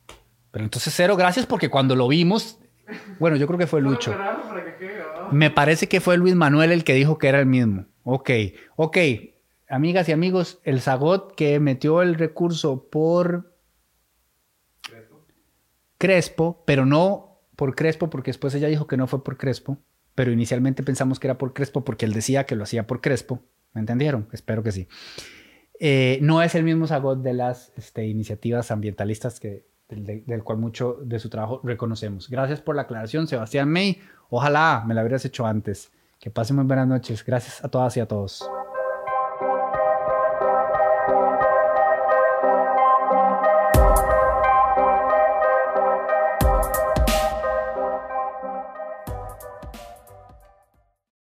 pero 0.51 0.63
entonces 0.63 0.93
cero 0.95 1.15
gracias 1.15 1.47
porque 1.47 1.71
cuando 1.71 1.95
lo 1.95 2.07
vimos, 2.07 2.59
bueno, 3.17 3.35
yo 3.35 3.47
creo 3.47 3.57
que 3.57 3.65
fue 3.65 3.81
Lucho. 3.81 4.13
Me 5.31 5.49
parece 5.49 5.89
que 5.89 6.01
fue 6.01 6.17
Luis 6.17 6.35
Manuel 6.35 6.71
el 6.71 6.83
que 6.83 6.93
dijo 6.93 7.17
que 7.17 7.29
era 7.29 7.39
el 7.39 7.47
mismo. 7.47 7.85
Ok, 8.03 8.29
ok, 8.75 8.97
amigas 9.69 10.07
y 10.07 10.11
amigos, 10.11 10.59
el 10.63 10.81
Zagot 10.81 11.33
que 11.33 11.59
metió 11.59 12.03
el 12.03 12.13
recurso 12.13 12.89
por. 12.91 13.56
Crespo, 15.97 16.63
pero 16.65 16.85
no 16.85 17.41
por 17.55 17.75
Crespo, 17.75 18.09
porque 18.09 18.29
después 18.29 18.53
ella 18.55 18.67
dijo 18.67 18.87
que 18.87 18.97
no 18.97 19.07
fue 19.07 19.23
por 19.23 19.37
Crespo, 19.37 19.79
pero 20.15 20.31
inicialmente 20.31 20.83
pensamos 20.83 21.19
que 21.19 21.27
era 21.27 21.37
por 21.37 21.53
Crespo 21.53 21.83
porque 21.83 22.05
él 22.05 22.13
decía 22.13 22.45
que 22.45 22.55
lo 22.55 22.63
hacía 22.63 22.87
por 22.87 23.01
Crespo. 23.01 23.41
¿Me 23.73 23.81
entendieron? 23.81 24.27
Espero 24.31 24.63
que 24.63 24.71
sí. 24.71 24.87
Eh, 25.79 26.19
no 26.21 26.41
es 26.41 26.55
el 26.55 26.63
mismo 26.63 26.87
Zagot 26.87 27.21
de 27.21 27.33
las 27.33 27.71
este, 27.77 28.07
iniciativas 28.07 28.71
ambientalistas 28.71 29.39
que 29.39 29.65
del, 29.89 30.25
del 30.25 30.43
cual 30.43 30.57
mucho 30.57 30.99
de 31.03 31.19
su 31.19 31.29
trabajo 31.29 31.61
reconocemos. 31.63 32.29
Gracias 32.29 32.61
por 32.61 32.75
la 32.75 32.83
aclaración, 32.83 33.27
Sebastián 33.27 33.69
May. 33.71 33.99
Ojalá 34.29 34.83
me 34.85 34.93
la 34.93 35.01
hubieras 35.01 35.23
hecho 35.25 35.45
antes. 35.45 35.91
Que 36.19 36.31
pasen 36.31 36.55
muy 36.55 36.65
buenas 36.65 36.87
noches. 36.87 37.23
Gracias 37.23 37.63
a 37.63 37.69
todas 37.69 37.95
y 37.97 37.99
a 37.99 38.07
todos. 38.07 38.43